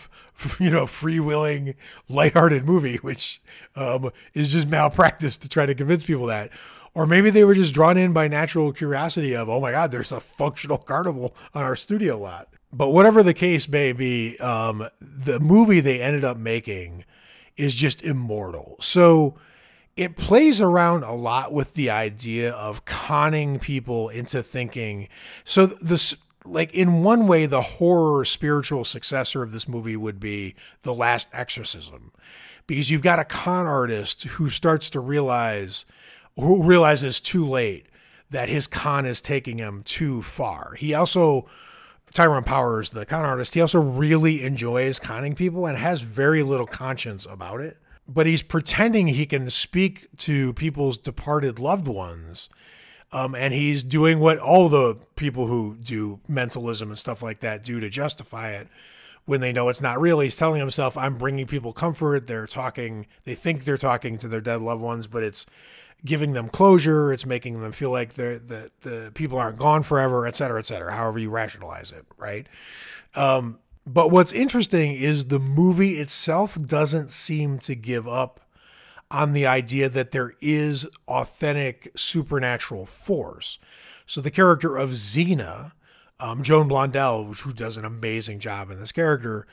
you 0.59 0.69
know 0.69 0.85
freewheeling, 0.85 1.75
lighthearted 2.07 2.65
movie, 2.65 2.97
which 2.97 3.41
um, 3.75 4.11
is 4.33 4.51
just 4.51 4.69
malpractice 4.69 5.37
to 5.37 5.49
try 5.49 5.65
to 5.65 5.75
convince 5.75 6.03
people 6.03 6.25
that. 6.27 6.51
Or 6.95 7.05
maybe 7.05 7.29
they 7.29 7.45
were 7.45 7.53
just 7.53 7.73
drawn 7.73 7.97
in 7.97 8.13
by 8.13 8.27
natural 8.27 8.73
curiosity 8.73 9.35
of, 9.35 9.47
oh 9.47 9.61
my 9.61 9.71
God, 9.71 9.91
there's 9.91 10.11
a 10.11 10.19
functional 10.19 10.79
carnival 10.79 11.35
on 11.53 11.63
our 11.63 11.75
studio 11.75 12.17
lot. 12.17 12.49
But 12.71 12.89
whatever 12.89 13.23
the 13.23 13.33
case 13.33 13.67
may 13.67 13.93
be, 13.93 14.37
um, 14.37 14.87
the 15.01 15.39
movie 15.39 15.79
they 15.79 16.01
ended 16.01 16.23
up 16.23 16.37
making 16.37 17.05
is 17.57 17.75
just 17.75 18.03
immortal. 18.03 18.77
So 18.79 19.35
it 19.97 20.15
plays 20.15 20.61
around 20.61 21.03
a 21.03 21.13
lot 21.13 21.51
with 21.51 21.73
the 21.73 21.89
idea 21.89 22.51
of 22.51 22.85
conning 22.85 23.59
people 23.59 24.09
into 24.09 24.41
thinking. 24.43 25.09
So 25.43 25.65
this 25.65 26.15
like 26.45 26.73
in 26.73 27.03
one 27.03 27.27
way 27.27 27.45
the 27.45 27.61
horror 27.61 28.23
spiritual 28.25 28.85
successor 28.85 29.43
of 29.43 29.51
this 29.51 29.67
movie 29.67 29.97
would 29.97 30.19
be 30.19 30.55
The 30.83 30.93
Last 30.93 31.27
Exorcism 31.33 32.11
because 32.65 32.89
you've 32.89 33.01
got 33.01 33.19
a 33.19 33.25
con 33.25 33.65
artist 33.65 34.23
who 34.23 34.49
starts 34.49 34.89
to 34.91 34.99
realize 34.99 35.85
who 36.37 36.63
realizes 36.63 37.19
too 37.19 37.45
late 37.45 37.87
that 38.29 38.47
his 38.47 38.67
con 38.67 39.05
is 39.05 39.21
taking 39.21 39.57
him 39.57 39.83
too 39.83 40.21
far. 40.21 40.75
He 40.75 40.93
also 40.93 41.47
Tyrone 42.13 42.43
Powers, 42.43 42.91
the 42.91 43.05
con 43.05 43.25
artist, 43.25 43.53
he 43.53 43.61
also 43.61 43.79
really 43.79 44.43
enjoys 44.43 44.99
conning 44.99 45.35
people 45.35 45.65
and 45.65 45.77
has 45.77 46.01
very 46.01 46.43
little 46.43 46.67
conscience 46.67 47.25
about 47.29 47.61
it 47.61 47.77
but 48.09 48.25
he's 48.25 48.41
pretending 48.41 49.07
he 49.07 49.27
can 49.27 49.49
speak 49.51 50.07
to 50.17 50.51
people's 50.53 50.97
departed 50.97 51.59
loved 51.59 51.87
ones. 51.87 52.49
Um, 53.11 53.33
and 53.33 53.53
he's 53.53 53.83
doing 53.83 54.19
what 54.19 54.37
all 54.39 54.69
the 54.69 54.97
people 55.15 55.47
who 55.47 55.75
do 55.75 56.19
mentalism 56.27 56.89
and 56.89 56.99
stuff 56.99 57.23
like 57.23 57.39
that 57.39 57.63
do 57.63 57.79
to 57.79 57.89
justify 57.89 58.51
it 58.51 58.67
when 59.25 59.41
they 59.41 59.51
know 59.51 59.69
it's 59.69 59.81
not 59.81 59.99
real. 59.99 60.19
He's 60.19 60.35
telling 60.35 60.59
himself, 60.59 60.97
I'm 60.97 61.17
bringing 61.17 61.47
people 61.47 61.73
comfort. 61.73 62.27
They're 62.27 62.47
talking, 62.47 63.07
they 63.23 63.35
think 63.35 63.63
they're 63.63 63.77
talking 63.77 64.17
to 64.19 64.27
their 64.27 64.41
dead 64.41 64.61
loved 64.61 64.81
ones, 64.81 65.07
but 65.07 65.23
it's 65.23 65.45
giving 66.05 66.33
them 66.33 66.49
closure. 66.49 67.11
It's 67.11 67.25
making 67.25 67.61
them 67.61 67.71
feel 67.71 67.91
like 67.91 68.13
they're, 68.13 68.39
the, 68.39 68.71
the 68.81 69.11
people 69.13 69.37
aren't 69.37 69.57
gone 69.57 69.83
forever, 69.83 70.25
et 70.25 70.35
cetera, 70.35 70.59
et 70.59 70.65
cetera, 70.65 70.93
however 70.93 71.19
you 71.19 71.29
rationalize 71.29 71.91
it, 71.91 72.05
right? 72.17 72.47
Um, 73.15 73.59
but 73.85 74.11
what's 74.11 74.31
interesting 74.31 74.93
is 74.95 75.25
the 75.25 75.39
movie 75.39 75.99
itself 75.99 76.61
doesn't 76.61 77.11
seem 77.11 77.59
to 77.59 77.75
give 77.75 78.07
up 78.07 78.39
on 79.11 79.31
the 79.31 79.47
idea 79.47 79.89
that 79.89 80.11
there 80.11 80.33
is 80.39 80.87
authentic 81.07 81.91
supernatural 81.95 82.85
force. 82.85 83.57
So 84.05 84.21
the 84.21 84.31
character 84.31 84.77
of 84.77 84.95
Zeena, 84.95 85.73
um, 86.19 86.43
Joan 86.43 86.69
Blondell, 86.69 87.39
who 87.41 87.53
does 87.53 87.77
an 87.77 87.85
amazing 87.85 88.39
job 88.39 88.69
in 88.69 88.79
this 88.79 88.91
character, 88.91 89.47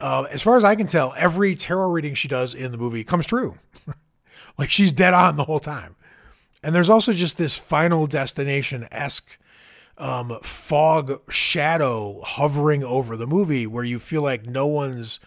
uh, 0.00 0.26
as 0.30 0.42
far 0.42 0.56
as 0.56 0.64
I 0.64 0.76
can 0.76 0.86
tell, 0.86 1.12
every 1.16 1.54
tarot 1.56 1.90
reading 1.90 2.14
she 2.14 2.28
does 2.28 2.54
in 2.54 2.72
the 2.72 2.78
movie 2.78 3.04
comes 3.04 3.26
true. 3.26 3.56
like 4.58 4.70
she's 4.70 4.92
dead 4.92 5.14
on 5.14 5.36
the 5.36 5.44
whole 5.44 5.60
time. 5.60 5.96
And 6.62 6.74
there's 6.74 6.90
also 6.90 7.12
just 7.12 7.38
this 7.38 7.56
final 7.56 8.06
destination 8.06 8.86
esque 8.90 9.38
um, 9.96 10.38
fog 10.42 11.20
shadow 11.30 12.20
hovering 12.22 12.82
over 12.82 13.16
the 13.16 13.26
movie 13.26 13.66
where 13.66 13.84
you 13.84 13.98
feel 13.98 14.22
like 14.22 14.46
no 14.46 14.66
one's 14.66 15.20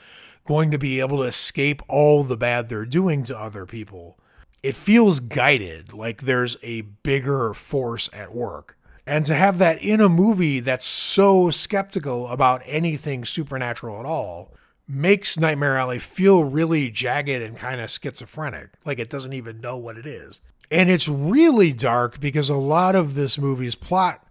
going 0.46 0.72
to 0.72 0.78
be 0.78 1.00
able 1.00 1.18
to 1.18 1.24
escape 1.24 1.82
all 1.88 2.24
the 2.24 2.38
bad 2.38 2.68
they're 2.68 2.86
doing 2.86 3.24
to 3.24 3.38
other 3.38 3.66
people. 3.66 4.18
It 4.62 4.76
feels 4.76 5.20
guided, 5.20 5.94
like 5.94 6.22
there's 6.22 6.58
a 6.64 6.82
bigger 6.82 7.54
force 7.54 8.10
at 8.14 8.34
work. 8.34 8.78
And 9.06 9.26
to 9.26 9.36
have 9.36 9.58
that 9.58 9.84
in 9.84 10.00
a 10.00 10.08
movie 10.08 10.60
that's 10.60 10.86
so 10.86 11.50
skeptical 11.50 12.28
about 12.30 12.62
anything 12.66 13.26
supernatural 13.26 14.00
at 14.00 14.06
all 14.06 14.54
makes 14.88 15.40
Nightmare 15.40 15.78
Alley 15.78 16.00
feel 16.00 16.44
really 16.44 16.90
jagged 16.90 17.30
and 17.30 17.58
kind 17.58 17.80
of 17.80 17.90
schizophrenic, 17.90 18.70
like 18.86 19.00
it 19.00 19.10
doesn't 19.10 19.34
even 19.34 19.62
know 19.62 19.78
what 19.78 19.98
it 19.98 20.06
is. 20.06 20.42
And 20.70 20.90
it's 20.90 21.08
really 21.08 21.72
dark 21.72 22.20
because 22.20 22.50
a 22.50 22.56
lot 22.56 22.96
of 22.96 23.16
this 23.16 23.38
movie's 23.38 23.76
plot 23.76 24.26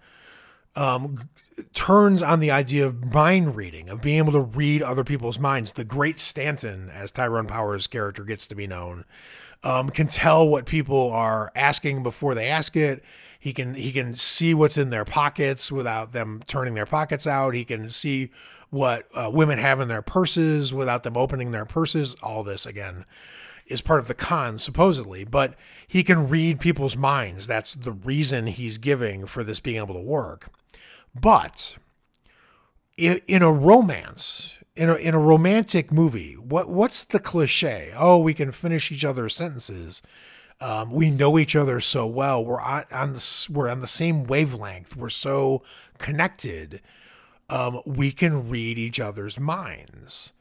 um, 0.74 1.28
turns 1.72 2.22
on 2.22 2.40
the 2.40 2.50
idea 2.50 2.86
of 2.86 3.12
mind 3.14 3.56
reading, 3.56 3.88
of 3.88 4.02
being 4.02 4.18
able 4.18 4.32
to 4.32 4.40
read 4.40 4.82
other 4.82 5.04
people's 5.04 5.38
minds. 5.38 5.72
The 5.72 5.84
great 5.84 6.18
Stanton, 6.18 6.90
as 6.92 7.12
Tyrone 7.12 7.46
Power's 7.46 7.86
character 7.86 8.24
gets 8.24 8.46
to 8.48 8.54
be 8.54 8.66
known, 8.66 9.04
um, 9.62 9.90
can 9.90 10.08
tell 10.08 10.48
what 10.48 10.66
people 10.66 11.10
are 11.12 11.52
asking 11.54 12.02
before 12.02 12.34
they 12.34 12.48
ask 12.48 12.76
it. 12.76 13.02
He 13.42 13.52
can 13.52 13.74
he 13.74 13.90
can 13.90 14.14
see 14.14 14.54
what's 14.54 14.78
in 14.78 14.90
their 14.90 15.04
pockets 15.04 15.72
without 15.72 16.12
them 16.12 16.42
turning 16.46 16.74
their 16.74 16.86
pockets 16.86 17.26
out. 17.26 17.54
He 17.54 17.64
can 17.64 17.90
see 17.90 18.30
what 18.70 19.04
uh, 19.16 19.32
women 19.34 19.58
have 19.58 19.80
in 19.80 19.88
their 19.88 20.00
purses 20.00 20.72
without 20.72 21.02
them 21.02 21.16
opening 21.16 21.50
their 21.50 21.64
purses. 21.64 22.14
All 22.22 22.44
this 22.44 22.66
again 22.66 23.04
is 23.66 23.82
part 23.82 23.98
of 23.98 24.06
the 24.06 24.14
con 24.14 24.60
supposedly, 24.60 25.24
but 25.24 25.56
he 25.88 26.04
can 26.04 26.28
read 26.28 26.60
people's 26.60 26.96
minds. 26.96 27.48
That's 27.48 27.74
the 27.74 27.90
reason 27.90 28.46
he's 28.46 28.78
giving 28.78 29.26
for 29.26 29.42
this 29.42 29.58
being 29.58 29.78
able 29.78 29.96
to 29.96 30.00
work. 30.00 30.48
But 31.12 31.74
in, 32.96 33.20
in 33.26 33.42
a 33.42 33.52
romance, 33.52 34.56
in 34.76 34.88
a, 34.88 34.94
in 34.94 35.14
a 35.14 35.18
romantic 35.18 35.90
movie, 35.90 36.34
what 36.34 36.68
what's 36.68 37.02
the 37.02 37.18
cliche? 37.18 37.92
Oh, 37.96 38.20
we 38.20 38.34
can 38.34 38.52
finish 38.52 38.92
each 38.92 39.04
other's 39.04 39.34
sentences. 39.34 40.00
Um, 40.62 40.92
we 40.92 41.10
know 41.10 41.38
each 41.38 41.56
other 41.56 41.80
so 41.80 42.06
well. 42.06 42.44
We're 42.44 42.60
on, 42.60 42.84
on 42.92 43.12
the 43.14 43.48
we're 43.50 43.68
on 43.68 43.80
the 43.80 43.88
same 43.88 44.24
wavelength. 44.24 44.96
We're 44.96 45.10
so 45.10 45.64
connected. 45.98 46.80
Um, 47.50 47.80
we 47.84 48.12
can 48.12 48.48
read 48.48 48.78
each 48.78 49.00
other's 49.00 49.40
minds. 49.40 50.32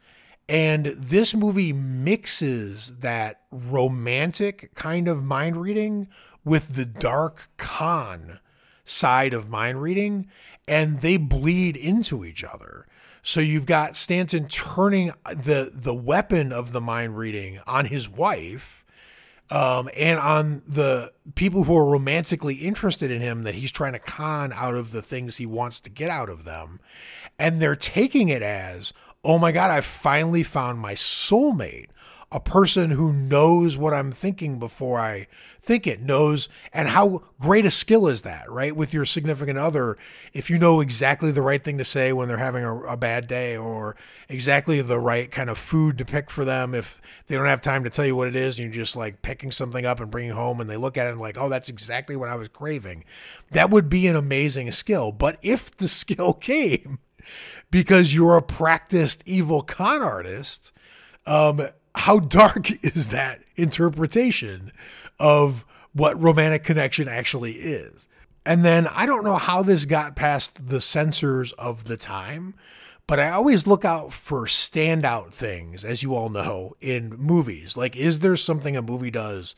And 0.48 0.94
this 0.96 1.34
movie 1.34 1.74
mixes 1.74 3.00
that 3.00 3.42
romantic 3.52 4.76
kind 4.76 5.08
of 5.08 5.24
mind 5.24 5.58
reading 5.58 6.08
with 6.46 6.76
the 6.76 6.86
dark 6.86 7.50
con 7.58 8.40
side 8.86 9.34
of 9.34 9.50
mind 9.50 9.82
reading 9.82 10.28
and 10.68 11.00
they 11.00 11.18
bleed 11.18 11.76
into 11.76 12.24
each 12.24 12.44
other. 12.44 12.86
So 13.24 13.40
you've 13.40 13.66
got 13.66 13.96
Stanton 13.96 14.48
turning 14.48 15.14
the 15.26 15.72
the 15.74 15.96
weapon 15.96 16.52
of 16.52 16.74
the 16.74 16.82
mind 16.82 17.18
reading 17.18 17.60
on 17.66 17.86
his 17.86 18.08
wife 18.08 18.86
um, 19.52 19.90
and 19.98 20.18
on 20.18 20.64
the 20.66 21.12
people 21.36 21.66
who 21.66 21.76
are 21.76 21.86
romantically 21.86 22.56
interested 22.56 23.12
in 23.12 23.20
him 23.20 23.44
that 23.44 23.54
he's 23.54 23.72
trying 23.72 23.92
to 23.94 24.00
con 24.00 24.54
out 24.54 24.76
of 24.76 24.92
the 24.92 25.02
things 25.02 25.38
he 25.38 25.46
wants 25.46 25.82
to 25.82 25.90
get 25.90 26.10
out 26.10 26.30
of 26.30 26.46
them. 26.46 26.80
And 27.38 27.62
they're 27.62 27.76
taking 27.76 28.30
it 28.30 28.42
as, 28.42 28.94
oh 29.26 29.38
my 29.38 29.52
God, 29.52 29.70
I 29.70 29.82
finally 29.82 30.42
found 30.42 30.80
my 30.80 30.94
soulmate 30.94 31.90
a 32.34 32.40
person 32.40 32.92
who 32.92 33.12
knows 33.12 33.78
what 33.78 33.94
I'm 33.94 34.12
thinking 34.12 34.58
before 34.58 34.98
I 34.98 35.28
think 35.60 35.86
it, 35.86 36.02
knows, 36.02 36.48
and 36.72 36.88
how 36.88 37.24
great 37.38 37.66
a 37.66 37.72
skill 37.72 38.08
is 38.08 38.22
that, 38.22 38.50
right? 38.50 38.74
With 38.74 38.94
your 38.94 39.04
significant 39.04 39.60
other, 39.60 39.98
if 40.32 40.50
you 40.50 40.58
know 40.58 40.80
exactly 40.80 41.32
the 41.32 41.42
right 41.42 41.62
thing 41.62 41.78
to 41.78 41.84
say 41.84 42.14
when 42.14 42.30
they're 42.30 42.38
having 42.38 42.64
a, 42.64 42.80
a, 42.84 42.96
bad 42.96 43.28
day, 43.28 43.58
or 43.58 43.98
exactly 44.30 44.82
the 44.82 44.98
right 45.00 45.30
kind 45.30 45.50
of 45.50 45.58
food 45.58 45.98
to 45.98 46.06
pick 46.06 46.32
for 46.32 46.46
them, 46.46 46.74
if 46.74 47.02
they 47.28 47.36
don't 47.36 47.48
have 47.48 47.60
time 47.60 47.84
to 47.84 47.90
tell 47.90 48.06
you 48.06 48.16
what 48.16 48.30
it 48.30 48.36
is, 48.36 48.58
and 48.58 48.66
you're 48.66 48.84
just 48.84 48.96
like 48.96 49.22
picking 49.22 49.52
something 49.52 49.86
up 49.86 50.00
and 50.00 50.10
bringing 50.10 50.32
home, 50.32 50.62
and 50.62 50.70
they 50.70 50.78
look 50.78 50.98
at 50.98 51.08
it 51.08 51.12
and 51.12 51.20
like, 51.20 51.38
oh, 51.38 51.50
that's 51.50 51.68
exactly 51.68 52.16
what 52.16 52.30
I 52.30 52.36
was 52.36 52.48
craving, 52.48 53.04
that 53.52 53.70
would 53.70 53.90
be 53.90 54.08
an 54.08 54.16
amazing 54.16 54.72
skill. 54.72 55.12
But 55.12 55.38
if 55.42 55.70
the 55.70 55.88
skill 55.90 56.34
came 56.34 57.00
because 57.70 58.14
you're 58.14 58.38
a 58.38 58.42
practiced 58.42 59.22
evil 59.26 59.64
con 59.64 60.02
artist, 60.02 60.72
um, 61.26 61.68
how 61.96 62.20
dark 62.20 62.72
is 62.84 63.10
that 63.10 63.42
interpretation 63.56 64.72
of 65.20 65.66
what 65.94 66.22
romantic 66.22 66.64
connection 66.64 67.08
actually 67.08 67.54
is? 67.54 68.08
And 68.46 68.66
then 68.66 68.88
I 68.88 69.06
don't 69.06 69.24
know 69.24 69.38
how 69.38 69.62
this 69.62 69.86
got 69.86 70.16
past 70.16 70.68
the 70.68 70.82
censors 70.82 71.52
of 71.54 71.84
the 71.84 71.98
time, 71.98 72.56
but 73.06 73.20
I 73.20 73.30
always 73.30 73.68
look 73.68 73.86
out 73.86 74.14
for 74.14 74.46
standout 74.46 75.34
things, 75.34 75.84
as 75.84 76.02
you 76.02 76.16
all 76.16 76.30
know, 76.30 76.76
in 76.82 77.10
movies. 77.18 77.78
Like, 77.78 77.96
is 77.96 78.22
there 78.22 78.36
something 78.36 78.76
a 78.76 78.82
movie 78.82 79.12
does 79.12 79.56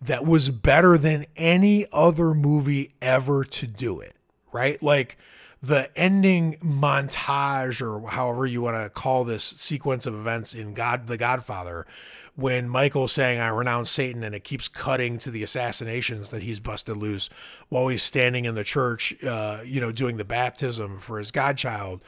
that 0.00 0.26
was 0.26 0.50
better 0.50 0.96
than 0.98 1.26
any 1.34 1.86
other 1.92 2.34
movie 2.34 2.94
ever 3.00 3.42
to 3.44 3.66
do 3.66 4.00
it? 4.00 4.14
Right? 4.52 4.80
Like, 4.82 5.18
the 5.66 5.90
ending 5.96 6.56
montage 6.62 7.80
or 7.80 8.06
however 8.10 8.44
you 8.44 8.60
want 8.60 8.76
to 8.76 8.90
call 8.90 9.24
this 9.24 9.42
sequence 9.42 10.04
of 10.06 10.14
events 10.14 10.54
in 10.54 10.74
God 10.74 11.06
the 11.06 11.16
Godfather 11.16 11.86
when 12.36 12.68
Michael's 12.68 13.12
saying 13.12 13.40
I 13.40 13.48
renounce 13.48 13.90
Satan 13.90 14.24
and 14.24 14.34
it 14.34 14.44
keeps 14.44 14.68
cutting 14.68 15.16
to 15.18 15.30
the 15.30 15.42
assassinations 15.42 16.30
that 16.30 16.42
he's 16.42 16.60
busted 16.60 16.96
loose 16.96 17.30
while 17.70 17.88
he's 17.88 18.02
standing 18.02 18.44
in 18.44 18.54
the 18.54 18.64
church 18.64 19.14
uh, 19.24 19.60
you 19.64 19.80
know 19.80 19.90
doing 19.90 20.18
the 20.18 20.24
baptism 20.24 20.98
for 20.98 21.18
his 21.18 21.30
godchild. 21.30 22.02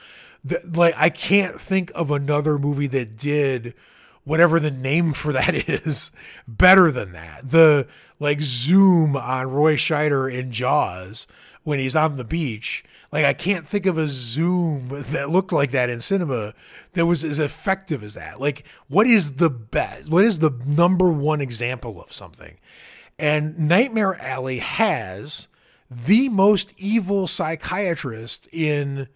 The, 0.44 0.61
like 0.74 0.94
I 0.98 1.09
can't 1.09 1.59
think 1.59 1.90
of 1.94 2.11
another 2.11 2.59
movie 2.59 2.88
that 2.88 3.16
did 3.16 3.72
whatever 4.24 4.61
the 4.61 4.70
name 4.70 5.14
for 5.14 5.32
that 5.32 5.54
is 5.68 6.11
better 6.46 6.90
than 6.90 7.12
that. 7.12 7.50
The 7.50 7.88
like 8.20 8.42
zoom 8.42 9.16
on 9.16 9.50
Roy 9.50 9.76
Scheider 9.76 10.30
in 10.30 10.52
Jaws 10.52 11.26
when 11.62 11.78
he's 11.78 11.96
on 11.96 12.16
the 12.16 12.24
beach 12.24 12.84
like 13.12 13.24
I 13.24 13.32
can't 13.32 13.66
think 13.66 13.86
of 13.86 13.98
a 13.98 14.09
zoom 14.09 14.88
that 14.88 15.30
looked 15.30 15.52
like 15.52 15.70
that 15.70 15.90
in 15.90 16.00
cinema 16.00 16.54
that 16.92 17.07
was 17.07 17.24
as 17.24 17.38
effective 17.38 18.02
as 18.02 18.14
that. 18.14 18.40
Like 18.40 18.64
what 18.88 19.07
is 19.07 19.36
the 19.36 19.50
best? 19.50 20.11
What 20.11 20.24
is 20.24 20.38
the 20.38 20.50
number 20.66 21.11
one 21.11 21.40
example 21.40 22.02
of 22.02 22.12
something? 22.12 22.59
And 23.18 23.59
Nightmare 23.59 24.20
Alley 24.20 24.59
has 24.59 25.48
the 25.90 26.28
most 26.28 26.74
evil 26.76 27.26
psychiatrist 27.26 28.48
in 28.52 29.09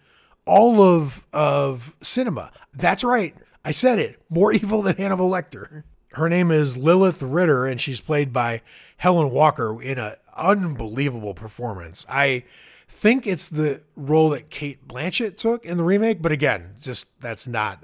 all 0.45 0.81
of 0.81 1.25
of 1.33 1.95
cinema. 2.01 2.51
That's 2.73 3.03
right. 3.03 3.35
I 3.63 3.71
said 3.71 3.99
it. 3.99 4.21
More 4.29 4.51
evil 4.53 4.81
than 4.81 4.95
Hannibal 4.95 5.29
Lecter. 5.29 5.83
Her 6.13 6.27
name 6.27 6.51
is 6.51 6.77
Lilith 6.77 7.21
Ritter 7.21 7.65
and 7.65 7.79
she's 7.79 8.01
played 8.01 8.33
by 8.33 8.61
Helen 8.97 9.31
Walker 9.31 9.81
in 9.81 9.97
an 9.97 10.13
unbelievable 10.35 11.33
performance. 11.33 12.05
I 12.09 12.43
think 12.91 13.25
it's 13.25 13.49
the 13.49 13.81
role 13.95 14.29
that 14.29 14.49
Cate 14.49 14.87
Blanchett 14.87 15.37
took 15.37 15.65
in 15.65 15.77
the 15.77 15.83
remake, 15.83 16.21
but 16.21 16.31
again, 16.31 16.75
just 16.79 17.19
that's 17.19 17.47
not 17.47 17.83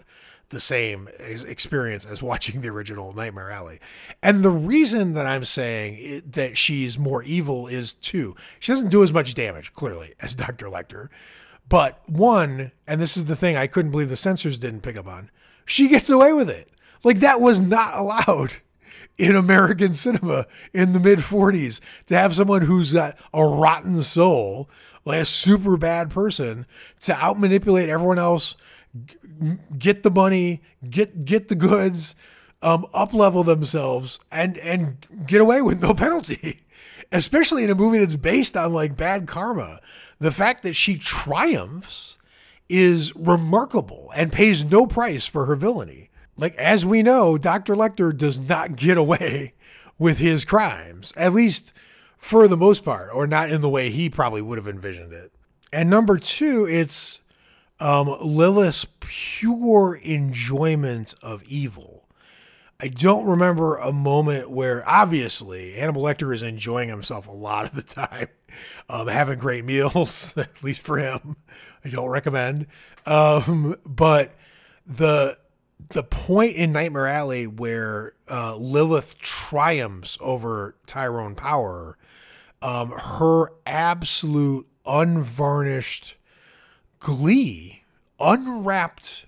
the 0.49 0.59
same 0.59 1.09
experience 1.17 2.05
as 2.05 2.21
watching 2.21 2.61
the 2.61 2.69
original 2.69 3.13
Nightmare 3.13 3.49
Alley. 3.49 3.79
And 4.21 4.43
the 4.43 4.51
reason 4.51 5.13
that 5.13 5.25
I'm 5.25 5.43
saying 5.43 5.97
it, 5.99 6.33
that 6.33 6.57
she's 6.57 6.99
more 6.99 7.23
evil 7.23 7.67
is 7.67 7.93
two. 7.93 8.35
She 8.59 8.71
doesn't 8.71 8.89
do 8.89 9.01
as 9.01 9.11
much 9.11 9.33
damage, 9.33 9.73
clearly, 9.73 10.13
as 10.21 10.35
Dr. 10.35 10.67
Lecter. 10.67 11.09
But 11.67 12.01
one, 12.07 12.71
and 12.85 13.01
this 13.01 13.17
is 13.17 13.25
the 13.25 13.35
thing 13.35 13.57
I 13.57 13.67
couldn't 13.67 13.91
believe 13.91 14.09
the 14.09 14.15
censors 14.15 14.59
didn't 14.59 14.81
pick 14.81 14.97
up 14.97 15.07
on, 15.07 15.31
she 15.65 15.87
gets 15.87 16.09
away 16.09 16.31
with 16.31 16.49
it. 16.49 16.69
Like 17.03 17.19
that 17.19 17.41
was 17.41 17.59
not 17.59 17.97
allowed 17.97 18.57
in 19.17 19.35
American 19.35 19.93
cinema 19.93 20.45
in 20.73 20.93
the 20.93 20.99
mid 20.99 21.19
40s 21.19 21.79
to 22.05 22.17
have 22.17 22.35
someone 22.35 22.63
who's 22.63 22.93
got 22.93 23.17
a 23.33 23.43
rotten 23.43 24.03
soul 24.03 24.69
like 25.07 25.21
a 25.21 25.25
super 25.25 25.77
bad 25.77 26.09
person 26.09 26.65
to 26.99 27.15
out 27.15 27.39
manipulate 27.39 27.89
everyone 27.89 28.19
else, 28.19 28.55
get 29.77 30.03
the 30.03 30.11
money, 30.11 30.61
get 30.87 31.25
get 31.25 31.47
the 31.47 31.55
goods, 31.55 32.13
um, 32.61 32.85
up 32.93 33.13
level 33.13 33.43
themselves, 33.43 34.19
and 34.31 34.57
and 34.57 35.07
get 35.25 35.41
away 35.41 35.61
with 35.61 35.81
no 35.81 35.93
penalty. 35.95 36.61
Especially 37.09 37.63
in 37.63 37.69
a 37.69 37.75
movie 37.75 37.99
that's 37.99 38.15
based 38.15 38.57
on 38.57 38.73
like 38.73 38.97
bad 38.97 39.27
karma, 39.27 39.79
the 40.19 40.31
fact 40.31 40.61
that 40.63 40.75
she 40.75 40.97
triumphs 40.97 42.17
is 42.67 43.15
remarkable 43.15 44.11
and 44.13 44.33
pays 44.33 44.69
no 44.69 44.85
price 44.85 45.25
for 45.25 45.45
her 45.45 45.55
villainy. 45.55 46.09
Like 46.35 46.53
as 46.55 46.85
we 46.85 47.01
know, 47.01 47.37
Dr. 47.37 47.75
Lecter 47.75 48.15
does 48.15 48.49
not 48.49 48.75
get 48.75 48.97
away 48.97 49.53
with 49.97 50.17
his 50.17 50.43
crimes. 50.43 51.13
At 51.15 51.31
least 51.31 51.71
for 52.18 52.47
the 52.47 52.57
most 52.57 52.84
part, 52.84 53.09
or 53.13 53.28
not 53.28 53.49
in 53.49 53.61
the 53.61 53.70
way 53.70 53.89
he 53.89 54.09
probably 54.09 54.41
would 54.41 54.57
have 54.57 54.68
envisioned 54.68 55.13
it. 55.13 55.32
And 55.72 55.89
number 55.89 56.18
two, 56.18 56.65
it's 56.65 57.22
um, 57.80 58.15
Lilith's 58.22 58.86
pure 58.99 59.99
enjoyment 60.01 61.13
of 61.22 61.43
evil. 61.43 62.05
I 62.80 62.89
don't 62.89 63.26
remember 63.26 63.78
a 63.78 63.91
moment 63.91 64.51
where, 64.51 64.88
obviously, 64.88 65.74
Hannibal 65.74 66.03
Lecter 66.03 66.34
is 66.34 66.43
enjoying 66.43 66.89
himself 66.89 67.28
a 67.28 67.32
lot 67.32 67.65
of 67.65 67.74
the 67.74 67.82
time, 67.82 68.28
um, 68.89 69.07
having 69.07 69.39
great 69.39 69.65
meals, 69.65 70.34
at 70.38 70.63
least 70.63 70.82
for 70.82 70.97
him. 70.97 71.38
I 71.84 71.89
don't 71.89 72.09
recommend. 72.09 72.68
Um, 73.05 73.76
but 73.86 74.36
the 74.86 75.38
the 75.89 76.03
point 76.03 76.55
in 76.55 76.72
Nightmare 76.72 77.07
Alley 77.07 77.47
where 77.47 78.13
uh, 78.30 78.55
Lilith 78.55 79.18
triumphs 79.20 80.18
over 80.20 80.76
Tyrone 80.86 81.36
Power 81.36 81.97
um, 82.61 82.91
her 82.91 83.51
absolute 83.65 84.67
unvarnished 84.85 86.15
glee, 86.99 87.83
unwrapped 88.19 89.25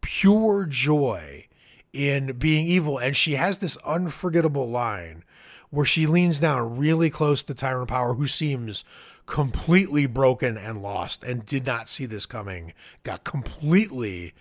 pure 0.00 0.66
joy 0.66 1.46
in 1.92 2.32
being 2.38 2.66
evil. 2.66 2.98
And 2.98 3.16
she 3.16 3.34
has 3.34 3.58
this 3.58 3.76
unforgettable 3.78 4.68
line 4.68 5.24
where 5.70 5.86
she 5.86 6.06
leans 6.06 6.40
down 6.40 6.78
really 6.78 7.10
close 7.10 7.42
to 7.44 7.54
Tyrone 7.54 7.86
Power, 7.86 8.14
who 8.14 8.26
seems 8.26 8.84
completely 9.26 10.06
broken 10.06 10.56
and 10.56 10.82
lost 10.82 11.22
and 11.22 11.46
did 11.46 11.64
not 11.64 11.88
see 11.88 12.06
this 12.06 12.26
coming, 12.26 12.72
got 13.04 13.22
completely 13.22 14.34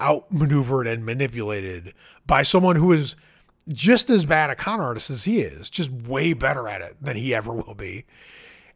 outmaneuvered 0.00 0.86
and 0.86 1.04
manipulated 1.04 1.92
by 2.26 2.42
someone 2.42 2.76
who 2.76 2.92
is 2.92 3.14
just 3.68 4.10
as 4.10 4.24
bad 4.24 4.50
a 4.50 4.54
con 4.54 4.80
artist 4.80 5.10
as 5.10 5.24
he 5.24 5.40
is, 5.40 5.68
just 5.70 5.90
way 5.90 6.32
better 6.32 6.68
at 6.68 6.80
it 6.80 6.96
than 7.00 7.16
he 7.16 7.34
ever 7.34 7.52
will 7.52 7.74
be. 7.74 8.04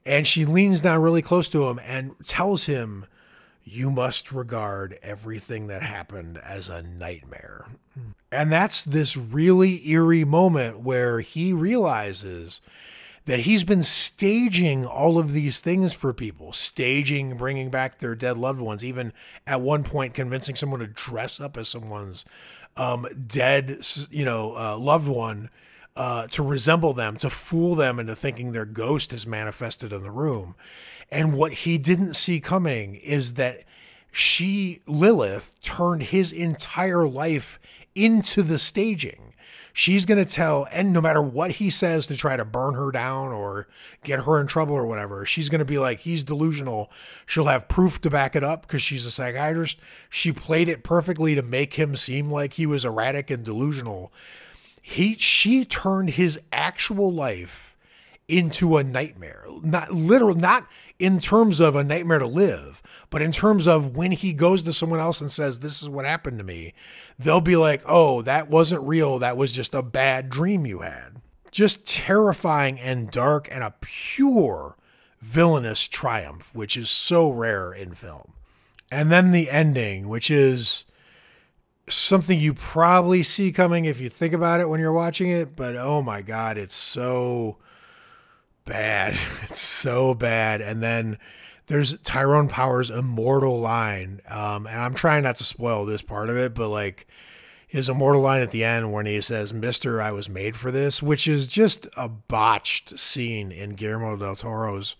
And 0.05 0.26
she 0.26 0.45
leans 0.45 0.80
down 0.80 1.03
really 1.03 1.22
close 1.22 1.49
to 1.51 1.68
him 1.68 1.78
and 1.84 2.14
tells 2.24 2.66
him, 2.66 3.07
You 3.62 3.91
must 3.91 4.32
regard 4.32 4.99
everything 5.03 5.66
that 5.68 5.82
happened 5.82 6.38
as 6.38 6.68
a 6.68 6.82
nightmare. 6.82 7.66
And 8.32 8.51
that's 8.51 8.84
this 8.84 9.16
really 9.16 9.86
eerie 9.88 10.24
moment 10.24 10.80
where 10.80 11.20
he 11.20 11.53
realizes 11.53 12.61
that 13.26 13.41
he's 13.41 13.64
been 13.64 13.82
staging 13.82 14.86
all 14.86 15.18
of 15.18 15.32
these 15.32 15.61
things 15.61 15.93
for 15.93 16.12
people, 16.12 16.53
staging 16.53 17.36
bringing 17.36 17.70
back 17.70 17.99
their 17.99 18.14
dead 18.14 18.38
loved 18.38 18.61
ones, 18.61 18.84
even 18.84 19.12
at 19.47 19.61
one 19.61 19.84
point 19.84 20.14
convincing 20.14 20.57
someone 20.57 20.80
to 20.80 20.86
dress 20.86 21.38
up 21.38 21.57
as 21.57 21.68
someone's 21.68 22.24
um, 22.77 23.07
dead, 23.27 23.85
you 24.11 24.25
know, 24.25 24.57
uh, 24.57 24.77
loved 24.79 25.09
one 25.09 25.51
uh, 25.97 26.27
to 26.29 26.43
resemble 26.43 26.93
them, 26.93 27.16
to 27.18 27.31
fool 27.31 27.75
them 27.75 27.99
into 27.99 28.14
thinking 28.14 28.53
their 28.53 28.64
ghost 28.64 29.12
is 29.12 29.27
manifested 29.27 29.93
in 29.93 30.03
the 30.03 30.11
room. 30.11 30.55
And 31.11 31.35
what 31.35 31.53
he 31.53 31.79
didn't 31.79 32.14
see 32.14 32.41
coming 32.41 32.95
is 32.95 33.35
that 33.35 33.64
she, 34.12 34.81
Lilith, 34.87 35.61
turned 35.61 36.05
his 36.05 36.33
entire 36.33 37.07
life 37.07 37.59
into 37.95 38.43
the 38.43 38.59
staging. 38.59 39.30
She's 39.73 40.07
going 40.07 40.25
to 40.25 40.31
tell, 40.31 40.66
and 40.73 40.93
no 40.93 41.01
matter 41.01 41.23
what 41.23 41.53
he 41.53 41.71
says 41.71 42.07
to 42.07 42.16
try 42.16 42.37
to 42.37 42.45
burn 42.45 42.75
her 42.75 42.91
down 42.91 43.33
or 43.33 43.68
get 44.03 44.25
her 44.25 44.41
in 44.41 44.47
trouble 44.47 44.75
or 44.75 44.87
whatever, 44.87 45.25
she's 45.25 45.49
going 45.49 45.61
to 45.61 45.64
be 45.64 45.79
like, 45.79 46.01
he's 46.01 46.25
delusional. 46.25 46.91
She'll 47.27 47.47
have 47.47 47.68
proof 47.68 48.01
to 48.03 48.11
back 48.11 48.37
it 48.37 48.45
up 48.45 48.62
because 48.62 48.83
she's 48.83 49.07
a 49.07 49.11
psychiatrist. 49.11 49.79
She 50.09 50.33
played 50.33 50.68
it 50.68 50.83
perfectly 50.83 51.35
to 51.35 51.43
make 51.43 51.75
him 51.75 51.97
seem 51.97 52.31
like 52.31 52.55
he 52.55 52.66
was 52.66 52.85
erratic 52.85 53.31
and 53.31 53.45
delusional. 53.45 54.12
He, 54.83 55.14
she 55.14 55.64
turned 55.64 56.11
his 56.11 56.41
actual 56.53 57.12
life 57.12 57.77
into 58.29 58.77
a 58.77 58.85
nightmare. 58.85 59.45
Not 59.62 59.93
literal, 59.93 60.35
not 60.37 60.66
in 61.01 61.18
terms 61.18 61.61
of 61.61 61.74
a 61.74 61.82
nightmare 61.82 62.18
to 62.18 62.26
live, 62.26 62.82
but 63.09 63.22
in 63.22 63.32
terms 63.32 63.66
of 63.66 63.96
when 63.96 64.12
he 64.12 64.32
goes 64.32 64.62
to 64.62 64.72
someone 64.72 65.01
else 65.01 65.20
and 65.20 65.32
says, 65.32 65.61
This 65.61 65.82
is 65.82 65.88
what 65.88 66.05
happened 66.05 66.38
to 66.38 66.44
me, 66.44 66.74
they'll 67.18 67.40
be 67.40 67.57
like, 67.57 67.82
Oh, 67.86 68.22
that 68.22 68.48
wasn't 68.48 68.86
real. 68.86 69.18
That 69.18 69.36
was 69.36 69.53
just 69.53 69.74
a 69.74 69.82
bad 69.82 70.28
dream 70.28 70.66
you 70.66 70.80
had. 70.80 71.22
Just 71.51 71.88
terrifying 71.88 72.78
and 72.78 73.11
dark 73.11 73.48
and 73.51 73.64
a 73.64 73.74
pure 73.80 74.76
villainous 75.20 75.88
triumph, 75.88 76.55
which 76.55 76.76
is 76.76 76.90
so 76.90 77.30
rare 77.30 77.72
in 77.72 77.94
film. 77.94 78.34
And 78.92 79.11
then 79.11 79.32
the 79.32 79.51
ending, 79.51 80.09
which 80.09 80.30
is 80.30 80.84
something 81.88 82.38
you 82.38 82.55
probably 82.55 83.22
see 83.22 83.51
coming 83.53 83.84
if 83.84 84.01
you 84.01 84.09
think 84.09 84.32
about 84.32 84.61
it 84.61 84.68
when 84.68 84.80
you're 84.80 84.92
watching 84.92 85.30
it, 85.30 85.57
but 85.57 85.76
oh 85.76 86.03
my 86.03 86.22
God, 86.22 86.59
it's 86.59 86.74
so 86.74 87.59
bad. 88.71 89.18
It's 89.51 89.59
so 89.59 90.14
bad. 90.14 90.61
And 90.61 90.81
then 90.81 91.18
there's 91.66 91.99
Tyrone 91.99 92.47
Power's 92.47 92.89
immortal 92.89 93.59
line. 93.59 94.21
Um, 94.29 94.68
and 94.68 94.81
I'm 94.81 94.95
trying 94.95 95.25
not 95.25 95.37
to 95.37 95.45
spoil 95.45 95.85
this 95.85 96.03
part 96.03 96.31
of 96.31 96.37
it, 96.37 96.55
but 96.55 96.68
like 96.68 97.09
his 97.66 97.89
immortal 97.89 98.23
line 98.23 98.43
at 98.43 98.53
the 98.53 98.62
end 98.62 98.93
when 98.93 99.07
he 99.07 99.21
says, 99.21 99.53
Mister, 99.53 100.01
I 100.01 100.12
was 100.12 100.29
made 100.29 100.57
for 100.57 100.71
this, 100.71 101.03
which 101.03 101.27
is 101.27 101.49
just 101.49 101.89
a 101.97 102.09
botched 102.09 102.97
scene 102.99 103.51
in 103.51 103.75
Guillermo 103.75 104.16
del 104.16 104.37
Toro's 104.37 104.95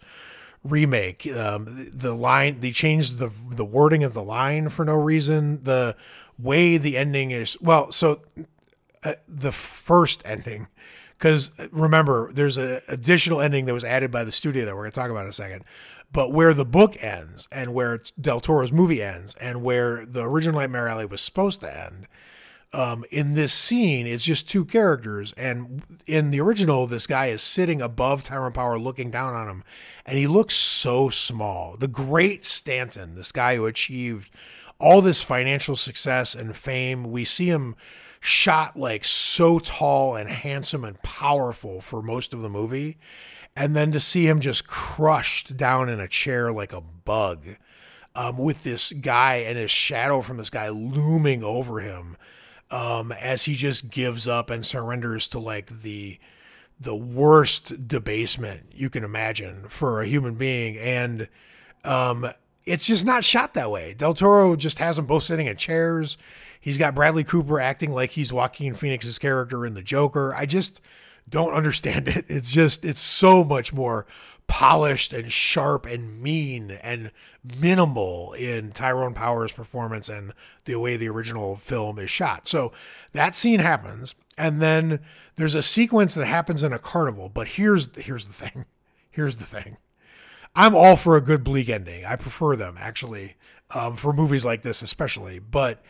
remake. 0.65 1.27
Um, 1.29 1.91
the, 1.93 2.15
line, 2.15 2.61
they 2.61 2.73
changed 2.73 3.19
the, 3.19 3.31
the 3.53 3.65
wording 3.65 4.03
of 4.03 4.13
the 4.13 4.23
line 4.23 4.69
for 4.69 4.85
no 4.85 4.95
reason. 4.95 5.63
The 5.63 5.97
way 6.39 6.77
the 6.77 6.97
ending 6.97 7.31
is, 7.31 7.57
well, 7.61 7.93
so 7.93 8.23
uh, 9.05 9.15
the 9.29 9.53
first 9.53 10.23
ending 10.25 10.67
because 11.21 11.53
remember, 11.71 12.33
there's 12.33 12.57
an 12.57 12.81
additional 12.89 13.43
ending 13.43 13.67
that 13.67 13.75
was 13.75 13.85
added 13.85 14.11
by 14.11 14.25
the 14.25 14.33
studio 14.33 14.65
that 14.65 14.75
we're 14.75 14.85
going 14.85 14.93
to 14.93 14.99
talk 14.99 15.11
about 15.11 15.25
in 15.25 15.29
a 15.29 15.35
second. 15.35 15.65
But 16.11 16.33
where 16.33 16.55
the 16.55 16.65
book 16.65 16.97
ends 17.05 17.47
and 17.53 17.75
where 17.75 18.01
Del 18.19 18.41
Toro's 18.41 18.73
movie 18.73 19.03
ends 19.03 19.35
and 19.39 19.63
where 19.63 20.07
the 20.07 20.23
original 20.23 20.59
Nightmare 20.59 20.89
Alley 20.89 21.05
was 21.05 21.21
supposed 21.21 21.61
to 21.61 21.85
end, 21.85 22.09
um, 22.73 23.05
in 23.11 23.35
this 23.35 23.53
scene, 23.53 24.07
it's 24.07 24.25
just 24.25 24.49
two 24.49 24.65
characters. 24.65 25.35
And 25.37 25.83
in 26.07 26.31
the 26.31 26.41
original, 26.41 26.87
this 26.87 27.07
guy 27.07 27.27
is 27.27 27.43
sitting 27.43 27.83
above 27.83 28.23
Tyrone 28.23 28.55
Power 28.55 28.79
looking 28.79 29.11
down 29.11 29.35
on 29.35 29.47
him, 29.47 29.63
and 30.07 30.17
he 30.17 30.27
looks 30.27 30.55
so 30.55 31.11
small. 31.11 31.77
The 31.77 31.89
great 31.89 32.47
Stanton, 32.47 33.15
this 33.15 33.31
guy 33.31 33.57
who 33.57 33.67
achieved 33.67 34.31
all 34.79 35.03
this 35.03 35.21
financial 35.21 35.77
success 35.77 36.35
and 36.35 36.57
fame, 36.57 37.11
we 37.11 37.27
see 37.27 37.51
him 37.51 37.77
shot 38.21 38.79
like 38.79 39.05
so 39.05 39.59
tall 39.59 40.15
and 40.15 40.29
handsome 40.29 40.85
and 40.85 41.03
powerful 41.03 41.81
for 41.81 42.03
most 42.03 42.33
of 42.33 42.43
the 42.43 42.49
movie. 42.49 42.99
And 43.57 43.75
then 43.75 43.91
to 43.93 44.01
see 44.01 44.27
him 44.27 44.41
just 44.41 44.67
crushed 44.67 45.57
down 45.57 45.89
in 45.89 45.99
a 45.99 46.09
chair 46.09 46.53
like 46.53 46.73
a 46.73 46.81
bug 46.81 47.47
um, 48.15 48.39
with 48.39 48.63
this 48.63 48.93
guy 48.93 49.37
and 49.37 49.57
his 49.57 49.71
shadow 49.71 50.21
from 50.21 50.37
this 50.37 50.51
guy 50.51 50.69
looming 50.69 51.43
over 51.43 51.81
him 51.81 52.17
um, 52.71 53.13
as 53.13 53.45
he 53.45 53.55
just 53.55 53.91
gives 53.91 54.27
up 54.29 54.51
and 54.51 54.65
surrenders 54.65 55.29
to 55.29 55.39
like 55.39 55.83
the 55.83 56.19
the 56.79 56.97
worst 56.97 57.87
debasement 57.87 58.63
you 58.73 58.89
can 58.89 59.05
imagine 59.05 59.69
for 59.69 60.01
a 60.01 60.07
human 60.07 60.35
being 60.35 60.79
and 60.79 61.29
um, 61.85 62.31
it's 62.65 62.87
just 62.87 63.05
not 63.05 63.25
shot 63.25 63.55
that 63.55 63.71
way 63.71 63.93
del 63.95 64.15
toro 64.15 64.57
just 64.57 64.79
has 64.79 64.97
them 64.97 65.05
both 65.05 65.25
sitting 65.25 65.47
in 65.47 65.57
chairs 65.57 66.17
He's 66.61 66.79
got 66.79 66.95
Bradley 66.95 67.25
Cooper 67.25 67.59
acting 67.59 67.91
like 67.91 68.11
he's 68.11 68.33
Joaquin 68.33 68.75
Phoenix's 68.75 69.19
character 69.19 69.65
in 69.65 69.75
The 69.75 69.83
Joker. 69.83 70.35
I 70.35 70.47
just 70.47 70.81
don't 71.29 71.53
understand 71.53 72.09
it. 72.09 72.27
It's 72.29 72.53
just, 72.53 72.85
it's 72.85 73.01
so 73.01 73.43
much 73.43 73.73
more 73.73 74.07
polished 74.51 75.13
and 75.13 75.31
sharp 75.33 75.87
and 75.87 76.21
mean 76.21 76.73
and 76.83 77.13
minimal 77.61 78.33
in 78.33 78.73
Tyrone 78.73 79.15
Power's 79.15 79.53
performance 79.53 80.09
and 80.09 80.33
the 80.65 80.75
way 80.75 80.97
the 80.97 81.09
original 81.09 81.55
film 81.55 82.01
is 82.01 82.11
shot. 82.11 82.49
So 82.49 82.73
that 83.13 83.37
scene 83.37 83.61
happens, 83.61 84.17
and 84.37 84.61
then 84.61 84.99
there's 85.37 85.55
a 85.55 85.63
sequence 85.63 86.15
that 86.15 86.27
happens 86.27 86.65
in 86.65 86.73
a 86.73 86.81
carnival. 86.81 87.29
But 87.29 87.49
here's 87.49 87.97
here's 87.97 88.25
the 88.25 88.33
thing. 88.33 88.67
Here's 89.13 89.39
the 89.39 89.45
thing. 89.45 89.77
I'm 90.55 90.73
all 90.73 90.95
for 90.95 91.17
a 91.17 91.21
good 91.21 91.43
bleak 91.43 91.69
ending. 91.69 92.05
I 92.05 92.15
prefer 92.15 92.55
them 92.55 92.77
actually 92.79 93.35
um, 93.75 93.97
for 93.97 94.13
movies 94.13 94.45
like 94.45 94.63
this, 94.63 94.83
especially. 94.83 95.41
But 95.41 95.83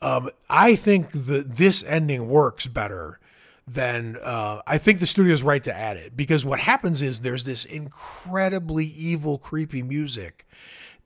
um, 0.00 0.30
I 0.48 0.76
think 0.76 1.12
that 1.12 1.56
this 1.56 1.82
ending 1.84 2.28
works 2.28 2.66
better 2.66 3.18
than 3.66 4.16
uh, 4.22 4.62
I 4.66 4.78
think 4.78 5.00
the 5.00 5.06
studio's 5.06 5.42
right 5.42 5.62
to 5.64 5.76
add 5.76 5.96
it 5.96 6.16
because 6.16 6.44
what 6.44 6.60
happens 6.60 7.02
is 7.02 7.20
there's 7.20 7.44
this 7.44 7.64
incredibly 7.64 8.86
evil, 8.86 9.36
creepy 9.36 9.82
music 9.82 10.46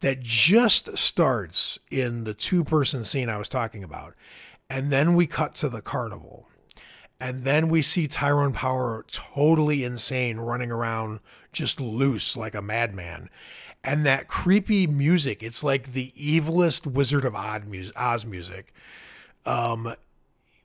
that 0.01 0.21
just 0.21 0.97
starts 0.97 1.79
in 1.91 2.25
the 2.25 2.35
two 2.35 2.63
person 2.63 3.05
scene 3.05 3.29
I 3.29 3.39
was 3.39 3.49
talking 3.49 3.83
about. 3.83 4.15
And 4.71 4.91
then 4.91 5.15
we 5.15 5.27
cut 5.27 5.55
to 5.57 5.69
the 5.69 5.83
carnival. 5.83 6.49
And 7.21 7.45
then 7.45 7.69
we 7.69 7.83
see 7.83 8.09
Tyrone 8.09 8.53
Power 8.53 9.05
totally 9.11 9.85
insane 9.85 10.39
running 10.39 10.73
around 10.73 11.21
just 11.53 11.81
loose 11.81 12.37
like 12.37 12.55
a 12.55 12.63
madman 12.63 13.29
and 13.85 14.07
that 14.07 14.29
creepy 14.29 14.87
music. 14.87 15.43
It's 15.43 15.65
like 15.65 15.93
the 15.93 16.13
evilest 16.19 16.87
Wizard 16.87 17.25
of 17.25 17.35
Oz 17.35 18.27
music. 18.27 18.73
Um, 19.45 19.95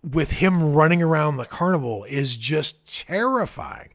with 0.04 0.34
him 0.34 0.74
running 0.74 1.02
around 1.02 1.38
the 1.38 1.46
carnival 1.46 2.04
is 2.06 2.38
just 2.38 3.06
terrifying. 3.06 3.90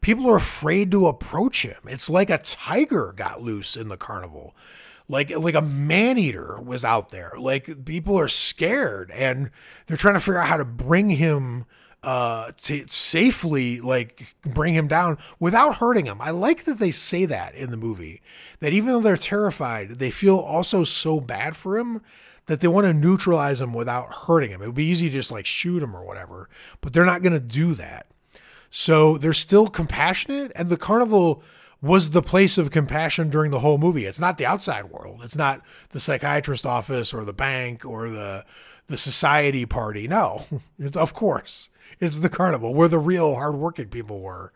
People 0.00 0.28
are 0.28 0.36
afraid 0.36 0.90
to 0.90 1.06
approach 1.06 1.62
him. 1.64 1.78
It's 1.86 2.10
like 2.10 2.28
a 2.30 2.38
tiger 2.38 3.14
got 3.16 3.40
loose 3.40 3.76
in 3.76 3.88
the 3.88 3.96
carnival. 3.96 4.54
Like 5.08 5.30
like 5.30 5.54
a 5.54 5.62
man 5.62 6.18
eater 6.18 6.60
was 6.60 6.84
out 6.84 7.10
there. 7.10 7.32
Like 7.38 7.84
people 7.84 8.18
are 8.18 8.28
scared 8.28 9.10
and 9.12 9.50
they're 9.86 9.96
trying 9.96 10.14
to 10.14 10.20
figure 10.20 10.38
out 10.38 10.48
how 10.48 10.56
to 10.56 10.64
bring 10.64 11.10
him 11.10 11.64
uh, 12.04 12.52
to 12.62 12.84
safely 12.88 13.80
like 13.80 14.36
bring 14.42 14.74
him 14.74 14.86
down 14.86 15.18
without 15.40 15.76
hurting 15.76 16.06
him. 16.06 16.20
I 16.20 16.30
like 16.30 16.64
that 16.64 16.78
they 16.78 16.90
say 16.90 17.24
that 17.24 17.54
in 17.54 17.70
the 17.70 17.76
movie. 17.76 18.20
That 18.60 18.72
even 18.72 18.90
though 18.90 19.00
they're 19.00 19.16
terrified, 19.16 19.98
they 19.98 20.10
feel 20.10 20.36
also 20.36 20.84
so 20.84 21.20
bad 21.20 21.56
for 21.56 21.78
him 21.78 22.02
that 22.46 22.60
they 22.60 22.68
want 22.68 22.86
to 22.86 22.92
neutralize 22.92 23.60
him 23.60 23.72
without 23.72 24.12
hurting 24.26 24.50
him. 24.50 24.60
It 24.60 24.66
would 24.66 24.74
be 24.74 24.84
easy 24.84 25.08
to 25.08 25.12
just 25.14 25.30
like 25.30 25.46
shoot 25.46 25.82
him 25.82 25.96
or 25.96 26.04
whatever, 26.04 26.48
but 26.80 26.92
they're 26.92 27.06
not 27.06 27.22
going 27.22 27.32
to 27.32 27.40
do 27.40 27.74
that. 27.74 28.06
So 28.70 29.16
they're 29.16 29.32
still 29.32 29.68
compassionate, 29.68 30.52
and 30.54 30.68
the 30.68 30.76
carnival 30.76 31.42
was 31.80 32.10
the 32.10 32.22
place 32.22 32.58
of 32.58 32.70
compassion 32.70 33.30
during 33.30 33.50
the 33.50 33.60
whole 33.60 33.78
movie. 33.78 34.04
It's 34.04 34.20
not 34.20 34.36
the 34.36 34.46
outside 34.46 34.86
world. 34.86 35.20
It's 35.22 35.36
not 35.36 35.62
the 35.90 36.00
psychiatrist 36.00 36.66
office 36.66 37.14
or 37.14 37.24
the 37.24 37.32
bank 37.32 37.84
or 37.84 38.10
the 38.10 38.44
the 38.86 38.98
society 38.98 39.64
party. 39.64 40.06
No, 40.06 40.44
it's 40.78 40.96
of 40.96 41.14
course 41.14 41.70
it's 42.00 42.18
the 42.18 42.28
carnival 42.28 42.74
where 42.74 42.88
the 42.88 42.98
real 42.98 43.34
hardworking 43.34 43.88
people 43.88 44.20
were, 44.20 44.52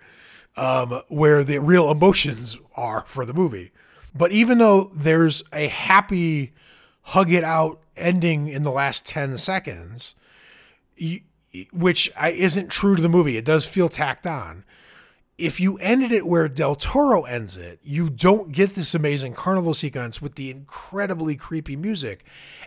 um, 0.57 1.03
where 1.09 1.45
the 1.45 1.59
real 1.59 1.91
emotions 1.91 2.59
are 2.76 3.01
for 3.01 3.24
the 3.24 3.34
movie. 3.34 3.72
But 4.14 4.32
even 4.32 4.59
though 4.59 4.91
there's 4.95 5.43
a 5.53 5.68
happy 5.68 6.53
hug 7.03 7.32
it 7.32 7.45
out 7.45 7.80
ending 7.97 8.49
in 8.49 8.62
the 8.64 8.70
last 8.70 9.07
10 9.07 9.39
seconds, 9.39 10.14
which 11.72 12.11
isn't 12.18 12.70
true 12.70 12.97
to 12.97 13.03
the 13.03 13.09
movie, 13.09 13.36
it 13.36 13.45
does 13.45 13.66
feel 13.66 13.89
tacked 13.89 14.26
on. 14.26 14.64
If 15.36 15.61
you 15.61 15.78
ended 15.78 16.11
it 16.11 16.26
where 16.26 16.49
Del 16.49 16.74
Toro 16.74 17.22
ends 17.22 17.57
it, 17.57 17.78
you 17.84 18.11
don't 18.11 18.51
get 18.51 18.74
this 18.74 18.95
amazing 18.95 19.34
carnival 19.34 19.72
sequence 19.72 20.20
with 20.20 20.34
the 20.34 20.51
incredibly 20.51 21.36
creepy 21.36 21.76
music 21.76 22.24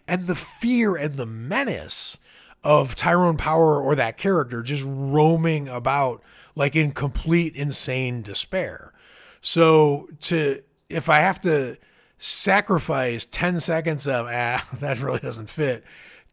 and 0.08 0.26
the 0.26 0.36
fear 0.36 0.96
and 0.96 1.16
the 1.16 1.26
menace 1.26 2.18
of 2.64 2.96
Tyrone 2.96 3.38
Power 3.38 3.82
or 3.82 3.96
that 3.96 4.18
character 4.18 4.62
just 4.62 4.84
roaming 4.86 5.68
about 5.68 6.22
like 6.56 6.76
in 6.76 6.92
complete 6.92 7.56
insane 7.56 8.22
despair. 8.22 8.94
So 9.42 10.10
to 10.22 10.62
if 10.90 11.10
I 11.10 11.20
have 11.20 11.42
to 11.42 11.78
sacrifice 12.18 13.26
10 13.26 13.60
seconds 13.60 14.08
of 14.08 14.28
ah 14.30 14.68
that 14.80 15.00
really 15.00 15.20
doesn't 15.20 15.50
fit 15.50 15.84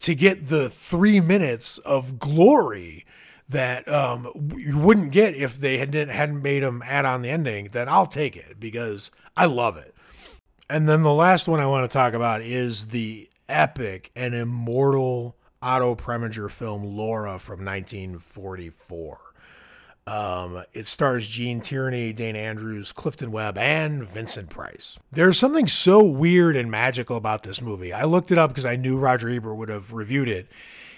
to 0.00 0.14
get 0.14 0.48
the 0.48 0.68
3 0.68 1.20
minutes 1.20 1.78
of 1.78 2.18
glory 2.18 3.04
that 3.48 3.88
um, 3.88 4.28
you 4.56 4.78
wouldn't 4.78 5.10
get 5.10 5.34
if 5.34 5.58
they 5.58 5.78
hadn't 5.78 6.10
hadn't 6.10 6.42
made 6.42 6.62
them 6.62 6.82
add 6.84 7.04
on 7.04 7.22
the 7.22 7.30
ending, 7.30 7.70
then 7.72 7.88
I'll 7.88 8.06
take 8.06 8.36
it 8.36 8.60
because 8.60 9.10
I 9.36 9.46
love 9.46 9.76
it. 9.76 9.94
And 10.68 10.88
then 10.88 11.02
the 11.02 11.14
last 11.14 11.48
one 11.48 11.60
I 11.60 11.66
want 11.66 11.90
to 11.90 11.94
talk 11.94 12.12
about 12.12 12.42
is 12.42 12.88
the 12.88 13.28
epic 13.48 14.10
and 14.14 14.34
immortal 14.34 15.34
Otto 15.60 15.94
Preminger 15.94 16.50
film 16.50 16.84
Laura 16.84 17.38
from 17.38 17.64
1944. 17.64 19.20
Um, 20.06 20.62
it 20.72 20.86
stars 20.86 21.28
Gene 21.28 21.60
Tierney, 21.60 22.14
Dana 22.14 22.38
Andrews, 22.38 22.92
Clifton 22.92 23.30
Webb, 23.30 23.58
and 23.58 24.08
Vincent 24.08 24.48
Price. 24.48 24.98
There's 25.12 25.38
something 25.38 25.68
so 25.68 26.02
weird 26.02 26.56
and 26.56 26.70
magical 26.70 27.16
about 27.16 27.42
this 27.42 27.60
movie. 27.60 27.92
I 27.92 28.04
looked 28.04 28.30
it 28.30 28.38
up 28.38 28.48
because 28.50 28.64
I 28.64 28.76
knew 28.76 28.98
Roger 28.98 29.28
Ebert 29.28 29.56
would 29.56 29.68
have 29.68 29.92
reviewed 29.92 30.28
it, 30.28 30.48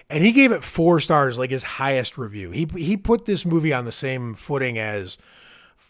and 0.08 0.24
he 0.24 0.30
gave 0.30 0.52
it 0.52 0.62
four 0.62 1.00
stars, 1.00 1.38
like 1.38 1.50
his 1.50 1.64
highest 1.64 2.18
review. 2.18 2.52
He 2.52 2.68
he 2.76 2.96
put 2.96 3.24
this 3.24 3.44
movie 3.44 3.72
on 3.72 3.84
the 3.84 3.90
same 3.90 4.34
footing 4.34 4.78
as 4.78 5.18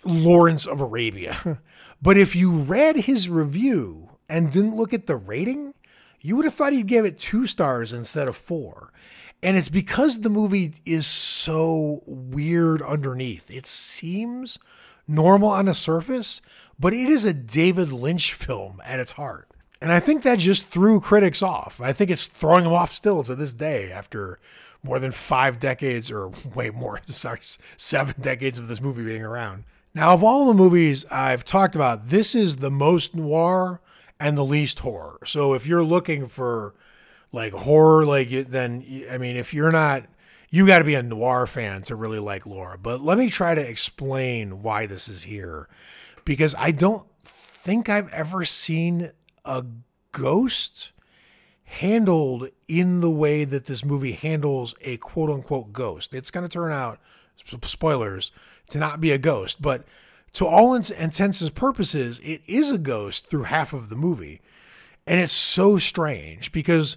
Lawrence 0.03 0.67
of 0.67 0.81
Arabia. 0.81 1.61
but 2.03 2.17
if 2.17 2.35
you 2.35 2.53
read 2.53 2.97
his 2.97 3.29
review 3.29 4.09
and 4.31 4.51
didn't 4.51 4.77
look 4.77 4.95
at 4.95 5.07
the 5.07 5.17
rating, 5.17 5.75
you 6.21 6.37
would 6.37 6.45
have 6.45 6.55
thought 6.55 6.73
he'd 6.73 6.87
give 6.87 7.05
it 7.05 7.19
two 7.19 7.47
stars 7.47 7.93
instead 7.93 8.29
of 8.29 8.37
four. 8.37 8.93
And 9.43 9.57
it's 9.57 9.71
because 9.71 10.21
the 10.21 10.29
movie 10.29 10.75
is 10.85 11.07
so 11.07 12.03
weird 12.07 12.83
underneath. 12.83 13.51
It 13.51 13.67
seems 13.67 14.59
normal 15.09 15.49
on 15.49 15.65
the 15.65 15.75
surface, 15.75 16.43
but 16.79 16.93
it 16.93 17.09
is 17.09 17.25
a 17.25 17.33
David 17.33 17.91
Lynch 17.91 18.35
film 18.35 18.81
at 18.85 19.01
its 19.01 19.13
heart. 19.13 19.49
And 19.83 19.91
I 19.91 19.99
think 19.99 20.23
that 20.23 20.39
just 20.39 20.67
threw 20.67 21.01
critics 21.01 21.43
off. 21.43 21.81
I 21.81 21.93
think 21.93 22.11
it's 22.11 22.27
throwing 22.27 22.65
them 22.65 22.75
off 22.75 22.93
still 22.93 23.23
to 23.23 23.35
this 23.35 23.55
day 23.55 23.91
after 23.91 24.39
more 24.83 24.99
than 24.99 25.13
five 25.13 25.59
decades, 25.59 26.11
or 26.11 26.31
way 26.55 26.71
more, 26.71 27.01
sorry, 27.07 27.41
seven 27.77 28.15
decades 28.21 28.59
of 28.59 28.69
this 28.69 28.81
movie 28.81 29.05
being 29.05 29.23
around. 29.23 29.65
Now, 29.95 30.13
of 30.13 30.23
all 30.23 30.47
the 30.47 30.55
movies 30.55 31.05
I've 31.11 31.45
talked 31.45 31.75
about, 31.75 32.09
this 32.09 32.35
is 32.35 32.59
the 32.59 32.71
most 32.71 33.15
noir 33.15 33.81
and 34.21 34.37
the 34.37 34.45
least 34.45 34.81
horror. 34.81 35.19
So 35.25 35.55
if 35.55 35.67
you're 35.67 35.83
looking 35.83 36.29
for 36.29 36.75
like 37.33 37.53
horror, 37.53 38.05
like 38.05 38.29
then 38.49 39.07
I 39.11 39.19
mean, 39.19 39.37
if 39.37 39.55
you're 39.55 39.73
not, 39.73 40.05
you 40.51 40.67
got 40.67 40.79
to 40.81 40.85
be 40.85 40.95
a 40.95 41.03
noir 41.03 41.47
fan 41.47 41.83
to 41.83 41.97
really 41.97 42.19
like 42.19 42.45
Laura. 42.45 42.77
But 42.77 43.01
let 43.01 43.19
me 43.19 43.31
try 43.31 43.55
to 43.55 43.61
explain 43.61 44.63
why 44.63 44.87
this 44.87 45.09
is 45.09 45.23
here, 45.25 45.69
because 46.25 46.55
I 46.59 46.71
don't 46.71 47.07
think 47.23 47.89
I've 47.89 48.13
ever 48.13 48.45
seen 48.45 49.13
a 49.45 49.65
ghost 50.13 50.93
handled 51.65 52.49
in 52.67 53.01
the 53.01 53.11
way 53.11 53.45
that 53.45 53.67
this 53.67 53.85
movie 53.85 54.13
handles 54.13 54.75
a 54.81 54.97
quote 54.97 55.31
unquote 55.31 55.73
ghost. 55.73 56.13
It's 56.13 56.33
going 56.33 56.47
to 56.47 56.53
turn 56.53 56.73
out, 56.73 56.99
spoilers, 57.63 58.33
to 58.71 58.79
not 58.79 59.01
be 59.01 59.13
a 59.13 59.19
ghost, 59.19 59.63
but 59.63 59.85
to 60.35 60.47
all 60.47 60.75
intents 60.75 61.41
and 61.41 61.55
purposes, 61.55 62.21
it 62.21 62.43
is 62.47 62.71
a 62.71 62.79
ghost 62.79 63.27
through 63.27 63.45
half 63.45 63.73
of 63.73 63.89
the 63.89 63.97
movie. 63.97 64.41
And 65.07 65.21
it's 65.21 65.33
so 65.33 65.79
strange 65.79 66.53
because 66.53 66.97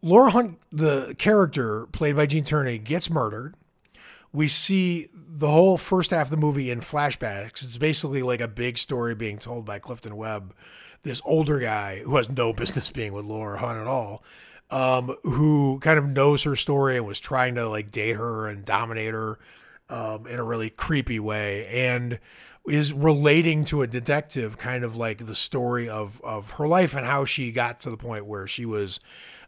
Laura 0.00 0.30
Hunt, 0.30 0.58
the 0.70 1.14
character 1.18 1.86
played 1.86 2.14
by 2.16 2.26
Gene 2.26 2.44
Tierney, 2.44 2.78
gets 2.78 3.10
murdered. 3.10 3.54
We 4.32 4.46
see 4.46 5.08
the 5.14 5.50
whole 5.50 5.76
first 5.76 6.10
half 6.10 6.26
of 6.26 6.30
the 6.30 6.36
movie 6.36 6.70
in 6.70 6.80
flashbacks. 6.80 7.64
It's 7.64 7.78
basically 7.78 8.22
like 8.22 8.40
a 8.40 8.48
big 8.48 8.78
story 8.78 9.14
being 9.14 9.38
told 9.38 9.64
by 9.64 9.78
Clifton 9.78 10.16
Webb, 10.16 10.54
this 11.02 11.20
older 11.24 11.58
guy 11.58 12.02
who 12.04 12.16
has 12.16 12.28
no 12.28 12.52
business 12.54 12.90
being 12.90 13.12
with 13.12 13.24
Laura 13.24 13.58
Hunt 13.58 13.78
at 13.78 13.86
all, 13.86 14.22
um, 14.70 15.16
who 15.22 15.80
kind 15.80 15.98
of 15.98 16.06
knows 16.06 16.44
her 16.44 16.54
story 16.54 16.96
and 16.96 17.06
was 17.06 17.18
trying 17.18 17.56
to 17.56 17.68
like 17.68 17.90
date 17.90 18.16
her 18.16 18.46
and 18.46 18.64
dominate 18.64 19.14
her 19.14 19.38
um, 19.88 20.26
in 20.26 20.38
a 20.38 20.44
really 20.44 20.70
creepy 20.70 21.18
way. 21.18 21.66
And 21.66 22.20
is 22.68 22.92
relating 22.92 23.64
to 23.64 23.82
a 23.82 23.86
detective, 23.86 24.58
kind 24.58 24.84
of 24.84 24.96
like 24.96 25.26
the 25.26 25.34
story 25.34 25.88
of 25.88 26.20
of 26.22 26.52
her 26.52 26.66
life 26.66 26.94
and 26.94 27.06
how 27.06 27.24
she 27.24 27.52
got 27.52 27.80
to 27.80 27.90
the 27.90 27.96
point 27.96 28.26
where 28.26 28.46
she 28.46 28.64
was 28.64 29.00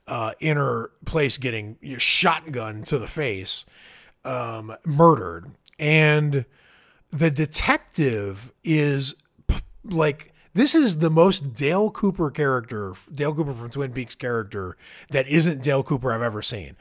uh, 0.07 0.33
in 0.41 0.57
her 0.57 0.91
place 1.05 1.37
getting 1.39 1.77
shotgun 1.99 2.83
to 2.85 2.99
the 2.99 3.07
face, 3.07 3.64
um, 4.25 4.75
murdered, 4.85 5.53
and 5.79 6.45
the 7.11 7.31
detective 7.31 8.53
is 8.64 9.14
like 9.85 10.33
this 10.53 10.75
is 10.75 10.99
the 10.99 11.11
most 11.11 11.55
Dale 11.55 11.91
Cooper 11.91 12.31
character, 12.31 12.95
Dale 13.12 13.35
Cooper 13.35 13.53
from 13.53 13.71
Twin 13.71 13.93
Peaks 13.93 14.14
character 14.14 14.77
that 15.11 15.29
isn't 15.29 15.62
Dale 15.62 15.83
Cooper 15.83 16.12
I've 16.12 16.23
ever 16.23 16.43
seen. 16.43 16.77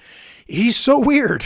He's 0.46 0.76
so 0.76 1.00
weird. 1.06 1.46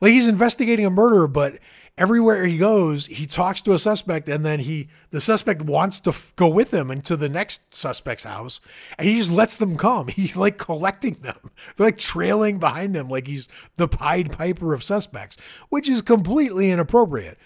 like 0.00 0.12
he's 0.12 0.28
investigating 0.28 0.86
a 0.86 0.90
murder, 0.90 1.26
but 1.26 1.58
everywhere 2.00 2.46
he 2.46 2.56
goes, 2.56 3.06
he 3.06 3.26
talks 3.26 3.60
to 3.60 3.74
a 3.74 3.78
suspect, 3.78 4.26
and 4.26 4.44
then 4.44 4.60
he 4.60 4.88
the 5.10 5.20
suspect 5.20 5.60
wants 5.62 6.00
to 6.00 6.10
f- 6.10 6.32
go 6.34 6.48
with 6.48 6.72
him 6.72 6.90
into 6.90 7.14
the 7.14 7.28
next 7.28 7.74
suspect's 7.74 8.24
house, 8.24 8.60
and 8.98 9.06
he 9.06 9.16
just 9.16 9.30
lets 9.30 9.58
them 9.58 9.76
come. 9.76 10.08
He's 10.20 10.34
like 10.34 10.56
collecting 10.56 11.14
them. 11.14 11.36
They're 11.76 11.88
like 11.88 11.98
trailing 11.98 12.58
behind 12.58 12.96
him, 12.96 13.08
like 13.08 13.26
he's 13.26 13.48
the 13.76 13.86
Pied 13.86 14.32
Piper 14.32 14.72
of 14.72 14.82
suspects, 14.82 15.36
which 15.68 15.88
is 15.88 16.00
completely 16.00 16.70
inappropriate. 16.70 17.38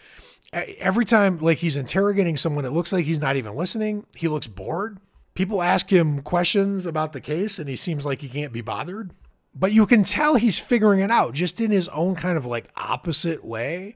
Every 0.52 1.04
time, 1.04 1.38
like 1.38 1.58
he's 1.58 1.76
interrogating 1.76 2.36
someone, 2.36 2.64
it 2.64 2.70
looks 2.70 2.92
like 2.92 3.04
he's 3.04 3.20
not 3.20 3.34
even 3.34 3.56
listening. 3.56 4.06
He 4.14 4.28
looks 4.28 4.46
bored. 4.46 4.98
People 5.34 5.62
ask 5.62 5.92
him 5.92 6.22
questions 6.22 6.86
about 6.86 7.12
the 7.12 7.20
case, 7.20 7.58
and 7.58 7.68
he 7.68 7.74
seems 7.74 8.06
like 8.06 8.20
he 8.20 8.28
can't 8.28 8.52
be 8.52 8.60
bothered 8.60 9.10
but 9.56 9.72
you 9.72 9.86
can 9.86 10.02
tell 10.02 10.34
he's 10.34 10.58
figuring 10.58 10.98
it 10.98 11.12
out 11.12 11.32
just 11.32 11.60
in 11.60 11.70
his 11.70 11.88
own 11.90 12.16
kind 12.16 12.36
of 12.36 12.44
like 12.44 12.68
opposite 12.76 13.44
way 13.44 13.94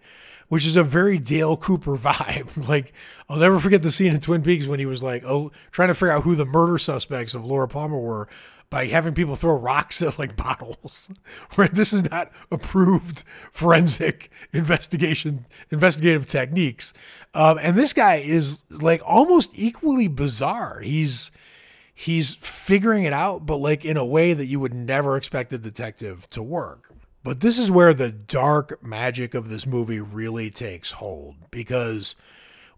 which 0.48 0.66
is 0.66 0.76
a 0.76 0.82
very 0.82 1.18
Dale 1.18 1.56
Cooper 1.56 1.96
vibe. 1.96 2.68
like 2.68 2.92
I'll 3.28 3.38
never 3.38 3.58
forget 3.58 3.82
the 3.82 3.90
scene 3.90 4.12
in 4.12 4.20
Twin 4.20 4.42
Peaks 4.42 4.66
when 4.66 4.78
he 4.80 4.86
was 4.86 5.02
like, 5.02 5.24
oh, 5.24 5.52
trying 5.70 5.88
to 5.88 5.94
figure 5.94 6.10
out 6.10 6.24
who 6.24 6.34
the 6.34 6.44
murder 6.44 6.78
suspects 6.78 7.34
of 7.34 7.44
Laura 7.44 7.68
Palmer 7.68 7.98
were 7.98 8.28
by 8.70 8.86
having 8.86 9.14
people 9.14 9.34
throw 9.34 9.56
rocks 9.56 10.02
at 10.02 10.18
like 10.18 10.36
bottles. 10.44 11.10
right? 11.56 11.72
This 11.72 11.92
is 11.92 12.10
not 12.10 12.30
approved 12.50 13.24
forensic 13.52 14.30
investigation 14.52 15.46
investigative 15.70 16.26
techniques. 16.26 16.92
Um, 17.34 17.58
and 17.60 17.76
this 17.76 17.92
guy 17.92 18.16
is 18.16 18.64
like 18.70 19.00
almost 19.04 19.52
equally 19.54 20.08
bizarre. 20.08 20.80
He's 20.80 21.30
he's 21.94 22.34
figuring 22.34 23.04
it 23.04 23.12
out, 23.12 23.46
but 23.46 23.56
like 23.56 23.84
in 23.84 23.96
a 23.96 24.04
way 24.04 24.32
that 24.32 24.46
you 24.46 24.60
would 24.60 24.74
never 24.74 25.16
expect 25.16 25.52
a 25.52 25.58
detective 25.58 26.28
to 26.30 26.42
work. 26.42 26.92
But 27.28 27.40
this 27.40 27.58
is 27.58 27.70
where 27.70 27.92
the 27.92 28.08
dark 28.08 28.82
magic 28.82 29.34
of 29.34 29.50
this 29.50 29.66
movie 29.66 30.00
really 30.00 30.48
takes 30.48 30.92
hold 30.92 31.34
because 31.50 32.16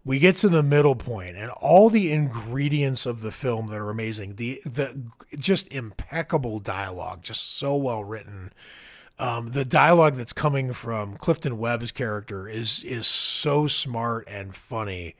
we 0.03 0.19
get 0.19 0.35
to 0.37 0.49
the 0.49 0.61
middle 0.61 0.97
point 0.97 1.37
and 1.37 1.49
all 1.51 1.89
the 1.89 2.11
ingredients 2.11 3.05
of 3.05 3.21
the 3.21 3.31
film 3.31 3.69
that 3.69 3.79
are 3.79 3.89
amazing 3.89 4.35
the 4.35 4.59
the 4.65 5.03
just 5.39 5.73
impeccable 5.73 6.59
dialogue 6.59 7.23
just 7.23 7.59
so 7.59 7.77
well 7.77 8.03
written. 8.03 8.51
Um, 9.17 9.51
the 9.51 9.63
dialogue 9.63 10.15
that's 10.15 10.33
coming 10.33 10.73
from 10.73 11.15
Clifton 11.15 11.57
Webb's 11.57 11.93
character 11.93 12.45
is 12.45 12.83
is 12.83 13.07
so 13.07 13.67
smart 13.67 14.27
and 14.29 14.53
funny. 14.53 15.15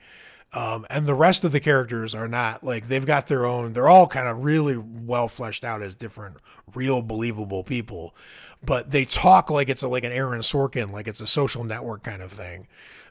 Um, 0.54 0.84
and 0.90 1.06
the 1.06 1.14
rest 1.14 1.44
of 1.44 1.52
the 1.52 1.60
characters 1.60 2.14
are 2.14 2.28
not 2.28 2.62
like 2.62 2.88
they've 2.88 3.06
got 3.06 3.28
their 3.28 3.46
own 3.46 3.72
they're 3.72 3.88
all 3.88 4.06
kind 4.06 4.28
of 4.28 4.44
really 4.44 4.76
well 4.76 5.26
fleshed 5.26 5.64
out 5.64 5.80
as 5.80 5.94
different 5.94 6.36
real 6.74 7.00
believable 7.00 7.64
people 7.64 8.14
but 8.64 8.90
they 8.90 9.04
talk 9.04 9.50
like 9.50 9.68
it's 9.68 9.82
a, 9.82 9.88
like 9.88 10.04
an 10.04 10.12
Aaron 10.12 10.40
Sorkin, 10.40 10.90
like 10.90 11.08
it's 11.08 11.20
a 11.20 11.26
social 11.26 11.64
network 11.64 12.02
kind 12.02 12.22
of 12.22 12.32
thing. 12.32 12.68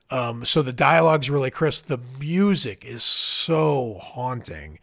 Um, 0.10 0.44
so 0.44 0.62
the 0.62 0.74
dialogue's 0.74 1.30
really 1.30 1.52
crisp. 1.52 1.86
The 1.86 2.00
music 2.20 2.84
is 2.86 3.04
so 3.04 3.98
haunting. 4.02 4.80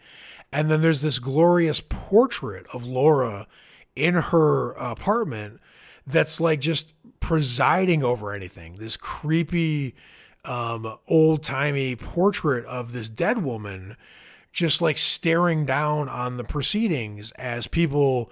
And 0.53 0.71
then 0.71 0.81
there's 0.81 1.03
this 1.03 1.19
glorious 1.19 1.81
portrait 1.87 2.67
of 2.73 2.87
Laura 2.87 3.47
in 3.95 4.15
her 4.15 4.73
apartment 4.73 5.61
that's 6.07 6.41
like 6.41 6.61
just 6.61 6.95
presiding 7.21 8.03
over 8.03 8.33
anything. 8.33 8.77
This 8.77 8.97
creepy, 8.97 9.95
um, 10.45 10.97
old 11.09 11.43
timey 11.43 11.95
portrait 11.97 12.65
of 12.65 12.93
this 12.93 13.11
dead 13.11 13.43
woman 13.43 13.97
just 14.51 14.81
like 14.81 14.97
staring 14.97 15.67
down 15.67 16.09
on 16.09 16.39
the 16.39 16.45
proceedings 16.45 17.33
as 17.33 17.67
people 17.67 18.31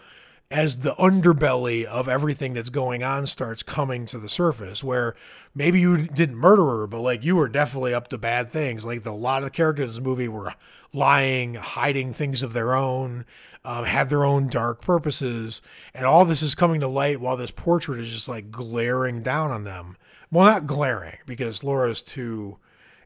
as 0.50 0.78
the 0.78 0.94
underbelly 0.94 1.84
of 1.84 2.08
everything 2.08 2.54
that's 2.54 2.70
going 2.70 3.02
on 3.02 3.26
starts 3.26 3.62
coming 3.62 4.06
to 4.06 4.18
the 4.18 4.28
surface 4.28 4.82
where 4.84 5.14
maybe 5.54 5.80
you 5.80 5.96
didn't 5.96 6.36
murder 6.36 6.64
her 6.64 6.86
but 6.86 7.00
like 7.00 7.24
you 7.24 7.34
were 7.34 7.48
definitely 7.48 7.92
up 7.92 8.08
to 8.08 8.18
bad 8.18 8.48
things. 8.50 8.84
Like 8.84 9.02
the, 9.02 9.10
a 9.10 9.12
lot 9.12 9.38
of 9.38 9.44
the 9.44 9.50
characters 9.50 9.96
in 9.96 10.02
the 10.02 10.08
movie 10.08 10.28
were 10.28 10.54
lying 10.92 11.54
hiding 11.54 12.12
things 12.12 12.42
of 12.42 12.52
their 12.52 12.74
own 12.74 13.24
um, 13.64 13.84
had 13.84 14.08
their 14.08 14.24
own 14.24 14.46
dark 14.46 14.80
purposes 14.80 15.60
and 15.92 16.06
all 16.06 16.24
this 16.24 16.42
is 16.42 16.54
coming 16.54 16.80
to 16.80 16.88
light 16.88 17.20
while 17.20 17.36
this 17.36 17.50
portrait 17.50 17.98
is 17.98 18.12
just 18.12 18.28
like 18.28 18.50
glaring 18.52 19.22
down 19.22 19.50
on 19.50 19.64
them. 19.64 19.96
Well 20.30 20.44
not 20.44 20.66
glaring 20.66 21.18
because 21.26 21.64
laura's 21.64 22.02
too 22.02 22.60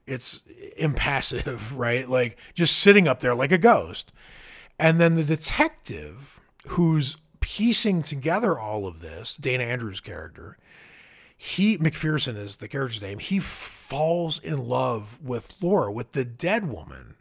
it's 0.06 0.44
impassive 0.76 1.74
right? 1.78 2.06
Like 2.06 2.36
just 2.52 2.78
sitting 2.78 3.08
up 3.08 3.20
there 3.20 3.34
like 3.34 3.52
a 3.52 3.58
ghost. 3.58 4.12
And 4.78 5.00
then 5.00 5.16
the 5.16 5.24
detective 5.24 6.40
who's 6.68 7.16
piecing 7.40 8.02
together 8.02 8.58
all 8.58 8.86
of 8.86 9.00
this, 9.00 9.36
Dana 9.36 9.64
Andrews' 9.64 10.00
character, 10.00 10.58
he 11.36 11.78
McPherson 11.78 12.36
is 12.36 12.58
the 12.58 12.68
character's 12.68 13.00
name. 13.00 13.18
He 13.18 13.38
falls 13.38 14.38
in 14.38 14.68
love 14.68 15.18
with 15.22 15.56
Laura, 15.62 15.90
with 15.90 16.12
the 16.12 16.24
dead 16.24 16.68
woman. 16.68 17.16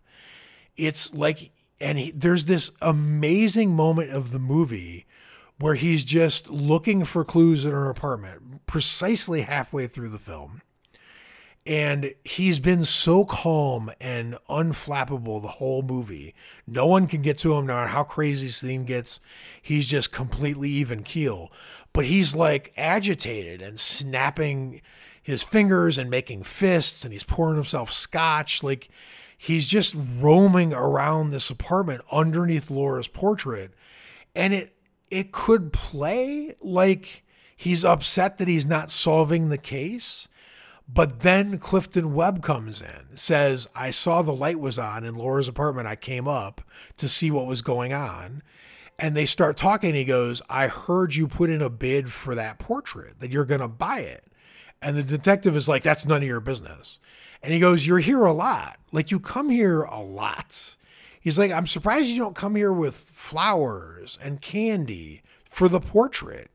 It's 0.76 1.14
like, 1.14 1.52
and 1.80 1.98
he, 1.98 2.12
there's 2.12 2.46
this 2.46 2.72
amazing 2.82 3.74
moment 3.74 4.12
of 4.12 4.32
the 4.32 4.40
movie 4.40 5.06
where 5.58 5.76
he's 5.76 6.04
just 6.04 6.50
looking 6.50 7.06
for 7.06 7.24
clues 7.24 7.66
in 7.66 7.72
her 7.72 7.90
apartment 7.90 8.66
precisely 8.66 9.42
halfway 9.42 9.88
through 9.88 10.10
the 10.10 10.18
film. 10.18 10.62
And 11.70 12.16
he's 12.24 12.58
been 12.58 12.84
so 12.84 13.26
calm 13.26 13.92
and 14.02 14.40
unflappable 14.50 15.40
the 15.40 15.50
whole 15.50 15.84
movie. 15.84 16.34
No 16.66 16.88
one 16.88 17.06
can 17.06 17.22
get 17.22 17.38
to 17.40 17.54
him, 17.54 17.68
no 17.68 17.76
matter 17.76 17.90
how 17.90 18.04
crazy 18.04 18.48
the 18.48 18.54
scene 18.54 18.86
gets. 18.86 19.20
He's 19.62 19.88
just 19.88 20.12
completely 20.12 20.72
even 20.72 21.04
keel. 21.04 21.52
But 21.94 22.06
he's 22.06 22.34
like 22.34 22.74
agitated 22.76 23.62
and 23.62 23.80
snapping 23.80 24.82
his 25.22 25.44
fingers 25.44 26.00
and 26.00 26.10
making 26.10 26.42
fists, 26.42 27.04
and 27.04 27.14
he's 27.14 27.24
pouring 27.24 27.58
himself 27.58 27.92
scotch. 27.92 28.64
Like 28.64 28.90
he's 29.38 29.68
just 29.68 29.96
roaming 29.96 30.74
around 30.74 31.30
this 31.30 31.52
apartment 31.52 32.02
underneath 32.12 32.72
Laura's 32.72 33.08
portrait. 33.08 33.76
And 34.36 34.56
it 34.56 34.76
it 35.12 35.32
could 35.32 35.72
play 35.72 36.56
like 36.64 37.24
he's 37.56 37.86
upset 37.86 38.40
that 38.40 38.48
he's 38.48 38.66
not 38.66 38.90
solving 38.90 39.50
the 39.50 39.58
case 39.60 40.28
but 40.92 41.20
then 41.20 41.60
Clifton 41.60 42.14
Webb 42.16 42.42
comes 42.42 42.82
in, 42.82 43.16
says, 43.16 43.68
I 43.76 43.92
saw 43.92 44.22
the 44.22 44.34
light 44.34 44.60
was 44.60 44.80
on 44.80 45.04
in 45.04 45.14
Laura's 45.14 45.48
apartment. 45.48 45.88
I 45.88 45.96
came 45.96 46.28
up 46.28 46.62
to 46.98 47.08
see 47.08 47.30
what 47.30 47.46
was 47.46 47.62
going 47.62 47.94
on. 47.94 48.42
And 48.98 49.16
they 49.16 49.26
start 49.26 49.56
talking. 49.56 49.94
He 49.94 50.04
goes, 50.04 50.42
I 50.50 50.68
heard 50.68 51.16
you 51.16 51.28
put 51.28 51.50
in 51.50 51.62
a 51.62 51.70
bid 51.70 52.12
for 52.12 52.34
that 52.36 52.60
portrait, 52.60 53.20
that 53.20 53.32
you're 53.32 53.46
going 53.46 53.62
to 53.62 53.68
buy 53.68 54.00
it. 54.00 54.26
And 54.82 54.98
the 54.98 55.04
detective 55.04 55.56
is 55.56 55.70
like, 55.70 55.84
That's 55.84 56.06
none 56.06 56.22
of 56.22 56.28
your 56.28 56.42
business. 56.42 57.00
And 57.42 57.54
he 57.54 57.60
goes, 57.60 57.86
You're 57.86 58.00
here 58.00 58.26
a 58.26 58.34
lot. 58.34 58.78
Like, 58.92 59.12
you 59.12 59.20
come 59.20 59.50
here 59.50 59.84
a 59.84 60.02
lot. 60.02 60.76
He's 61.22 61.38
like, 61.38 61.52
I'm 61.52 61.68
surprised 61.68 62.08
you 62.08 62.18
don't 62.18 62.36
come 62.36 62.56
here 62.56 62.74
with 62.74 62.96
flowers 62.96 64.18
and 64.22 64.42
candy 64.42 65.22
for 65.46 65.70
the 65.70 65.80
portrait 65.80 66.50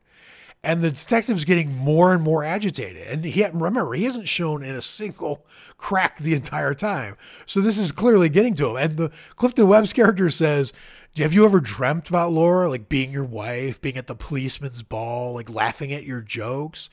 and 0.65 0.81
the 0.81 0.91
detective's 0.91 1.45
getting 1.45 1.77
more 1.77 2.13
and 2.13 2.23
more 2.23 2.43
agitated. 2.43 3.07
And 3.07 3.23
he 3.23 3.45
remember 3.45 3.93
he 3.93 4.03
hasn't 4.03 4.27
shown 4.27 4.63
in 4.63 4.75
a 4.75 4.81
single 4.81 5.45
crack 5.77 6.17
the 6.17 6.33
entire 6.33 6.73
time, 6.73 7.15
so 7.45 7.61
this 7.61 7.77
is 7.77 7.91
clearly 7.91 8.29
getting 8.29 8.55
to 8.55 8.69
him. 8.69 8.77
And 8.77 8.97
the 8.97 9.11
Clifton 9.35 9.67
Webb's 9.67 9.93
character 9.93 10.29
says, 10.29 10.73
"Have 11.17 11.33
you 11.33 11.45
ever 11.45 11.59
dreamt 11.59 12.09
about 12.09 12.31
Laura, 12.31 12.67
like 12.67 12.89
being 12.89 13.11
your 13.11 13.23
wife, 13.23 13.79
being 13.79 13.97
at 13.97 14.07
the 14.07 14.15
policeman's 14.15 14.83
ball, 14.83 15.33
like 15.33 15.49
laughing 15.49 15.93
at 15.93 16.03
your 16.03 16.21
jokes?" 16.21 16.89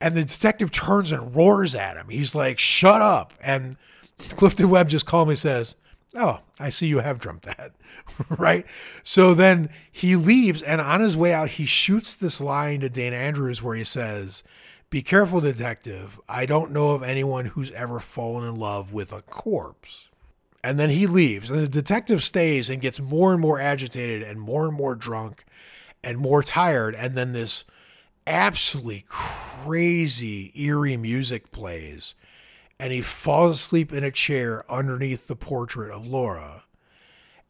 And 0.00 0.14
the 0.14 0.24
detective 0.24 0.70
turns 0.70 1.10
and 1.10 1.34
roars 1.34 1.74
at 1.74 1.96
him. 1.96 2.08
He's 2.10 2.34
like, 2.34 2.58
"Shut 2.58 3.00
up!" 3.00 3.32
And 3.40 3.76
Clifton 4.18 4.68
Webb 4.68 4.90
just 4.90 5.06
calmly 5.06 5.36
says, 5.36 5.74
Oh, 6.16 6.40
I 6.58 6.70
see 6.70 6.86
you 6.86 7.00
have 7.00 7.18
dreamt 7.18 7.42
that. 7.42 7.72
right? 8.38 8.64
So 9.04 9.34
then 9.34 9.68
he 9.92 10.16
leaves, 10.16 10.62
and 10.62 10.80
on 10.80 11.00
his 11.00 11.16
way 11.16 11.32
out, 11.32 11.50
he 11.50 11.66
shoots 11.66 12.14
this 12.14 12.40
line 12.40 12.80
to 12.80 12.88
Dana 12.88 13.16
Andrews 13.16 13.62
where 13.62 13.76
he 13.76 13.84
says, 13.84 14.42
Be 14.88 15.02
careful, 15.02 15.40
detective. 15.40 16.18
I 16.28 16.46
don't 16.46 16.72
know 16.72 16.90
of 16.90 17.02
anyone 17.02 17.46
who's 17.46 17.70
ever 17.72 18.00
fallen 18.00 18.48
in 18.48 18.56
love 18.56 18.92
with 18.92 19.12
a 19.12 19.22
corpse. 19.22 20.08
And 20.64 20.80
then 20.80 20.90
he 20.90 21.06
leaves, 21.06 21.48
and 21.50 21.60
the 21.60 21.68
detective 21.68 22.24
stays 22.24 22.68
and 22.68 22.82
gets 22.82 22.98
more 22.98 23.32
and 23.32 23.40
more 23.40 23.60
agitated 23.60 24.22
and 24.22 24.40
more 24.40 24.66
and 24.66 24.76
more 24.76 24.96
drunk 24.96 25.44
and 26.02 26.18
more 26.18 26.42
tired. 26.42 26.94
And 26.94 27.14
then 27.14 27.32
this 27.32 27.64
absolutely 28.26 29.04
crazy, 29.06 30.50
eerie 30.56 30.96
music 30.96 31.52
plays 31.52 32.14
and 32.78 32.92
he 32.92 33.00
falls 33.00 33.56
asleep 33.56 33.92
in 33.92 34.04
a 34.04 34.10
chair 34.10 34.64
underneath 34.70 35.26
the 35.26 35.36
portrait 35.36 35.90
of 35.90 36.06
Laura. 36.06 36.64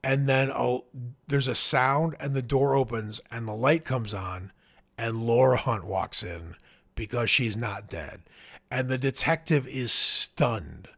And 0.03 0.29
then 0.29 0.51
oh, 0.53 0.85
there's 1.27 1.49
a 1.49 1.55
sound, 1.55 2.15
and 2.21 2.35
the 2.35 2.43
door 2.43 2.77
opens, 2.77 3.21
and 3.31 3.47
the 3.47 3.55
light 3.55 3.85
comes 3.85 4.15
on, 4.15 4.53
and 4.97 5.27
Laura 5.27 5.57
Hunt 5.57 5.85
walks 5.85 6.23
in 6.23 6.55
because 6.95 7.29
she's 7.29 7.57
not 7.57 7.89
dead. 7.89 8.23
And 8.71 8.89
the 8.89 8.99
detective 8.99 9.67
is 9.67 9.93
stunned. 9.93 10.89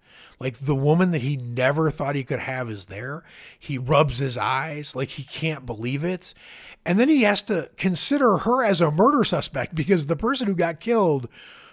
Like 0.41 0.59
the 0.59 0.75
woman 0.75 1.11
that 1.11 1.23
he 1.23 1.37
never 1.37 1.91
thought 1.91 2.15
he 2.15 2.23
could 2.23 2.39
have 2.39 2.71
is 2.71 2.87
there. 2.87 3.25
He 3.59 3.77
rubs 3.77 4.19
his 4.19 4.39
eyes 4.39 4.95
like 4.95 5.11
he 5.11 5.25
can't 5.25 5.67
believe 5.67 6.05
it. 6.05 6.33
And 6.87 6.99
then 6.99 7.09
he 7.09 7.23
has 7.23 7.43
to 7.45 7.71
consider 7.77 8.39
her 8.39 8.65
as 8.65 8.81
a 8.81 8.91
murder 8.91 9.25
suspect 9.25 9.75
because 9.75 10.07
the 10.07 10.17
person 10.17 10.47
who 10.47 10.55
got 10.55 10.81
killed 10.81 11.29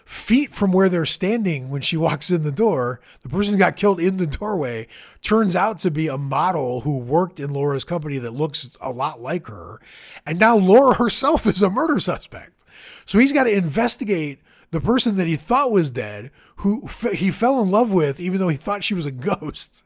feet 0.05 0.53
from 0.53 0.71
where 0.71 0.87
they're 0.87 1.05
standing 1.05 1.69
when 1.69 1.81
she 1.81 1.97
walks 1.97 2.29
in 2.29 2.43
the 2.43 2.51
door, 2.51 3.01
the 3.21 3.29
person 3.29 3.53
who 3.53 3.59
got 3.59 3.75
killed 3.75 3.99
in 3.99 4.17
the 4.17 4.27
doorway 4.27 4.87
turns 5.21 5.55
out 5.55 5.79
to 5.79 5.89
be 5.89 6.07
a 6.07 6.17
model 6.17 6.81
who 6.81 6.99
worked 6.99 7.39
in 7.39 7.51
Laura's 7.51 7.83
company 7.83 8.19
that 8.19 8.31
looks 8.31 8.77
a 8.79 8.91
lot 8.91 9.19
like 9.19 9.47
her. 9.47 9.81
And 10.25 10.39
now 10.39 10.55
Laura 10.55 10.93
herself 10.97 11.45
is 11.47 11.61
a 11.61 11.69
murder 11.69 11.99
suspect. 11.99 12.63
So 13.05 13.17
he's 13.17 13.33
got 13.33 13.45
to 13.45 13.55
investigate 13.55 14.39
the 14.71 14.81
person 14.81 15.15
that 15.15 15.27
he 15.27 15.35
thought 15.35 15.71
was 15.71 15.91
dead, 15.91 16.31
who 16.57 16.87
he 17.13 17.31
fell 17.31 17.61
in 17.61 17.71
love 17.71 17.91
with, 17.91 18.19
even 18.19 18.39
though 18.39 18.49
he 18.49 18.57
thought 18.57 18.83
she 18.83 18.93
was 18.93 19.05
a 19.05 19.11
ghost. 19.11 19.83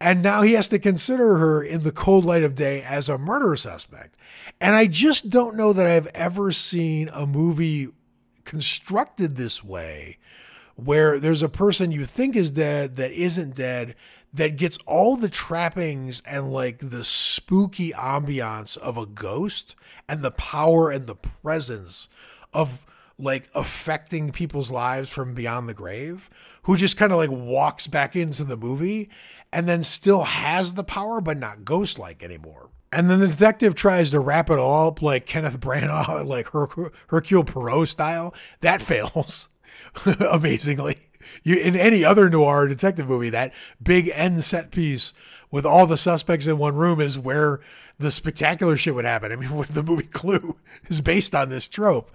And 0.00 0.22
now 0.22 0.42
he 0.42 0.54
has 0.54 0.66
to 0.68 0.80
consider 0.80 1.38
her 1.38 1.62
in 1.62 1.84
the 1.84 1.92
cold 1.92 2.24
light 2.24 2.42
of 2.42 2.56
day 2.56 2.82
as 2.82 3.08
a 3.08 3.18
murder 3.18 3.54
suspect. 3.54 4.16
And 4.60 4.74
I 4.74 4.86
just 4.86 5.30
don't 5.30 5.56
know 5.56 5.72
that 5.72 5.86
I've 5.86 6.08
ever 6.08 6.50
seen 6.50 7.08
a 7.12 7.24
movie 7.24 7.90
constructed 8.44 9.36
this 9.36 9.62
way 9.62 10.18
where 10.76 11.20
there's 11.20 11.42
a 11.42 11.48
person 11.48 11.92
you 11.92 12.04
think 12.04 12.34
is 12.34 12.50
dead 12.50 12.96
that 12.96 13.12
isn't 13.12 13.54
dead 13.54 13.94
that 14.32 14.56
gets 14.56 14.78
all 14.86 15.16
the 15.16 15.28
trappings 15.28 16.22
and 16.24 16.52
like 16.52 16.78
the 16.78 17.04
spooky 17.04 17.92
ambiance 17.92 18.78
of 18.78 18.96
a 18.96 19.06
ghost 19.06 19.76
and 20.08 20.22
the 20.22 20.30
power 20.30 20.90
and 20.90 21.06
the 21.06 21.14
presence 21.14 22.08
of 22.52 22.86
like 23.18 23.48
affecting 23.54 24.32
people's 24.32 24.70
lives 24.70 25.12
from 25.12 25.34
beyond 25.34 25.68
the 25.68 25.74
grave 25.74 26.30
who 26.62 26.76
just 26.76 26.96
kind 26.96 27.12
of 27.12 27.18
like 27.18 27.30
walks 27.30 27.86
back 27.86 28.16
into 28.16 28.42
the 28.44 28.56
movie 28.56 29.10
and 29.52 29.68
then 29.68 29.82
still 29.82 30.24
has 30.24 30.74
the 30.74 30.84
power 30.84 31.20
but 31.20 31.36
not 31.36 31.64
ghost 31.64 31.98
like 31.98 32.22
anymore 32.22 32.70
and 32.92 33.08
then 33.08 33.20
the 33.20 33.28
detective 33.28 33.74
tries 33.74 34.10
to 34.10 34.20
wrap 34.20 34.50
it 34.50 34.58
all 34.58 34.88
up 34.88 35.02
like 35.02 35.26
Kenneth 35.26 35.58
Branagh, 35.58 36.26
like 36.26 36.48
Her- 36.48 36.92
Hercule 37.08 37.44
Poirot 37.44 37.88
style. 37.88 38.34
That 38.60 38.82
fails 38.82 39.48
amazingly. 40.30 40.98
You, 41.42 41.56
in 41.56 41.76
any 41.76 42.04
other 42.04 42.28
noir 42.28 42.66
detective 42.66 43.08
movie, 43.08 43.30
that 43.30 43.52
big 43.82 44.10
end 44.12 44.42
set 44.44 44.70
piece 44.70 45.12
with 45.50 45.64
all 45.64 45.86
the 45.86 45.96
suspects 45.96 46.46
in 46.46 46.58
one 46.58 46.74
room 46.74 47.00
is 47.00 47.18
where 47.18 47.60
the 47.98 48.10
spectacular 48.10 48.76
shit 48.76 48.94
would 48.94 49.04
happen. 49.04 49.32
I 49.32 49.36
mean, 49.36 49.64
the 49.70 49.82
movie 49.82 50.06
Clue 50.06 50.56
is 50.88 51.00
based 51.00 51.34
on 51.34 51.48
this 51.48 51.68
trope. 51.68 52.10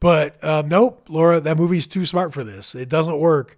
But 0.00 0.42
um, 0.44 0.68
nope, 0.68 1.04
Laura, 1.08 1.40
that 1.40 1.56
movie's 1.56 1.86
too 1.86 2.06
smart 2.06 2.32
for 2.32 2.44
this. 2.44 2.74
It 2.74 2.88
doesn't 2.88 3.18
work. 3.18 3.56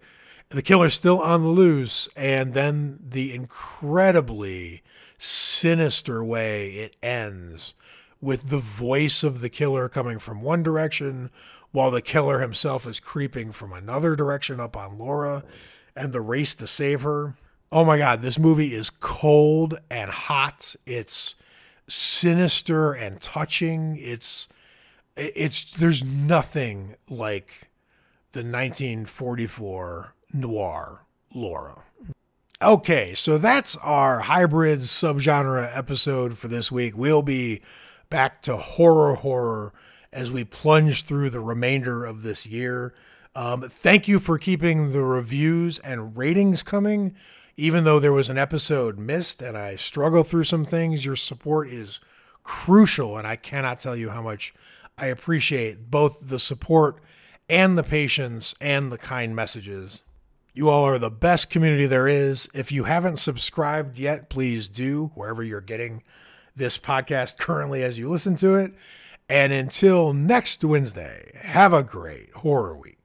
The 0.51 0.63
killer's 0.63 0.95
still 0.95 1.21
on 1.21 1.43
the 1.43 1.49
loose. 1.49 2.09
And 2.17 2.55
then 2.55 2.99
the 3.03 3.35
incredibly 3.35 4.83
sinister 5.23 6.25
way 6.25 6.71
it 6.71 6.97
ends 7.03 7.75
with 8.23 8.49
the 8.49 8.59
voice 8.59 9.23
of 9.23 9.41
the 9.41 9.51
killer 9.51 9.89
coming 9.89 10.19
from 10.19 10.41
one 10.41 10.63
direction 10.63 11.31
while 11.73 11.91
the 11.91 12.03
killer 12.03 12.41
himself 12.41 12.87
is 12.87 12.99
creeping 12.99 13.53
from 13.53 13.73
another 13.73 14.17
direction 14.17 14.59
up 14.59 14.77
on 14.77 14.99
Laura 14.99 15.45
and 15.95 16.13
the 16.13 16.21
race 16.23 16.55
to 16.55 16.67
save 16.67 17.03
her. 17.03 17.35
Oh 17.71 17.85
my 17.85 17.99
God, 17.99 18.23
this 18.23 18.39
movie 18.39 18.75
is 18.75 18.89
cold 18.89 19.79
and 19.91 20.11
hot. 20.11 20.75
It's 20.87 21.35
sinister 21.87 22.93
and 22.93 23.21
touching. 23.21 23.99
It's 24.01 24.49
it's 25.17 25.75
there's 25.75 26.03
nothing 26.03 26.97
like 27.09 27.69
the 28.33 28.41
1944 28.41 30.15
noir 30.33 31.05
Laura. 31.35 31.83
Okay, 32.63 33.15
so 33.15 33.39
that's 33.39 33.79
our 33.79 34.21
hybrid 34.21 34.81
subgenre 34.81 35.75
episode 35.75 36.37
for 36.37 36.47
this 36.47 36.71
week. 36.71 36.95
We'll 36.95 37.23
be 37.23 37.63
back 38.11 38.43
to 38.43 38.59
horror 38.59 39.15
horror 39.15 39.73
as 40.13 40.31
we 40.31 40.45
plunge 40.45 41.05
through 41.05 41.31
the 41.31 41.41
remainder 41.41 42.05
of 42.05 42.23
this 42.23 42.45
year. 42.45 42.93
Um, 43.35 43.63
thank 43.63 44.09
you 44.09 44.19
for 44.19 44.37
keeping 44.37 44.93
the 44.93 45.03
reviews 45.03 45.79
and 45.79 46.15
ratings 46.15 46.63
coming. 46.63 47.15
Even 47.57 47.85
though 47.85 47.99
there 47.99 48.13
was 48.13 48.29
an 48.29 48.37
episode 48.37 48.99
missed 48.99 49.41
and 49.41 49.57
I 49.57 49.77
struggle 49.77 50.23
through 50.23 50.45
some 50.45 50.67
things, 50.67 51.03
your 51.03 51.17
support 51.17 51.71
is 51.71 51.99
crucial, 52.43 53.17
and 53.17 53.27
I 53.27 53.37
cannot 53.37 53.81
tell 53.81 53.97
you 53.97 54.11
how 54.11 54.21
much 54.21 54.53
I 54.99 55.07
appreciate 55.07 55.91
both 55.91 56.29
the 56.29 56.39
support 56.39 57.01
and 57.49 57.79
the 57.79 57.83
patience 57.83 58.55
and 58.61 58.93
the 58.93 58.99
kind 58.99 59.35
messages. 59.35 60.03
You 60.53 60.69
all 60.69 60.85
are 60.85 60.99
the 60.99 61.11
best 61.11 61.49
community 61.49 61.87
there 61.87 62.09
is. 62.09 62.49
If 62.53 62.73
you 62.73 62.85
haven't 62.85 63.19
subscribed 63.19 63.99
yet, 63.99 64.29
please 64.29 64.69
do 64.69 65.13
wherever 65.15 65.43
you're 65.43 65.61
getting 65.61 66.03
this 66.57 66.77
podcast 66.77 67.39
currently 67.39 67.83
as 67.85 67.99
you 67.99 68.09
listen 68.09 68.35
to 68.37 68.57
it. 68.57 68.73
And 69.29 69.53
until 69.53 70.13
next 70.13 70.65
Wednesday, 70.65 71.31
have 71.43 71.73
a 71.73 71.85
great 71.85 72.33
horror 72.35 72.77
week. 72.77 73.00